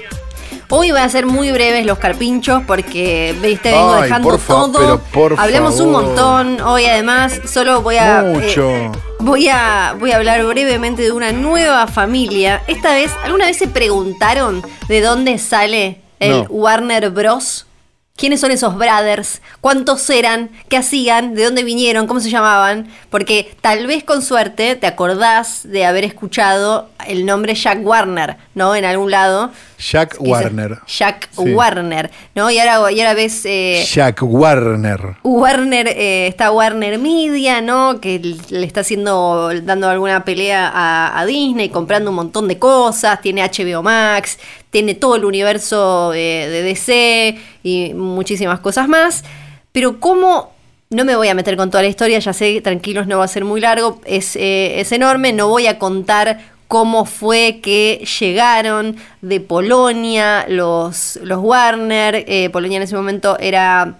Hoy 0.72 0.92
voy 0.92 1.00
a 1.00 1.08
ser 1.08 1.26
muy 1.26 1.50
breves 1.50 1.84
los 1.84 1.98
carpinchos 1.98 2.62
porque, 2.64 3.34
viste, 3.42 3.72
vengo 3.72 3.92
Ay, 3.94 4.02
dejando 4.04 4.38
todo. 4.38 4.72
pero 4.78 4.98
por 5.12 5.34
Hablamos 5.36 5.80
un 5.80 5.92
favor. 5.92 6.02
montón. 6.06 6.60
Hoy 6.60 6.84
además 6.86 7.40
solo 7.52 7.82
voy 7.82 7.96
a. 7.96 8.22
Mucho. 8.22 8.70
eh, 8.70 8.90
voy 9.18 9.48
a. 9.48 9.96
Voy 9.98 10.12
a 10.12 10.16
hablar 10.18 10.44
brevemente 10.44 11.02
de 11.02 11.10
una 11.10 11.32
nueva 11.32 11.88
familia. 11.88 12.62
Esta 12.68 12.94
vez, 12.94 13.10
¿alguna 13.24 13.46
vez 13.46 13.56
se 13.56 13.66
preguntaron 13.66 14.62
de 14.86 15.00
dónde 15.00 15.38
sale 15.38 16.02
el 16.20 16.30
No. 16.30 16.46
Warner 16.48 17.10
Bros? 17.10 17.66
¿Quiénes 18.16 18.40
son 18.40 18.50
esos 18.50 18.76
brothers? 18.76 19.40
¿Cuántos 19.62 20.08
eran? 20.10 20.50
¿Qué 20.68 20.76
hacían? 20.76 21.34
¿De 21.34 21.44
dónde 21.44 21.64
vinieron? 21.64 22.06
¿Cómo 22.06 22.20
se 22.20 22.28
llamaban? 22.28 22.86
Porque 23.08 23.56
tal 23.62 23.86
vez 23.86 24.04
con 24.04 24.20
suerte 24.20 24.76
te 24.76 24.86
acordás 24.86 25.62
de 25.64 25.86
haber 25.86 26.04
escuchado 26.04 26.90
el 27.06 27.24
nombre 27.24 27.54
Jack 27.54 27.78
Warner, 27.82 28.36
¿no? 28.54 28.76
En 28.76 28.84
algún 28.84 29.10
lado. 29.10 29.50
Jack 29.80 30.16
Warner. 30.20 30.78
Jack 30.86 31.28
Sí. 31.32 31.42
Warner, 31.54 32.10
¿no? 32.34 32.50
Y 32.50 32.58
ahora, 32.58 32.92
y 32.92 33.00
ahora 33.00 33.14
ves... 33.14 33.42
eh, 33.46 33.84
Jack 33.90 34.18
Warner. 34.22 35.16
Warner, 35.22 35.88
eh, 35.88 36.26
está 36.26 36.50
Warner 36.52 36.98
Media, 36.98 37.60
¿no? 37.60 38.00
Que 38.00 38.18
le 38.50 38.66
está 38.66 38.80
haciendo, 38.82 39.50
dando 39.62 39.88
alguna 39.88 40.24
pelea 40.24 40.70
a, 40.72 41.18
a 41.18 41.24
Disney, 41.26 41.70
comprando 41.70 42.10
un 42.10 42.16
montón 42.16 42.46
de 42.48 42.58
cosas, 42.58 43.20
tiene 43.22 43.42
HBO 43.42 43.82
Max, 43.82 44.38
tiene 44.70 44.94
todo 44.94 45.16
el 45.16 45.24
universo 45.24 46.12
eh, 46.14 46.48
de 46.48 46.62
DC 46.62 47.38
y 47.62 47.94
muchísimas 47.94 48.60
cosas 48.60 48.86
más. 48.88 49.24
Pero 49.72 50.00
cómo, 50.00 50.52
no 50.90 51.04
me 51.04 51.14
voy 51.16 51.28
a 51.28 51.34
meter 51.34 51.56
con 51.56 51.70
toda 51.70 51.82
la 51.84 51.88
historia, 51.88 52.18
ya 52.18 52.32
sé, 52.32 52.60
tranquilos, 52.60 53.06
no 53.06 53.18
va 53.18 53.24
a 53.24 53.28
ser 53.28 53.44
muy 53.44 53.60
largo, 53.60 54.00
es, 54.04 54.34
eh, 54.36 54.80
es 54.80 54.90
enorme, 54.92 55.32
no 55.32 55.48
voy 55.48 55.68
a 55.68 55.78
contar 55.78 56.40
cómo 56.70 57.04
fue 57.04 57.58
que 57.60 58.06
llegaron 58.20 58.94
de 59.22 59.40
Polonia 59.40 60.46
los, 60.48 61.18
los 61.20 61.40
Warner. 61.42 62.24
Eh, 62.28 62.48
Polonia 62.50 62.76
en 62.76 62.84
ese 62.84 62.94
momento 62.94 63.36
era 63.40 63.96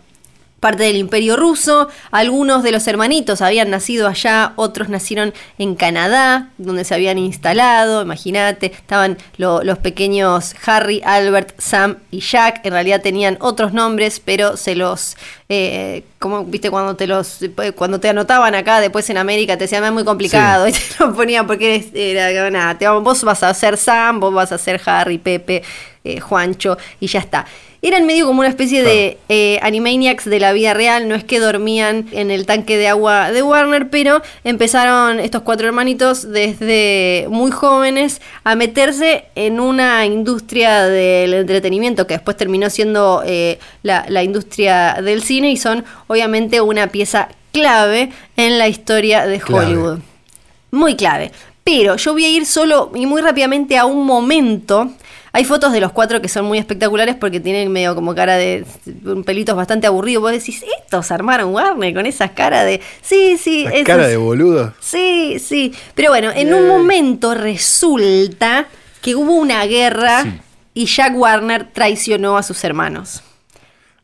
parte 0.61 0.83
del 0.85 0.97
imperio 0.97 1.37
ruso. 1.37 1.89
Algunos 2.11 2.63
de 2.63 2.71
los 2.73 2.87
hermanitos 2.87 3.41
habían 3.43 3.71
nacido 3.71 4.07
allá, 4.07 4.53
otros 4.57 4.89
nacieron 4.91 5.33
en 5.59 5.75
Canadá, 5.75 6.51
donde 6.59 6.85
se 6.85 6.95
habían 6.95 7.17
instalado, 7.19 8.03
imagínate, 8.03 8.67
estaban 8.67 9.17
lo- 9.39 9.63
los 9.65 9.79
pequeños 9.79 10.55
Harry, 10.67 11.01
Albert, 11.05 11.59
Sam 11.59 11.97
y 12.11 12.21
Jack, 12.21 12.61
en 12.65 12.73
realidad 12.73 13.01
tenían 13.01 13.39
otros 13.41 13.73
nombres, 13.73 14.21
pero 14.23 14.57
se 14.59 14.75
los, 14.75 15.17
eh, 15.49 16.05
como 16.19 16.45
viste 16.45 16.71
cuando 16.71 16.95
te 16.95 17.07
los, 17.07 17.39
cuando 17.75 17.99
te 17.99 18.11
anotaban 18.11 18.55
acá, 18.55 18.81
después 18.81 19.09
en 19.11 19.17
América 19.17 19.57
te 19.57 19.65
decían, 19.65 19.83
"Ah, 19.85 19.89
es 19.89 19.93
muy 19.95 20.05
complicado, 20.05 20.69
y 20.69 20.73
te 20.73 20.81
lo 20.99 21.15
ponían 21.15 21.47
porque 21.47 21.77
eres- 21.77 21.91
era, 21.95 22.51
nada, 22.51 22.77
te 22.77 22.87
vos 22.89 23.23
vas 23.25 23.43
a 23.43 23.55
ser 23.55 23.77
Sam, 23.79 24.21
vos 24.21 24.35
vas 24.35 24.53
a 24.53 24.59
ser 24.59 24.81
Harry, 24.85 25.17
Pepe, 25.19 25.63
eh, 26.05 26.21
Juancho, 26.21 26.77
y 27.01 27.07
ya 27.07 27.21
está. 27.21 27.47
Eran 27.83 28.05
medio 28.05 28.27
como 28.27 28.41
una 28.41 28.49
especie 28.49 28.83
de 28.83 29.17
eh, 29.31 29.59
Animaniacs 29.63 30.27
de 30.27 30.39
la 30.39 30.53
vida 30.53 30.75
real, 30.75 31.09
no 31.09 31.15
es 31.15 31.25
que 31.25 31.41
dormían 31.41 32.07
en 32.13 32.31
el 32.31 32.45
tanque 32.45 32.77
de 32.77 32.89
agua 32.89 33.33
de 33.33 33.43
Warner, 33.43 33.89
pero 33.89 34.21
empezaron 34.45 35.19
estos 35.19 35.43
cuatro 35.43 35.67
hermanitos 35.67 36.31
desde 36.31 37.27
muy 37.31 37.51
jóvenes 37.51 38.21
a 38.45 38.55
meterse 38.55 39.25
en 39.35 39.61
una 39.61 40.05
industria 40.05 40.87
del 40.87 41.33
entretenimiento 41.33 42.07
que 42.07 42.15
después 42.15 42.37
terminó 42.37 42.69
siendo 42.69 43.23
eh, 43.25 43.59
la, 43.83 44.05
la 44.09 44.23
industria 44.23 44.99
del 45.03 45.23
cine 45.23 45.51
y 45.51 45.57
son 45.57 45.85
obviamente 46.07 46.61
una 46.61 46.89
pieza 46.89 47.29
clave 47.53 48.11
en 48.37 48.59
la 48.59 48.69
historia 48.69 49.27
de 49.27 49.41
Clave. 49.41 49.67
Hollywood. 49.67 49.99
Muy 50.71 50.97
clave. 50.97 51.33
Pero 51.65 51.97
yo 51.97 52.13
voy 52.13 52.25
a 52.25 52.31
ir 52.31 52.47
solo 52.47 52.91
y 52.95 53.07
muy 53.07 53.23
rápidamente 53.23 53.77
a 53.77 53.85
un 53.85 54.07
momento. 54.07 54.91
Hay 55.33 55.45
fotos 55.45 55.73
de 55.73 55.81
los 55.81 55.93
cuatro 55.93 56.21
que 56.21 56.29
son 56.29 56.45
muy 56.47 56.59
espectaculares 56.59 57.15
porque 57.15 57.39
tienen 57.41 57.71
medio 57.71 57.95
como 57.95 58.15
cara 58.15 58.37
de 58.37 58.65
un 59.05 59.23
pelitos 59.23 59.55
bastante 59.55 59.87
aburridos. 59.87 60.23
Vos 60.23 60.33
decís, 60.33 60.65
estos 60.83 61.11
armaron 61.13 61.55
Warner 61.55 61.95
con 61.95 62.07
esas 62.07 62.33
caras 62.33 62.65
de. 62.65 62.81
Sí, 63.01 63.37
sí, 63.39 63.65
cara 63.87 64.09
de 64.09 64.17
boludo. 64.17 64.75
Sí, 64.81 65.39
sí. 65.39 65.73
Pero 65.95 66.11
bueno, 66.11 66.31
en 66.35 66.53
un 66.53 66.61
Yay. 66.63 66.69
momento 66.69 67.35
resulta 67.35 68.67
que 69.03 69.15
hubo 69.15 69.35
una 69.35 69.65
guerra 69.67 70.23
Sí. 70.25 70.33
y 70.75 70.87
Jack 70.87 71.15
Warner 71.17 71.69
traicionó 71.73 72.37
a 72.37 72.43
sus 72.43 72.63
hermanos. 72.65 73.23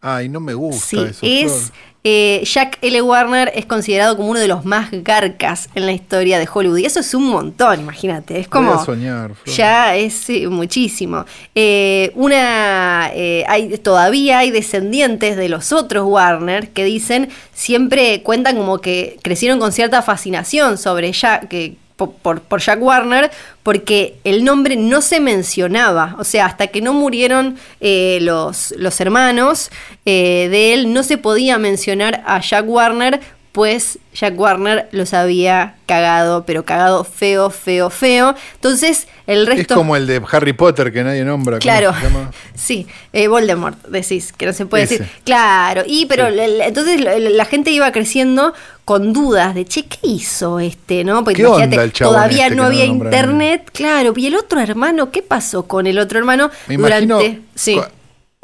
Ay, 0.01 0.29
no 0.29 0.39
me 0.41 0.55
gusta 0.55 0.87
Sí, 0.87 0.97
eso. 0.99 1.19
es. 1.23 1.53
Flor. 1.53 1.73
Eh, 2.09 2.45
Jack 2.45 2.79
L. 2.83 3.03
Warner 3.03 3.51
es 3.53 3.67
considerado 3.67 4.17
como 4.17 4.31
uno 4.31 4.39
de 4.39 4.47
los 4.47 4.65
más 4.65 4.91
garcas 4.93 5.69
en 5.75 5.87
la 5.87 5.93
historia 5.93 6.39
de 6.39 6.49
Hollywood. 6.53 6.79
Y 6.79 6.85
eso 6.85 7.01
es 7.01 7.13
un 7.15 7.25
montón, 7.27 7.81
imagínate. 7.81 8.39
Es 8.39 8.47
como. 8.47 8.75
Voy 8.75 8.81
a 8.81 8.85
soñar. 8.85 9.33
Ya 9.45 9.97
es 9.97 10.29
muchísimo. 10.49 11.25
Eh, 11.57 12.13
una. 12.15 13.11
eh, 13.13 13.45
hay, 13.49 13.77
todavía 13.79 14.39
hay 14.39 14.53
descendientes 14.53 15.37
de 15.37 15.49
los 15.49 15.73
otros 15.73 16.07
Warner 16.07 16.69
que 16.69 16.85
dicen. 16.85 17.29
Siempre 17.53 18.23
cuentan 18.23 18.57
como 18.57 18.79
que 18.81 19.19
crecieron 19.23 19.59
con 19.59 19.73
cierta 19.73 20.01
fascinación 20.01 20.79
sobre 20.79 21.11
Jack. 21.11 21.49
Que, 21.49 21.75
po- 21.97 22.13
por, 22.13 22.41
por 22.41 22.61
Jack 22.61 22.81
Warner, 22.83 23.31
porque 23.63 24.17
el 24.25 24.45
nombre 24.45 24.77
no 24.77 25.01
se 25.01 25.19
mencionaba. 25.21 26.15
O 26.19 26.25
sea, 26.25 26.47
hasta 26.47 26.69
que 26.69 26.81
no 26.81 26.93
murieron 26.93 27.57
eh, 27.81 28.19
los, 28.23 28.73
los 28.79 29.01
hermanos 29.01 29.71
eh, 30.05 30.49
de 30.51 30.73
él, 30.75 30.93
no 30.93 31.03
se 31.03 31.19
podía 31.19 31.59
mencionar 31.59 32.23
a 32.27 32.41
Jack 32.41 32.69
Warner, 32.69 33.21
pues 33.57 33.99
Jack 34.13 34.39
Warner 34.39 34.87
los 34.93 35.15
había 35.15 35.77
cagado, 35.87 36.45
pero 36.45 36.67
cagado 36.67 37.05
feo, 37.05 37.49
feo, 37.49 37.89
feo. 37.89 38.35
Entonces, 38.57 39.09
el 39.27 39.47
resto. 39.47 39.73
Es 39.73 39.79
como 39.79 39.97
el 39.97 40.07
de 40.07 40.21
Harry 40.31 40.53
Potter 40.53 40.93
que 40.93 41.03
nadie 41.03 41.25
nombra. 41.25 41.55
¿cómo 41.55 41.61
Claro, 41.63 41.95
se 41.95 42.03
llama? 42.03 42.31
sí, 42.55 42.87
eh, 43.15 43.29
Voldemort, 43.29 43.83
decís, 43.87 44.35
que 44.35 44.45
no 44.45 44.53
se 44.53 44.67
puede 44.67 44.83
Ese. 44.85 44.99
decir. 44.99 45.15
Claro, 45.25 45.85
y 45.87 46.05
pero 46.05 46.29
Sí. 46.29 46.37
entonces 46.39 47.01
la, 47.01 47.45
gente 47.47 47.71
iba 47.71 47.91
creciendo 47.93 48.53
con 48.85 49.15
dudas 49.15 49.55
de, 49.55 49.65
che, 49.65 49.87
¿qué 49.87 50.01
hizo 50.03 50.61
este? 50.61 51.03
¿no? 51.03 51.25
Porque 51.25 51.37
¿Qué 51.37 51.47
onda 51.47 51.83
el 51.83 51.93
todavía 51.95 52.45
este 52.49 52.57
no 52.57 52.65
había 52.65 52.85
internet, 52.85 53.71
claro. 53.73 54.13
Y 54.17 54.27
el 54.27 54.37
otro 54.37 54.61
hermano, 54.61 55.11
¿qué 55.11 55.23
pasó 55.23 55.67
con 55.67 55.87
el 55.87 55.99
otro 55.99 56.19
hermano 56.19 56.51
Me 56.67 56.75
imagino 56.75 57.17
durante... 57.21 57.41
Sí. 57.55 57.81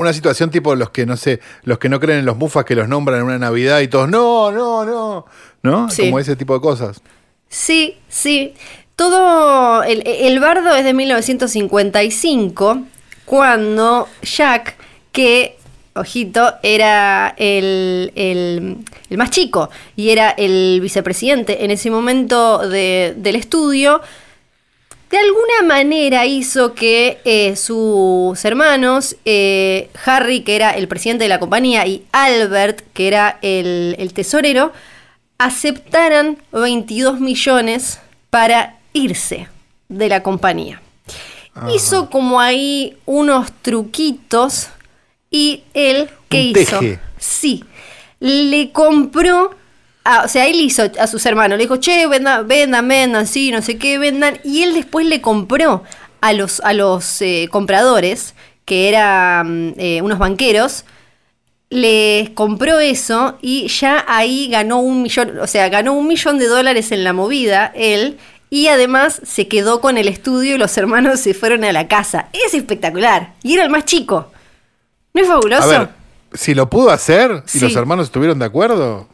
Una 0.02 0.12
situación 0.12 0.50
tipo 0.50 0.74
los 0.74 0.90
que 0.90 1.06
no 1.06 1.16
sé, 1.16 1.40
los 1.64 1.78
que 1.78 1.88
no 1.88 1.98
creen 2.00 2.18
en 2.20 2.26
los 2.26 2.36
mufas 2.36 2.64
que 2.64 2.74
los 2.74 2.88
nombran 2.88 3.18
en 3.20 3.24
una 3.24 3.38
Navidad 3.38 3.80
y 3.80 3.88
todos, 3.88 4.08
no, 4.08 4.50
no, 4.52 4.84
no, 4.84 5.26
¿no? 5.62 5.88
Sí. 5.90 6.02
Como 6.04 6.18
ese 6.18 6.36
tipo 6.36 6.54
de 6.54 6.60
cosas. 6.60 7.00
Sí, 7.48 7.96
sí. 8.08 8.54
Todo. 8.96 9.82
El, 9.82 10.02
el 10.06 10.38
bardo 10.40 10.74
es 10.74 10.84
de 10.84 10.92
1955, 10.94 12.82
cuando 13.24 14.08
Jack, 14.22 14.76
que, 15.12 15.56
ojito, 15.94 16.54
era 16.62 17.34
el, 17.36 18.12
el- 18.14 18.78
el 19.10 19.18
más 19.18 19.30
chico 19.30 19.70
y 19.96 20.10
era 20.10 20.30
el 20.30 20.80
vicepresidente 20.80 21.64
en 21.64 21.70
ese 21.70 21.90
momento 21.90 22.58
de- 22.68 23.14
del 23.16 23.36
estudio, 23.36 24.00
de 25.12 25.18
alguna 25.18 25.62
manera 25.74 26.24
hizo 26.26 26.72
que 26.74 27.20
eh, 27.24 27.54
sus 27.54 28.42
hermanos, 28.44 29.14
eh, 29.26 29.90
Harry, 30.06 30.40
que 30.40 30.56
era 30.56 30.70
el 30.70 30.88
presidente 30.88 31.24
de 31.24 31.28
la 31.28 31.38
compañía, 31.38 31.86
y 31.86 32.04
Albert, 32.12 32.80
que 32.94 33.06
era 33.08 33.38
el, 33.42 33.94
el 33.98 34.12
tesorero, 34.14 34.72
aceptaran 35.36 36.38
22 36.52 37.20
millones 37.20 38.00
para 38.30 38.78
irse 38.94 39.48
de 39.88 40.08
la 40.08 40.22
compañía. 40.22 40.80
Hizo 41.74 42.08
como 42.08 42.40
ahí 42.40 42.96
unos 43.04 43.52
truquitos 43.60 44.68
y 45.30 45.64
él 45.74 46.08
¿Qué 46.30 46.38
Un 46.54 46.58
hizo? 46.58 46.78
teje. 46.78 46.98
Sí. 47.18 47.64
Le 48.20 48.72
compró. 48.72 49.54
A- 50.04 50.24
o 50.24 50.28
sea, 50.28 50.46
él 50.46 50.60
hizo 50.60 50.82
a 50.98 51.06
sus 51.06 51.24
hermanos. 51.26 51.58
Le 51.58 51.64
dijo, 51.64 51.76
che, 51.76 52.06
vendan, 52.06 52.46
vendan, 52.48 52.86
vendan, 52.88 53.26
sí, 53.26 53.50
no 53.50 53.62
sé 53.62 53.78
qué, 53.78 53.98
vendan. 53.98 54.38
Y 54.44 54.62
él 54.62 54.74
después 54.74 55.06
le 55.06 55.20
compró 55.20 55.82
a 56.20 56.32
los, 56.32 56.60
a 56.60 56.72
los 56.72 57.20
eh, 57.22 57.48
compradores, 57.50 58.34
que 58.64 58.88
eran 58.88 59.74
eh, 59.78 60.00
unos 60.02 60.18
banqueros, 60.18 60.84
les 61.70 62.30
compró 62.30 62.78
eso 62.80 63.38
y 63.40 63.66
ya 63.68 64.04
ahí 64.06 64.48
ganó 64.48 64.78
un 64.80 65.02
millón, 65.02 65.38
o 65.40 65.46
sea, 65.46 65.68
ganó 65.70 65.94
un 65.94 66.06
millón 66.06 66.38
de 66.38 66.46
dólares 66.46 66.92
en 66.92 67.02
la 67.02 67.12
movida, 67.14 67.72
él, 67.74 68.18
y 68.50 68.66
además 68.68 69.20
se 69.24 69.48
quedó 69.48 69.80
con 69.80 69.96
el 69.96 70.06
estudio 70.08 70.54
y 70.54 70.58
los 70.58 70.76
hermanos 70.76 71.20
se 71.20 71.32
fueron 71.32 71.64
a 71.64 71.72
la 71.72 71.88
casa. 71.88 72.28
Es 72.32 72.52
espectacular. 72.52 73.32
Y 73.42 73.54
era 73.54 73.64
el 73.64 73.70
más 73.70 73.86
chico. 73.86 74.30
¿No 75.14 75.22
es 75.22 75.26
fabuloso? 75.26 75.62
A 75.62 75.66
ver, 75.78 75.88
si 76.34 76.54
lo 76.54 76.68
pudo 76.68 76.90
hacer 76.90 77.42
y 77.46 77.48
Sí. 77.48 77.60
los 77.60 77.74
hermanos 77.76 78.06
estuvieron 78.06 78.38
de 78.38 78.44
acuerdo. 78.44 79.08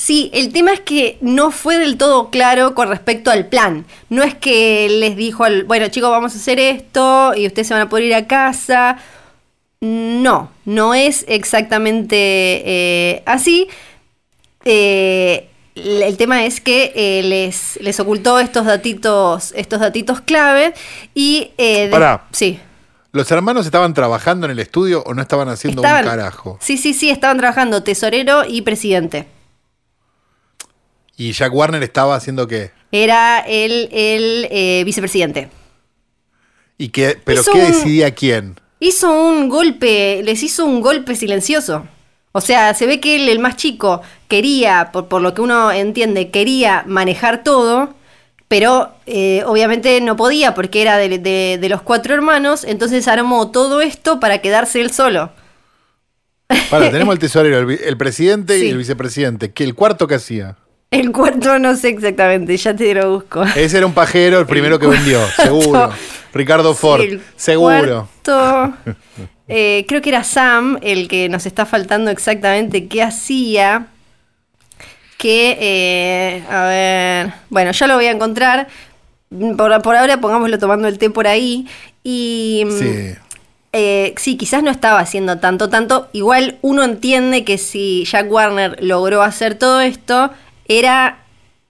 Sí, 0.00 0.30
el 0.32 0.52
tema 0.52 0.72
es 0.72 0.78
que 0.78 1.18
no 1.20 1.50
fue 1.50 1.76
del 1.76 1.96
todo 1.96 2.30
claro 2.30 2.72
con 2.72 2.88
respecto 2.88 3.32
al 3.32 3.46
plan. 3.46 3.84
No 4.08 4.22
es 4.22 4.32
que 4.32 4.88
les 4.88 5.16
dijo, 5.16 5.42
al, 5.42 5.64
bueno 5.64 5.88
chicos, 5.88 6.08
vamos 6.08 6.34
a 6.34 6.38
hacer 6.38 6.60
esto 6.60 7.32
y 7.34 7.48
ustedes 7.48 7.66
se 7.66 7.74
van 7.74 7.82
a 7.82 7.88
poder 7.88 8.04
ir 8.04 8.14
a 8.14 8.28
casa. 8.28 8.98
No, 9.80 10.52
no 10.64 10.94
es 10.94 11.24
exactamente 11.26 12.16
eh, 12.16 13.22
así. 13.26 13.66
Eh, 14.64 15.48
el 15.74 16.16
tema 16.16 16.44
es 16.44 16.60
que 16.60 16.92
eh, 16.94 17.22
les, 17.24 17.76
les 17.82 17.98
ocultó 17.98 18.38
estos 18.38 18.66
datitos, 18.66 19.52
estos 19.56 19.80
datitos 19.80 20.20
clave 20.20 20.74
y... 21.12 21.50
eh, 21.58 21.86
de- 21.86 21.90
Pará. 21.90 22.24
Sí. 22.30 22.60
¿Los 23.10 23.30
hermanos 23.32 23.66
estaban 23.66 23.94
trabajando 23.94 24.46
en 24.46 24.52
el 24.52 24.58
estudio 24.60 25.02
o 25.06 25.14
no 25.14 25.22
estaban 25.22 25.48
haciendo 25.48 25.82
Estaban- 25.82 26.04
un 26.04 26.10
carajo? 26.10 26.58
Sí, 26.60 26.76
sí, 26.76 26.94
sí, 26.94 27.10
estaban 27.10 27.38
trabajando 27.38 27.82
tesorero 27.82 28.44
y 28.46 28.62
presidente. 28.62 29.26
¿Y 31.18 31.32
Jack 31.32 31.52
Warner 31.52 31.82
estaba 31.82 32.14
haciendo 32.14 32.46
qué? 32.48 32.70
Era 32.90 33.40
el, 33.40 33.88
el 33.92 34.48
eh, 34.50 34.82
vicepresidente. 34.86 35.50
¿Y 36.78 36.88
qué, 36.88 37.18
¿Pero 37.24 37.40
Hizo 37.42 37.52
qué 37.52 37.58
decidía 37.62 38.14
quién? 38.14 38.58
Hizo 38.80 39.10
un 39.12 39.48
golpe, 39.48 40.22
les 40.22 40.42
hizo 40.42 40.64
un 40.64 40.80
golpe 40.80 41.16
silencioso. 41.16 41.86
O 42.32 42.40
sea, 42.40 42.72
se 42.74 42.86
ve 42.86 43.00
que 43.00 43.16
él, 43.16 43.28
el 43.28 43.40
más 43.40 43.56
chico, 43.56 44.00
quería, 44.28 44.90
por, 44.92 45.08
por 45.08 45.20
lo 45.20 45.34
que 45.34 45.40
uno 45.40 45.72
entiende, 45.72 46.30
quería 46.30 46.84
manejar 46.86 47.42
todo, 47.42 47.94
pero 48.46 48.92
eh, 49.06 49.42
obviamente 49.44 50.00
no 50.00 50.14
podía 50.14 50.54
porque 50.54 50.80
era 50.82 50.96
de, 50.98 51.18
de- 51.18 51.58
de 51.60 51.68
los 51.68 51.82
cuatro 51.82 52.14
hermanos, 52.14 52.62
entonces 52.62 53.08
armó 53.08 53.50
todo 53.50 53.80
esto 53.80 54.20
para 54.20 54.38
quedarse 54.38 54.80
él 54.80 54.92
solo. 54.92 55.32
Para, 56.70 56.90
tenemos 56.92 57.12
el 57.14 57.18
tesorero, 57.18 57.58
el, 57.68 57.96
presidente 57.96 58.58
Sí. 58.60 58.66
y 58.66 58.70
el 58.70 58.78
vicepresidente. 58.78 59.50
¿Qué, 59.52 59.64
¿El 59.64 59.74
cuarto 59.74 60.06
que 60.06 60.14
hacía? 60.14 60.56
El 60.90 61.12
cuarto 61.12 61.58
no 61.58 61.76
sé 61.76 61.90
exactamente, 61.90 62.56
ya 62.56 62.74
te 62.74 62.94
lo 62.94 63.12
busco. 63.14 63.42
Ese 63.54 63.76
era 63.76 63.86
un 63.86 63.92
pajero, 63.92 64.38
el 64.40 64.46
primero 64.46 64.78
que 64.78 64.86
vendió, 64.86 65.20
seguro. 65.36 65.90
Ricardo 66.32 66.74
Ford, 66.74 67.02
El 67.02 67.22
seguro. 67.36 68.08
cuarto, 68.24 68.74
eh, 69.48 69.84
creo 69.86 70.00
que 70.00 70.08
era 70.08 70.24
Sam 70.24 70.78
el 70.82 71.08
que 71.08 71.28
nos 71.28 71.44
está 71.46 71.66
faltando 71.66 72.10
exactamente 72.10 72.86
qué 72.88 73.02
hacía. 73.02 73.86
Que, 75.18 75.58
eh, 75.60 76.44
a 76.48 76.64
ver, 76.64 77.32
bueno, 77.50 77.72
ya 77.72 77.86
lo 77.86 77.94
voy 77.96 78.06
a 78.06 78.12
encontrar. 78.12 78.68
Por, 79.56 79.82
por 79.82 79.96
ahora 79.96 80.20
pongámoslo 80.20 80.58
tomando 80.58 80.88
el 80.88 80.96
té 80.98 81.10
por 81.10 81.26
ahí. 81.26 81.66
Y 82.04 82.62
mm, 82.66 82.70
Sí. 82.78 83.14
eh, 83.72 84.14
sí, 84.16 84.36
quizás 84.36 84.62
no 84.62 84.70
estaba 84.70 85.00
haciendo 85.00 85.38
tanto, 85.38 85.68
tanto. 85.68 86.08
Igual 86.12 86.56
uno 86.62 86.84
entiende 86.84 87.44
que 87.44 87.58
si 87.58 88.04
Jack 88.04 88.30
Warner 88.30 88.78
logró 88.82 89.22
hacer 89.22 89.56
todo 89.56 89.80
esto, 89.80 90.30
era 90.68 91.24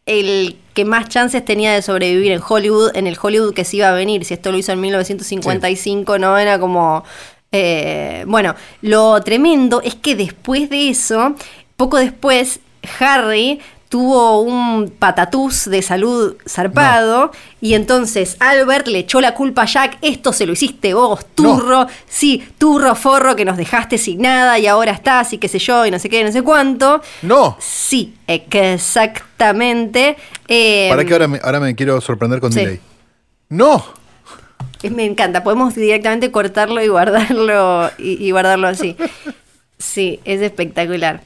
el 0.06 0.58
que 0.74 0.84
más 0.84 1.08
chances 1.08 1.44
tenía 1.44 1.72
de 1.72 1.82
sobrevivir 1.82 2.32
en 2.32 2.40
Hollywood, 2.46 2.96
en 2.96 3.06
el 3.06 3.16
Hollywood 3.20 3.54
que 3.54 3.64
se 3.64 3.78
iba 3.78 3.88
a 3.88 3.92
venir. 3.92 4.24
Si 4.24 4.34
esto 4.34 4.50
lo 4.50 4.58
hizo 4.58 4.72
en 4.72 4.80
1955, 4.80 6.18
no 6.18 6.36
era 6.38 6.58
como. 6.58 7.04
eh, 7.52 8.24
bueno, 8.26 8.54
lo 8.82 9.20
tremendo 9.22 9.80
es 9.82 9.94
que 9.94 10.14
después 10.14 10.68
de 10.70 10.90
eso, 10.90 11.34
poco 11.76 11.98
después, 11.98 12.60
Harry 13.00 13.60
tuvo 13.88 14.42
un 14.42 14.90
patatús 14.90 15.68
de 15.68 15.80
salud 15.82 16.36
zarpado 16.46 17.32
y 17.60 17.74
entonces 17.74 18.36
Albert 18.38 18.86
le 18.86 19.00
echó 19.00 19.20
la 19.20 19.34
culpa 19.34 19.62
a 19.62 19.66
Jack, 19.66 19.98
esto 20.02 20.32
se 20.32 20.46
lo 20.46 20.52
hiciste 20.52 20.94
vos, 20.94 21.24
turro, 21.34 21.86
sí, 22.06 22.46
turro, 22.58 22.94
forro, 22.94 23.34
que 23.34 23.44
nos 23.44 23.56
dejaste 23.56 23.96
sin 23.98 24.22
nada 24.22 24.58
y 24.58 24.66
ahora 24.66 24.92
estás 24.92 25.32
y 25.32 25.38
qué 25.38 25.48
sé 25.48 25.58
yo 25.58 25.86
y 25.86 25.90
no 25.90 25.98
sé 25.98 26.08
qué, 26.08 26.22
no 26.22 26.32
sé 26.32 26.42
cuánto. 26.42 27.00
No. 27.22 27.56
Sí, 27.60 28.14
exactamente. 28.26 30.16
Eh, 30.46 30.88
¿Para 30.90 31.04
qué 31.04 31.12
ahora 31.14 31.28
me, 31.28 31.40
ahora 31.42 31.60
me 31.60 31.74
quiero 31.74 32.00
sorprender 32.00 32.40
con 32.40 32.52
sí. 32.52 32.60
delay? 32.60 32.80
No. 33.48 33.84
Me 34.90 35.04
encanta, 35.06 35.42
podemos 35.42 35.74
directamente 35.74 36.30
cortarlo 36.30 36.82
y 36.82 36.88
guardarlo 36.88 37.90
y, 37.98 38.24
y 38.24 38.30
guardarlo 38.30 38.68
así. 38.68 38.96
Sí, 39.80 40.18
es 40.24 40.42
espectacular. 40.42 41.22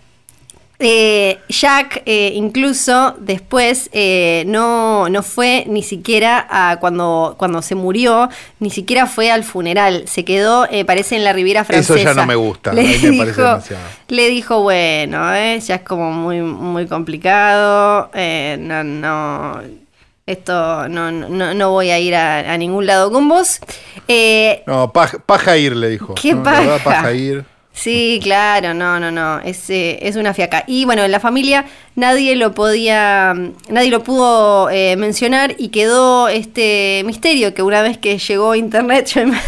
Eh, 0.85 1.39
Jack 1.49 2.03
eh, 2.07 2.33
incluso 2.35 3.14
después 3.20 3.89
eh, 3.93 4.43
no, 4.49 5.09
no 5.09 5.22
fue 5.22 5.64
ni 5.68 5.85
siquiera 5.85 6.45
a 6.51 6.78
cuando, 6.80 7.37
cuando 7.39 7.62
se 7.62 7.76
murió, 7.76 8.28
ni 8.59 8.68
siquiera 8.70 9.07
fue 9.07 9.30
al 9.30 9.45
funeral. 9.45 10.03
Se 10.09 10.24
quedó, 10.24 10.66
parece, 10.85 11.14
en 11.14 11.22
la 11.24 11.33
Riviera 11.33 11.61
Eso 11.61 11.68
Francesa. 11.95 12.03
ya 12.03 12.14
no 12.14 12.26
me 12.26 12.35
gusta, 12.35 12.70
a 12.72 12.74
mí 12.74 12.83
me 13.01 13.16
parece. 13.18 13.76
Le 14.09 14.28
dijo, 14.28 14.61
bueno, 14.62 15.33
eh, 15.35 15.61
ya 15.61 15.76
es 15.76 15.83
como 15.83 16.11
muy, 16.11 16.41
muy 16.43 16.87
complicado. 16.89 18.11
eh, 18.14 18.57
no, 18.59 18.83
no. 18.83 19.61
Esto 20.24 20.89
no, 20.89 21.11
no, 21.11 21.53
no 21.53 21.70
voy 21.70 21.91
a 21.91 21.99
ir 21.99 22.14
a, 22.14 22.53
a 22.53 22.57
ningún 22.57 22.87
lado 22.87 23.11
con 23.11 23.28
vos. 23.28 23.59
Eh, 24.09 24.62
No, 24.66 24.93
paja, 24.93 25.18
paja 25.18 25.57
ir, 25.57 25.74
le 25.76 25.89
dijo. 25.91 26.14
¿Qué 26.14 26.35
paja? 26.37 26.78
paja 26.83 27.12
ir. 27.12 27.45
Sí, 27.75 28.20
claro, 28.23 28.75
no, 28.75 29.01
no, 29.01 29.11
no, 29.11 29.41
es, 29.41 29.70
eh, 29.70 29.99
es 30.03 30.16
una 30.16 30.35
fiaca. 30.35 30.62
Y 30.66 30.85
bueno, 30.85 31.05
en 31.05 31.11
la 31.11 31.20
familia 31.20 31.64
nadie 31.97 32.37
lo 32.37 32.55
podía, 32.55 33.35
nadie 33.70 33.91
lo 33.91 34.03
pudo 34.05 34.68
eh, 34.70 34.95
mencionar 34.97 35.55
y 35.59 35.68
quedó 35.68 36.29
este 36.29 37.03
misterio 37.07 37.55
que 37.55 37.62
una 37.62 37.81
vez 37.81 37.97
que 37.97 38.18
llegó 38.18 38.55
internet, 38.55 39.07
yo 39.14 39.27
me 39.27 39.39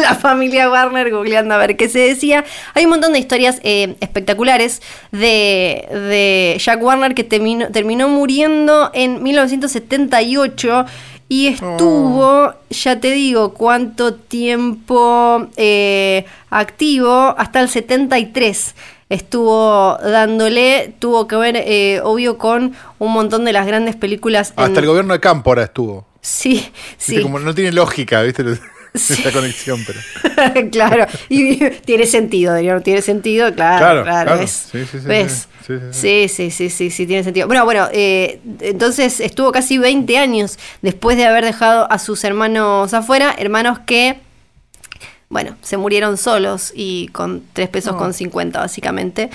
la 0.00 0.14
familia 0.14 0.70
Warner 0.70 1.10
googleando 1.10 1.54
a 1.54 1.58
ver 1.58 1.76
qué 1.76 1.88
se 1.88 1.98
decía. 1.98 2.44
Hay 2.74 2.84
un 2.84 2.90
montón 2.90 3.12
de 3.12 3.18
historias 3.18 3.60
eh, 3.64 3.96
espectaculares 4.00 4.80
de, 5.10 5.86
de 5.90 6.56
Jack 6.58 6.82
Warner 6.82 7.14
que 7.14 7.24
terminó, 7.24 7.68
terminó 7.70 8.08
muriendo 8.08 8.90
en 8.94 9.22
1978 9.22 10.86
y 11.34 11.48
estuvo, 11.48 12.54
ya 12.70 13.00
te 13.00 13.10
digo, 13.10 13.54
cuánto 13.54 14.14
tiempo 14.14 15.48
eh, 15.56 16.24
activo, 16.50 17.34
hasta 17.36 17.60
el 17.60 17.68
73 17.68 18.74
estuvo 19.08 19.98
dándole, 20.02 20.94
tuvo 21.00 21.26
que 21.26 21.34
ver, 21.36 21.56
eh, 21.56 22.00
obvio, 22.04 22.38
con 22.38 22.72
un 23.00 23.12
montón 23.12 23.44
de 23.44 23.52
las 23.52 23.66
grandes 23.66 23.96
películas. 23.96 24.54
en- 24.56 24.64
Hasta 24.64 24.80
el 24.80 24.86
gobierno 24.86 25.12
de 25.12 25.20
Cámpora 25.20 25.64
estuvo. 25.64 26.06
Sí, 26.20 26.54
Viste, 26.54 26.72
sí. 27.16 27.22
Como 27.22 27.38
no 27.40 27.52
tiene 27.54 27.72
lógica, 27.72 28.22
¿viste? 28.22 28.44
Sí. 28.94 29.14
Esa 29.14 29.32
conexión, 29.32 29.84
pero. 29.84 30.70
claro, 30.70 31.06
y 31.28 31.56
tiene 31.80 32.06
sentido, 32.06 32.52
Adriano, 32.54 32.80
tiene 32.80 33.02
sentido, 33.02 33.52
claro, 33.52 33.78
Claro, 33.78 34.02
claro, 34.04 34.26
claro. 34.26 34.40
¿ves? 34.40 34.68
Sí, 34.70 34.84
sí, 34.84 35.00
sí, 35.00 35.06
¿Ves? 35.06 35.48
sí, 35.66 35.74
sí, 35.74 35.80
sí. 35.90 36.28
Sí, 36.28 36.28
sí, 36.28 36.50
sí, 36.50 36.70
sí, 36.70 36.90
sí, 36.90 37.06
tiene 37.06 37.24
sentido. 37.24 37.48
Bueno, 37.48 37.64
bueno, 37.64 37.88
eh, 37.92 38.38
entonces 38.60 39.18
estuvo 39.18 39.50
casi 39.50 39.78
20 39.78 40.16
años 40.16 40.58
después 40.80 41.16
de 41.16 41.24
haber 41.24 41.44
dejado 41.44 41.90
a 41.90 41.98
sus 41.98 42.22
hermanos 42.22 42.94
afuera, 42.94 43.34
hermanos 43.36 43.80
que, 43.84 44.20
bueno, 45.28 45.56
se 45.62 45.76
murieron 45.76 46.16
solos 46.16 46.72
y 46.74 47.08
con 47.08 47.42
3 47.52 47.68
pesos 47.68 47.96
con 47.96 48.12
50 48.14 48.60
básicamente. 48.60 49.30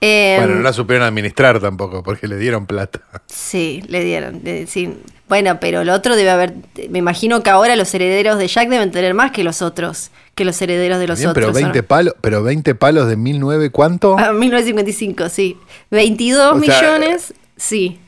Eh, 0.00 0.36
Bueno, 0.38 0.56
no 0.56 0.62
la 0.62 0.72
supieron 0.72 1.06
administrar 1.06 1.60
tampoco, 1.60 2.02
porque 2.02 2.26
le 2.28 2.36
dieron 2.36 2.66
plata. 2.66 3.00
Sí, 3.26 3.82
le 3.88 4.02
dieron. 4.04 4.40
le- 4.42 4.66
sí. 4.66 4.94
Bueno, 5.28 5.58
pero 5.58 5.80
el 5.80 5.88
otro 5.88 6.16
debe 6.16 6.30
haber. 6.30 6.54
Me 6.90 6.98
imagino 6.98 7.42
que 7.42 7.48
ahora 7.50 7.76
los 7.76 7.94
herederos 7.94 8.38
de 8.38 8.46
Jack 8.46 8.68
deben 8.68 8.90
tener 8.90 9.14
más 9.14 9.30
que 9.32 9.42
los 9.42 9.62
otros, 9.62 10.10
que 10.34 10.44
los 10.44 10.60
herederos 10.60 10.98
de 10.98 11.06
los 11.06 11.18
Bien, 11.18 11.30
otros. 11.30 11.46
pero 11.46 11.56
¿o 11.56 11.60
no? 11.60 11.66
20 11.72 11.82
palos, 11.82 12.14
pero 12.20 12.42
20 12.42 12.74
palos 12.74 13.08
de 13.08 13.16
1009, 13.16 13.70
¿cuánto? 13.70 14.16
Ah, 14.18 14.32
1955, 14.32 15.28
sí. 15.30 15.56
22 15.90 16.56
O 16.56 16.60
sea, 16.60 16.80
millones, 16.80 17.32
sí. 17.56 17.98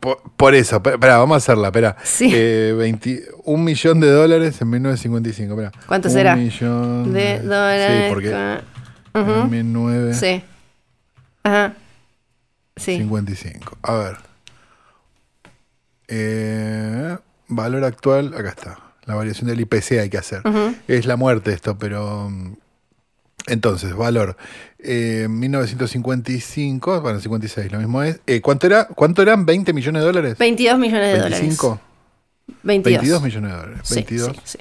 Por, 0.00 0.20
por 0.36 0.54
eso, 0.54 0.76
espera, 0.84 1.18
vamos 1.18 1.34
a 1.34 1.38
hacerla, 1.38 1.68
espera. 1.68 1.96
Sí. 2.02 2.30
Eh, 2.34 2.74
20 2.76 3.24
un 3.44 3.62
millón 3.64 4.00
de 4.00 4.10
dólares 4.10 4.60
en 4.60 4.70
1955, 4.70 5.52
espera. 5.52 5.72
¿Cuánto 5.86 6.08
Un 6.08 6.14
será? 6.14 6.34
millón 6.36 7.12
De 7.12 7.38
dólares. 7.40 8.04
Sí, 8.06 8.12
porque 8.12 8.30
con- 9.12 9.22
Ujú, 9.22 9.30
en 9.42 9.50
1955. 9.50 10.14
Sí. 10.18 10.44
Ajá. 11.44 11.74
Sí. 12.76 13.08
A 13.82 13.92
ver. 13.94 14.16
Eh, 16.08 17.16
valor 17.48 17.84
actual, 17.84 18.34
acá 18.36 18.48
está. 18.50 18.78
La 19.04 19.14
variación 19.14 19.48
del 19.48 19.60
IPC 19.60 19.98
hay 20.00 20.10
que 20.10 20.18
hacer. 20.18 20.42
Es 20.88 21.06
la 21.06 21.16
muerte 21.16 21.52
esto, 21.52 21.76
pero 21.78 22.28
mm, 22.30 22.54
Entonces, 23.46 23.94
valor. 23.94 24.36
Eh, 24.78 25.26
1955, 25.28 27.00
bueno, 27.00 27.20
56, 27.20 27.72
lo 27.72 27.78
mismo 27.78 28.02
es. 28.02 28.20
Eh, 28.26 28.40
¿cuánto, 28.40 28.66
era, 28.66 28.86
¿Cuánto 28.86 29.22
eran? 29.22 29.46
¿20 29.46 29.72
millones 29.72 30.02
de 30.02 30.06
dólares? 30.06 30.38
22 30.38 30.78
millones 30.78 31.14
de 31.14 31.28
25. 31.30 31.66
dólares. 31.66 31.84
22. 32.62 32.92
22 33.00 33.22
millones 33.22 33.50
de 33.52 33.56
dólares. 33.58 33.80
Sí, 33.84 33.94
22, 33.94 34.32
sí, 34.36 34.40
sí. 34.44 34.58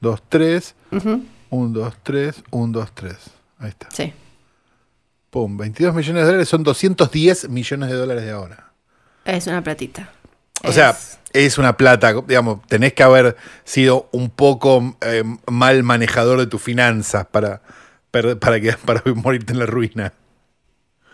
2, 0.00 0.22
3, 0.28 0.74
Ujú, 0.92 1.22
1, 1.50 1.68
2, 1.80 1.94
3, 2.02 2.34
1, 2.50 2.72
2, 2.72 2.94
3. 2.94 3.14
Ahí 3.58 3.68
está. 3.70 3.88
sí. 3.92 4.12
Pum, 5.30 5.58
22 5.58 5.94
millones 5.94 6.22
de 6.22 6.26
dólares 6.26 6.48
son 6.48 6.62
210 6.62 7.50
millones 7.50 7.90
de 7.90 7.96
dólares 7.96 8.24
de 8.24 8.30
ahora. 8.30 8.70
Es 9.26 9.46
una 9.46 9.62
platita. 9.62 10.10
O 10.64 10.72
sea, 10.72 10.90
Es- 10.90 11.18
es 11.34 11.58
una 11.58 11.76
plata, 11.76 12.14
digamos, 12.26 12.66
tenés 12.66 12.94
que 12.94 13.02
haber 13.02 13.36
sido 13.64 14.08
un 14.12 14.30
poco 14.30 14.96
eh, 15.02 15.22
mal 15.46 15.82
manejador 15.82 16.38
de 16.38 16.46
tus 16.46 16.62
finanzas 16.62 17.26
para, 17.26 17.60
para, 18.10 18.60
que, 18.60 18.72
para 18.84 19.02
morirte 19.14 19.52
en 19.52 19.58
la 19.58 19.66
ruina. 19.66 20.12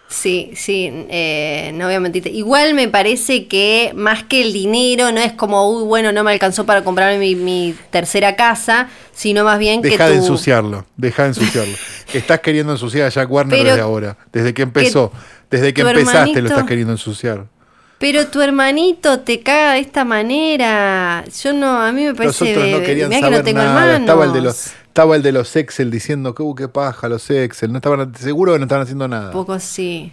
Sí, 0.09 0.53
sí, 0.55 0.91
eh, 1.09 1.73
no 1.75 1.87
voy 1.87 1.95
a 1.95 2.01
mentirte. 2.01 2.31
Igual 2.31 2.75
me 2.75 2.89
parece 2.89 3.47
que 3.47 3.93
más 3.97 4.23
que 4.23 4.43
el 4.43 4.53
dinero, 4.53 5.11
no 5.11 5.21
es 5.21 5.33
como, 5.33 5.69
uy, 5.69 5.85
bueno, 5.85 6.13
no 6.13 6.23
me 6.23 6.31
alcanzó 6.31 6.65
para 6.67 6.85
comprarme 6.85 7.19
mi, 7.19 7.35
mi 7.35 7.75
tercera 7.91 8.37
casa, 8.37 8.89
sino 9.13 9.45
más 9.45 9.59
bien 9.59 9.83
que 9.83 9.89
Deja 9.89 10.07
de 10.07 10.17
tú... 10.17 10.21
ensuciarlo, 10.21 10.87
deja 10.97 11.23
de 11.23 11.29
ensuciarlo. 11.31 11.75
Estás 12.13 12.41
queriendo 12.41 12.73
ensuciar 12.73 13.07
a 13.07 13.09
Jack 13.09 13.31
Warner 13.31 13.59
Pero 13.59 13.71
desde 13.71 13.81
ahora, 13.81 14.17
desde 14.33 14.55
que 14.55 14.63
empezó, 14.63 15.11
desde 15.51 15.75
que 15.75 15.83
empezaste 15.83 16.43
lo 16.43 16.49
estás 16.49 16.65
queriendo 16.65 16.93
ensuciar. 16.93 17.47
Pero 17.99 18.27
tu 18.27 18.41
hermanito 18.41 19.21
te 19.21 19.41
caga 19.41 19.75
de 19.75 19.81
esta 19.81 20.05
manera. 20.05 21.25
Yo 21.43 21.53
no, 21.53 21.81
a 21.81 21.91
mí 21.91 22.05
me 22.05 22.15
parece... 22.15 22.45
Los 22.45 22.57
otros 22.57 22.71
no 22.71 22.87
querían 22.87 23.11
que 23.11 23.21
no 23.21 23.43
tengo 23.43 23.59
nada. 23.59 23.71
hermanos. 23.71 24.01
Estaba 24.01 24.25
el 24.27 24.33
de 24.33 24.41
los, 24.43 24.73
estaba 24.95 25.17
el 25.17 25.23
de 25.23 25.33
los 25.33 25.57
Excel 25.57 25.91
diciendo 25.91 26.37
que 26.37 26.45
uh, 26.45 26.55
qué 26.55 26.69
paja 26.69 27.09
los 27.09 27.29
Excel. 27.29 27.73
No 27.73 27.79
estaban, 27.79 28.15
seguro 28.15 28.53
que 28.53 28.61
no 28.61 28.67
estaban 28.67 28.85
haciendo 28.85 29.09
nada. 29.09 29.27
Un 29.27 29.33
poco 29.33 29.59
sí. 29.59 30.13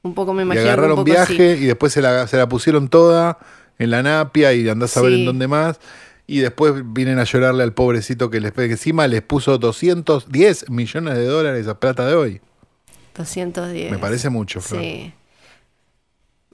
Un 0.00 0.14
poco 0.14 0.32
me 0.32 0.40
y 0.40 0.46
imagino 0.46 0.62
un 0.64 0.68
agarraron 0.68 0.96
poco 0.96 1.04
viaje 1.04 1.58
sí. 1.58 1.64
y 1.64 1.66
después 1.66 1.92
se 1.92 2.00
la, 2.00 2.26
se 2.26 2.38
la 2.38 2.48
pusieron 2.48 2.88
toda 2.88 3.38
en 3.78 3.90
la 3.90 4.02
napia 4.02 4.54
y 4.54 4.66
andás 4.70 4.96
a 4.96 5.02
ver 5.02 5.12
en 5.12 5.26
dónde 5.26 5.48
más. 5.48 5.80
Y 6.26 6.38
después 6.38 6.72
vienen 6.82 7.18
a 7.18 7.24
llorarle 7.24 7.62
al 7.62 7.74
pobrecito 7.74 8.30
que 8.30 8.40
les 8.40 8.52
que 8.52 8.64
encima 8.64 9.06
les 9.06 9.20
puso 9.20 9.58
210 9.58 10.70
millones 10.70 11.14
de 11.14 11.26
dólares 11.26 11.68
a 11.68 11.78
plata 11.78 12.06
de 12.06 12.14
hoy. 12.14 12.40
210. 13.14 13.90
Me 13.90 13.98
parece 13.98 14.30
mucho, 14.30 14.62
Flor. 14.62 14.80
Sí. 14.80 15.12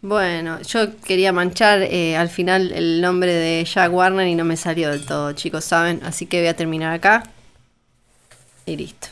Bueno, 0.01 0.61
yo 0.63 0.97
quería 0.97 1.33
manchar 1.33 1.83
eh, 1.83 2.17
al 2.17 2.29
final 2.29 2.73
el 2.73 3.01
nombre 3.01 3.33
de 3.33 3.65
Jack 3.65 3.93
Warner 3.93 4.27
y 4.27 4.35
no 4.35 4.45
me 4.45 4.57
salió 4.57 4.91
del 4.91 5.07
todo, 5.07 5.33
chicos, 5.33 5.65
¿saben? 5.65 6.01
Así 6.03 6.27
que 6.27 6.41
voy 6.41 6.49
a 6.49 6.57
terminar 6.57 6.93
acá. 6.93 7.23
Y 8.69 8.77
listo. 8.77 9.09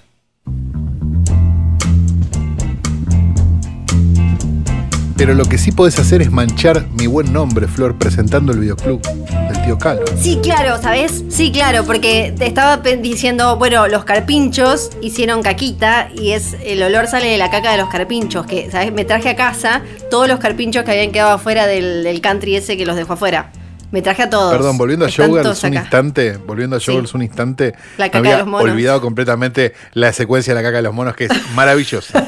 Pero 5.17 5.33
lo 5.33 5.47
que 5.47 5.57
sí 5.57 5.73
podés 5.73 5.99
hacer 5.99 6.21
es 6.21 6.31
manchar 6.31 6.87
mi 6.99 7.07
buen 7.07 7.33
nombre, 7.33 7.67
Flor, 7.67 7.97
presentando 7.97 8.53
el 8.53 8.59
videoclub 8.59 9.01
del 9.01 9.65
tío 9.65 9.79
Calo. 9.79 10.03
Sí, 10.21 10.39
claro, 10.43 10.77
¿sabes? 10.83 11.25
Sí, 11.31 11.51
claro, 11.51 11.85
porque 11.85 12.35
te 12.37 12.47
estaba 12.47 12.77
diciendo, 12.77 13.57
bueno, 13.57 13.89
los 13.89 14.05
carpinchos 14.05 14.91
hicieron 15.01 15.43
caquita 15.43 16.11
y 16.15 16.33
es 16.33 16.55
el 16.63 16.83
olor 16.83 17.07
sale 17.07 17.29
de 17.29 17.39
la 17.39 17.51
caca 17.51 17.73
de 17.73 17.79
los 17.79 17.89
carpinchos, 17.89 18.45
que, 18.45 18.71
¿sabes? 18.71 18.93
Me 18.93 19.07
traje 19.07 19.31
a 19.31 19.37
casa 19.37 19.81
todos 20.11 20.29
los 20.29 20.39
carpinchos 20.39 20.85
que 20.85 20.91
habían 20.91 21.13
quedado 21.13 21.33
afuera 21.33 21.67
del, 21.67 22.05
del 22.05 22.21
country 22.21 22.57
ese 22.57 22.77
que 22.77 22.85
los 22.85 22.95
dejó 22.95 23.15
afuera. 23.15 23.53
Me 23.93 24.03
traje 24.03 24.25
a 24.25 24.31
todos. 24.31 24.53
Perdón, 24.53 24.77
volviendo 24.79 25.05
a 25.07 25.09
Showgirls 25.09 25.63
un 25.63 25.71
acá. 25.73 25.81
instante, 25.83 26.37
volviendo 26.39 26.77
a 26.77 26.81
Sí. 26.81 26.87
Showgirls 26.87 27.15
un 27.15 27.23
instante, 27.23 27.75
La 27.97 28.07
me 28.07 28.11
caca 28.11 28.19
había 28.19 28.31
de 28.33 28.39
los 28.39 28.47
monos. 28.49 28.71
olvidado 28.71 29.01
completamente 29.01 29.75
la 29.95 30.13
secuencia 30.13 30.55
de 30.55 30.61
la 30.61 30.67
caca 30.69 30.79
de 30.79 30.83
los 30.83 30.95
monos, 30.95 31.15
que 31.15 31.27
es 31.27 31.51
maravillosa. 31.55 32.27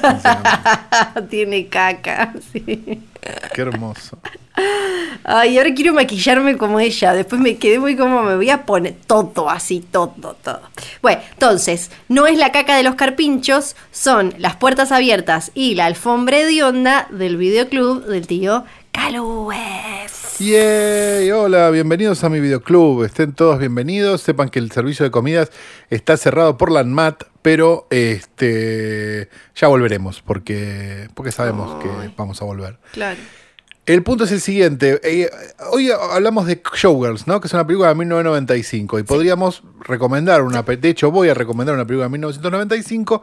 Tiene 1.30 1.66
caca, 1.66 2.32
sí. 2.52 3.00
Qué 3.52 3.60
hermoso. 3.60 4.18
Ay, 5.24 5.58
ahora 5.58 5.74
quiero 5.74 5.92
maquillarme 5.94 6.56
como 6.56 6.80
ella. 6.80 7.12
Después 7.12 7.40
me 7.40 7.56
quedé 7.58 7.78
muy 7.78 7.96
como 7.96 8.22
me 8.22 8.36
voy 8.36 8.50
a 8.50 8.64
poner 8.64 8.94
todo 9.06 9.50
así, 9.50 9.80
todo, 9.80 10.36
todo. 10.42 10.60
Bueno, 11.02 11.20
entonces, 11.32 11.90
no 12.08 12.26
es 12.26 12.38
la 12.38 12.50
caca 12.52 12.76
de 12.76 12.82
los 12.82 12.94
carpinchos, 12.94 13.76
son 13.92 14.34
las 14.38 14.56
puertas 14.56 14.90
abiertas 14.92 15.50
y 15.54 15.74
la 15.74 15.86
alfombra 15.86 16.38
hedionda 16.38 17.06
del 17.10 17.36
videoclub 17.36 18.04
del 18.06 18.26
tío 18.26 18.64
Calúes. 18.98 20.38
Yay, 20.40 21.30
hola, 21.30 21.70
bienvenidos 21.70 22.24
a 22.24 22.28
mi 22.28 22.40
videoclub. 22.40 23.04
Estén 23.04 23.32
todos 23.32 23.60
bienvenidos. 23.60 24.22
Sepan 24.22 24.48
que 24.48 24.58
el 24.58 24.72
servicio 24.72 25.04
de 25.04 25.12
comidas 25.12 25.52
está 25.88 26.16
cerrado 26.16 26.58
por 26.58 26.72
la 26.72 26.80
ANMAT, 26.80 27.22
pero 27.40 27.86
este 27.90 29.28
ya 29.54 29.68
volveremos 29.68 30.20
porque, 30.20 31.08
porque 31.14 31.30
sabemos 31.30 31.80
que 31.80 31.88
vamos 32.16 32.42
a 32.42 32.44
volver. 32.44 32.80
Claro. 32.92 33.20
El 33.88 34.02
punto 34.02 34.24
es 34.24 34.32
el 34.32 34.40
siguiente. 34.40 35.00
eh, 35.02 35.30
hoy 35.72 35.90
hablamos 35.90 36.46
de 36.46 36.60
Showgirls, 36.76 37.26
¿no? 37.26 37.40
Que 37.40 37.46
es 37.46 37.54
una 37.54 37.66
película 37.66 37.88
de 37.88 37.94
1995 37.94 38.98
y 38.98 39.02
podríamos 39.02 39.62
recomendar 39.80 40.42
una... 40.42 40.62
De 40.62 40.88
hecho, 40.90 41.10
voy 41.10 41.30
a 41.30 41.34
recomendar 41.34 41.74
una 41.74 41.86
película 41.86 42.04
de 42.06 42.10
1995, 42.10 43.22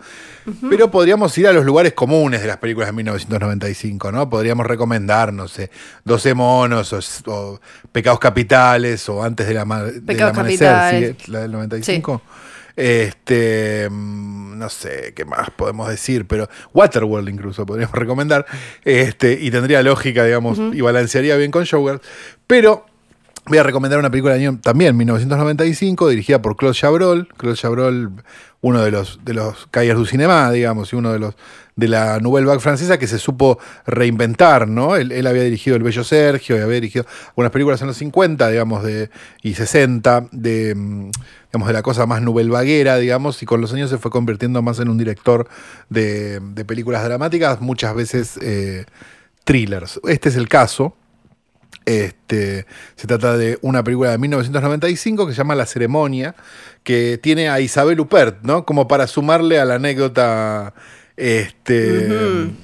pero 0.70 0.90
podríamos 0.90 1.38
ir 1.38 1.48
a 1.48 1.54
los 1.54 1.66
lugares 1.66 1.94
comunes 1.94 2.42
de 2.42 2.48
las 2.48 2.58
películas 2.58 2.90
de 2.90 2.94
1995, 2.94 4.12
¿no? 4.12 4.30
Podríamos 4.30 4.66
recomendar, 4.66 5.32
no 5.32 5.48
sé, 5.48 5.70
12 6.04 6.34
monos 6.34 6.92
o, 6.94 7.00
o 7.32 7.60
Pecados 7.92 8.20
Capitales 8.20 9.08
o 9.08 9.24
Antes 9.24 9.48
del, 9.48 9.60
ama- 9.60 9.84
del 9.84 10.02
Pecados 10.04 10.34
Amanecer, 10.34 10.68
Capitales. 10.68 11.16
¿sí? 11.24 11.32
La 11.32 11.40
del 11.42 11.52
95. 11.52 12.22
Este, 12.76 13.88
mm, 13.90 14.58
no 14.58 14.70
sé 14.70 15.14
qué 15.16 15.26
más 15.26 15.50
podemos 15.52 15.90
decir, 15.90 16.26
pero 16.28 16.50
Waterworld 16.74 17.30
incluso 17.30 17.66
podríamos 17.66 17.96
recomendar. 17.98 18.46
Este, 18.84 19.34
y 19.42 19.52
tendría 19.52 19.84
lógica, 19.84 20.24
digamos, 20.24 20.60
y 20.74 20.82
balancearía 20.82 21.36
bien 21.38 21.52
con 21.52 21.64
Showgirls. 21.64 22.02
Pero 22.48 22.86
voy 23.48 23.58
a 23.58 23.64
recomendar 23.64 24.00
una 24.00 24.10
película 24.10 24.34
del 24.34 24.48
año 24.48 24.60
también, 24.62 24.98
1995, 24.98 26.10
dirigida 26.10 26.42
por 26.42 26.56
Claude 26.56 26.76
Chabrol. 26.76 27.28
Claude 27.38 27.58
Chabrol, 27.58 28.12
uno 28.62 28.82
de 28.82 28.92
los, 28.92 29.20
de 29.24 29.34
los 29.34 29.68
Cahiers 29.72 29.98
du 29.98 30.06
Cinema, 30.06 30.52
digamos, 30.52 30.92
y 30.94 30.96
uno 30.96 31.14
de 31.14 31.20
los 31.20 31.36
de 31.76 31.90
la 31.90 32.20
Nouvelle 32.20 32.48
Vague 32.48 32.62
francesa 32.62 32.98
que 32.98 33.08
se 33.08 33.20
supo 33.20 33.60
reinventar, 33.86 34.68
¿no? 34.68 34.96
Él, 34.96 35.28
había 35.28 35.44
dirigido 35.44 35.76
El 35.76 35.84
Bello 35.84 36.04
Sergio 36.04 36.58
y 36.58 36.62
había 36.62 36.76
dirigido 36.76 37.06
algunas 37.30 37.52
películas 37.52 37.82
en 37.82 37.88
los 37.88 37.98
50, 37.98 38.50
digamos, 38.50 38.84
de, 38.84 39.10
y 39.42 39.56
60, 39.56 40.28
de, 40.32 40.74
digamos, 40.74 41.68
de 41.68 41.74
la 41.74 41.82
cosa 41.82 42.06
más 42.06 42.22
nouvelle 42.22 42.50
vaguera, 42.50 42.98
digamos, 42.98 43.44
y 43.44 43.46
con 43.46 43.60
los 43.60 43.74
años 43.74 43.90
se 43.90 43.98
fue 43.98 44.10
convirtiendo 44.10 44.62
más 44.62 44.80
en 44.80 44.90
un 44.90 44.98
director 44.98 45.50
de, 45.90 46.40
de 46.40 46.66
películas 46.66 47.04
dramáticas, 47.04 47.60
muchas 47.60 47.94
veces 47.94 48.40
eh, 48.42 48.86
thrillers. 49.44 50.00
Este 50.08 50.30
es 50.30 50.38
el 50.38 50.48
caso. 50.48 50.96
Este, 51.86 52.66
se 52.96 53.08
trata 53.08 53.38
de 53.38 53.60
una 53.62 53.84
película 53.84 54.12
de 54.12 54.18
1995 54.18 55.28
que 55.28 55.34
se 55.34 55.38
llama 55.38 55.54
La 55.56 55.66
Ceremonia, 55.66 56.36
que 56.84 57.20
tiene 57.22 57.50
a 57.50 57.60
Isabel 57.60 58.00
Huppert, 58.00 58.44
¿no? 58.44 58.66
Como 58.66 58.88
para 58.88 59.06
sumarle 59.08 59.60
a 59.60 59.66
la 59.66 59.76
anécdota 59.76 60.74
este, 61.18 61.74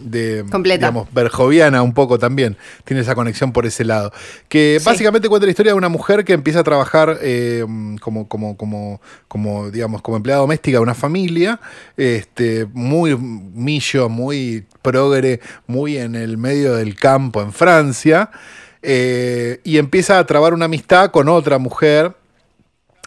de, 0.01 0.45
Completa. 0.51 0.87
digamos, 0.87 1.07
verjoviana 1.13 1.81
un 1.83 1.93
poco 1.93 2.19
también. 2.19 2.57
Tiene 2.83 3.01
esa 3.01 3.15
conexión 3.15 3.53
por 3.53 3.65
ese 3.65 3.85
lado. 3.85 4.11
Que 4.49 4.77
Sí. 4.79 4.85
básicamente 4.85 5.29
cuenta 5.29 5.45
la 5.45 5.51
historia 5.51 5.71
de 5.71 5.77
una 5.77 5.87
mujer 5.89 6.25
que 6.25 6.33
empieza 6.33 6.59
a 6.59 6.63
trabajar 6.63 7.17
eh, 7.21 7.65
como, 8.01 8.27
como, 8.27 8.57
como, 8.57 9.01
como, 9.27 9.71
digamos, 9.71 10.01
como 10.01 10.17
empleada 10.17 10.41
doméstica 10.41 10.77
de 10.79 10.83
una 10.83 10.95
familia, 10.95 11.59
este, 11.95 12.67
muy 12.73 13.15
millo, 13.17 14.09
muy 14.09 14.65
progre, 14.81 15.39
muy 15.67 15.97
en 15.97 16.15
el 16.15 16.37
medio 16.37 16.75
del 16.75 16.95
campo 16.95 17.41
en 17.41 17.53
Francia. 17.53 18.31
Eh, 18.81 19.59
y 19.63 19.77
empieza 19.77 20.19
a 20.19 20.25
trabar 20.25 20.53
una 20.53 20.65
amistad 20.65 21.11
con 21.11 21.29
otra 21.29 21.57
mujer 21.57 22.15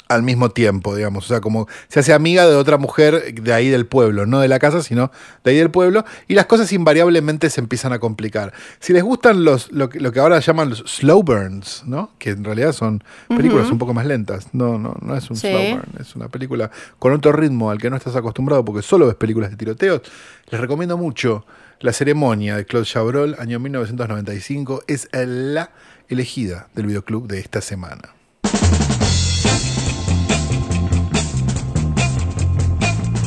al 0.07 0.23
mismo 0.23 0.51
tiempo, 0.51 0.95
digamos. 0.95 1.25
O 1.25 1.29
sea, 1.29 1.41
como 1.41 1.67
se 1.89 1.99
hace 1.99 2.13
amiga 2.13 2.47
de 2.47 2.55
otra 2.57 2.77
mujer 2.77 3.35
de 3.35 3.53
ahí 3.55 3.69
del 3.71 3.87
pueblo, 3.87 4.27
no 4.27 4.39
de 4.39 4.49
la 4.49 4.59
casa, 4.59 4.83
sino 4.83 5.11
de 5.43 5.51
ahí 5.53 5.57
del 5.57 5.71
pueblo, 5.71 6.05
y 6.29 6.35
las 6.35 6.45
cosas 6.45 6.71
invariablemente 6.75 7.49
se 7.49 7.61
empiezan 7.63 7.95
a 7.95 7.99
complicar. 7.99 8.53
Si 8.81 8.93
les 8.93 9.03
gustan 9.03 9.45
los, 9.45 9.73
lo, 9.73 9.89
que- 9.89 10.01
lo 10.01 10.13
que 10.13 10.21
ahora 10.21 10.39
llaman 10.41 10.69
los 10.71 10.81
slow 10.87 11.23
burns, 11.23 11.85
¿no? 11.87 12.11
Que 12.19 12.31
en 12.31 12.45
realidad 12.45 12.73
son 12.73 13.03
películas 13.29 13.71
un 13.71 13.79
poco 13.79 13.95
más 13.95 14.05
lentas. 14.05 14.49
No, 14.53 14.79
no, 14.79 14.95
no 15.01 15.17
es 15.17 15.29
un 15.31 15.37
Sí. 15.37 15.49
slow 15.49 15.77
burn, 15.77 15.89
es 15.99 16.15
una 16.15 16.29
película 16.29 16.71
con 16.99 17.13
otro 17.15 17.33
ritmo 17.33 17.71
al 17.71 17.79
que 17.79 17.89
no 17.89 17.97
estás 17.97 18.15
acostumbrado 18.15 18.63
porque 18.63 18.83
solo 18.83 19.07
ves 19.07 19.17
películas 19.17 19.51
de 19.51 19.57
tiroteos. 19.57 20.03
Les 20.51 20.61
recomiendo 20.61 20.99
mucho 20.99 21.47
La 21.85 21.93
ceremonia 21.93 22.57
de 22.57 22.65
Claude 22.65 22.87
Chabrol, 22.87 23.37
año 23.39 23.61
1995, 23.61 24.85
es 24.87 25.07
la 25.13 25.71
elegida 26.09 26.69
del 26.75 26.87
videoclub 26.87 27.29
de 27.29 27.39
esta 27.39 27.61
semana. 27.61 28.15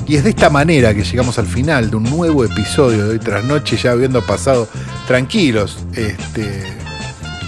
Y 0.08 0.16
es 0.16 0.24
de 0.24 0.32
esta 0.32 0.50
manera 0.50 0.96
que 0.96 1.04
llegamos 1.04 1.38
al 1.38 1.46
final 1.46 1.92
de 1.92 1.98
un 1.98 2.06
nuevo 2.06 2.44
episodio 2.44 3.06
de 3.06 3.12
hoy 3.12 3.20
tras 3.20 3.44
noche, 3.44 3.78
ya 3.78 3.92
habiendo 3.92 4.26
pasado 4.26 4.68
tranquilos 5.06 5.86
este, 5.94 6.64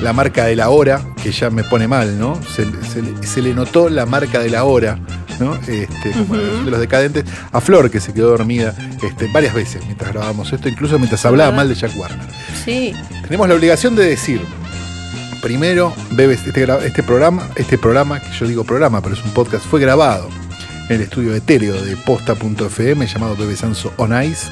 la 0.03 0.14
marca 0.14 0.45
de 0.45 0.55
la 0.55 0.70
hora, 0.70 1.03
que 1.24 1.32
ya 1.32 1.49
me 1.49 1.64
pone 1.64 1.88
mal, 1.88 2.20
¿no? 2.20 2.39
Se, 2.43 3.41
le 3.41 3.55
notó 3.55 3.89
la 3.89 4.05
marca 4.05 4.41
de 4.41 4.51
la 4.51 4.64
hora 4.64 4.99
¿no? 5.39 5.55
Este, 5.67 6.11
como 6.11 6.35
de 6.37 6.71
los 6.71 6.79
decadentes, 6.79 7.25
a 7.51 7.61
Flor, 7.61 7.89
que 7.89 7.99
se 7.99 8.13
quedó 8.13 8.29
dormida 8.29 8.73
este, 9.01 9.27
varias 9.31 9.53
veces 9.53 9.83
mientras 9.85 10.11
grabábamos 10.11 10.51
esto, 10.53 10.67
incluso 10.69 10.97
mientras 10.97 11.25
hablaba 11.25 11.51
mal 11.55 11.69
de 11.69 11.75
Jack 11.75 11.91
Warner. 11.97 12.27
Sí. 12.65 12.93
Tenemos 13.23 13.47
la 13.47 13.55
obligación 13.55 13.95
de 13.95 14.05
decir, 14.05 14.41
primero, 15.41 15.93
Bebes, 16.11 16.45
este, 16.45 16.67
gra- 16.67 16.81
este 16.83 17.03
programa, 17.03 17.47
este 17.55 17.77
programa, 17.77 18.19
que 18.19 18.29
yo 18.37 18.47
digo 18.47 18.63
programa, 18.63 19.01
pero 19.01 19.15
es 19.15 19.23
un 19.23 19.31
podcast, 19.31 19.65
fue 19.65 19.79
grabado 19.79 20.29
en 20.89 20.95
el 20.95 21.01
estudio 21.01 21.33
etéreo 21.35 21.81
de 21.81 21.95
posta.fm 21.97 23.05
llamado 23.07 23.35
Bebe 23.35 23.55
Sanso 23.55 23.93
On 23.97 24.11
Ice. 24.23 24.47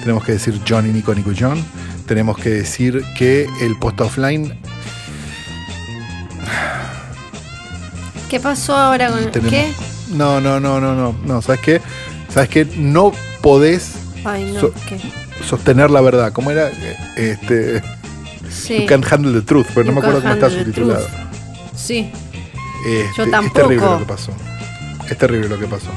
Tenemos 0.00 0.24
que 0.24 0.32
decir 0.32 0.60
John 0.68 0.88
y 0.88 0.92
Nico, 0.92 1.14
Nico 1.14 1.32
John. 1.38 1.62
Tenemos 2.06 2.36
que 2.38 2.50
decir 2.50 3.02
que 3.16 3.48
el 3.62 3.76
posta 3.78 4.04
offline 4.04 4.56
¿Qué 8.28 8.40
pasó 8.40 8.74
ahora 8.76 9.10
con 9.10 9.30
tenemos. 9.30 9.50
qué? 9.52 9.72
No, 10.08 10.40
no, 10.40 10.60
no, 10.60 10.80
no, 10.80 10.94
no, 10.94 11.14
no. 11.24 11.42
¿Sabes 11.42 11.60
qué? 11.60 11.80
¿Sabes 12.28 12.48
qué? 12.48 12.66
No 12.76 13.12
podés 13.42 13.92
Ay, 14.24 14.52
no, 14.52 14.60
So- 14.60 14.72
¿qué? 14.88 14.98
sostener 15.46 15.90
la 15.90 16.00
verdad. 16.00 16.32
¿Cómo 16.32 16.50
era? 16.50 16.70
Este. 17.16 17.82
Sí. 18.50 18.80
You 18.82 18.86
can't 18.86 19.04
handle 19.10 19.32
the 19.32 19.42
truth, 19.44 19.66
pero 19.74 19.86
no 19.86 19.92
me 19.92 19.98
acuerdo 20.00 20.20
cómo 20.22 20.34
está 20.34 20.48
subtitulado. 20.50 21.06
Sí. 21.74 22.10
Este, 22.86 23.10
Yo 23.16 23.24
Es 23.24 23.30
tampoco. 23.30 23.60
terrible 23.60 23.86
lo 23.86 23.98
que 23.98 24.04
pasó. 24.04 24.32
Es 25.10 25.18
terrible 25.18 25.48
lo 25.48 25.58
que 25.58 25.66
pasó. 25.66 25.88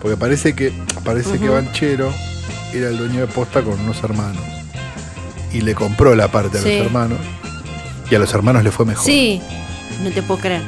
Porque 0.00 0.16
parece 0.16 0.54
que 0.54 0.72
parece 1.04 1.38
que. 1.38 1.48
Banchero 1.48 2.12
era 2.72 2.88
el 2.88 2.96
dueño 2.98 3.20
de 3.20 3.26
posta 3.26 3.62
con 3.62 3.78
unos 3.80 4.02
hermanos. 4.02 4.42
Y 5.52 5.60
le 5.60 5.74
compró 5.74 6.14
la 6.14 6.28
parte 6.32 6.58
a 6.58 6.62
Sí. 6.62 6.78
los 6.78 6.86
hermanos. 6.86 7.18
Y 8.10 8.14
a 8.14 8.18
los 8.18 8.32
hermanos 8.32 8.64
le 8.64 8.70
fue 8.70 8.86
mejor. 8.86 9.04
Sí. 9.04 9.40
No 10.02 10.10
te 10.10 10.22
puedo 10.22 10.40
creer. 10.40 10.62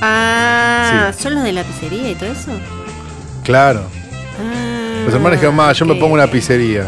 Ah, 0.00 1.10
Sí. 1.14 1.22
¿son 1.22 1.34
los 1.34 1.44
de 1.44 1.52
la 1.52 1.64
pizzería 1.64 2.10
y 2.10 2.14
todo 2.14 2.30
eso? 2.32 2.50
Claro. 3.44 3.82
Ah, 4.40 5.02
Los 5.04 5.14
hermanos 5.14 5.38
dijeron, 5.38 5.54
"Ma, 5.56 5.72
yo 5.72 5.84
me 5.86 5.94
pongo 5.94 6.14
una 6.14 6.26
pizzería. 6.26 6.84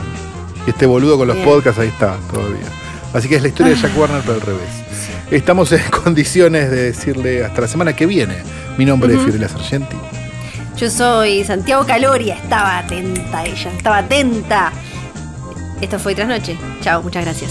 Y 0.67 0.71
este 0.71 0.87
boludo 0.87 1.17
con 1.19 1.27
los 1.27 1.37
Bien. 1.37 1.49
podcasts 1.49 1.81
ahí 1.81 1.89
está 1.89 2.17
todavía. 2.33 2.67
Así 3.15 3.29
que 3.29 3.37
es 3.37 3.43
la 3.43 3.49
historia 3.49 3.75
de 3.75 3.81
Jack 3.81 3.93
Warner, 3.99 4.21
pero 4.23 4.35
al 4.35 4.41
revés. 4.41 4.69
Estamos 5.31 5.73
en 5.73 5.83
condiciones 6.05 6.71
de 6.71 6.83
decirle 6.93 7.45
hasta 7.45 7.63
la 7.63 7.69
semana 7.69 7.95
que 7.97 8.07
viene. 8.07 8.37
Mi 8.77 8.85
nombre 8.85 9.15
es. 9.15 9.21
Fiorella 9.23 9.49
Sargenti. 9.49 9.97
Yo 10.77 10.89
soy 10.91 11.45
Santiago 11.45 11.85
Caloria. 11.87 12.37
Estaba 12.37 12.79
atenta 12.79 13.45
ella. 13.45 13.71
Estaba 13.77 13.99
atenta. 13.99 14.73
Esto 15.81 15.99
fue 15.99 16.15
Trasnoche. 16.15 16.57
Chao, 16.83 17.03
muchas 17.03 17.25
gracias. 17.25 17.51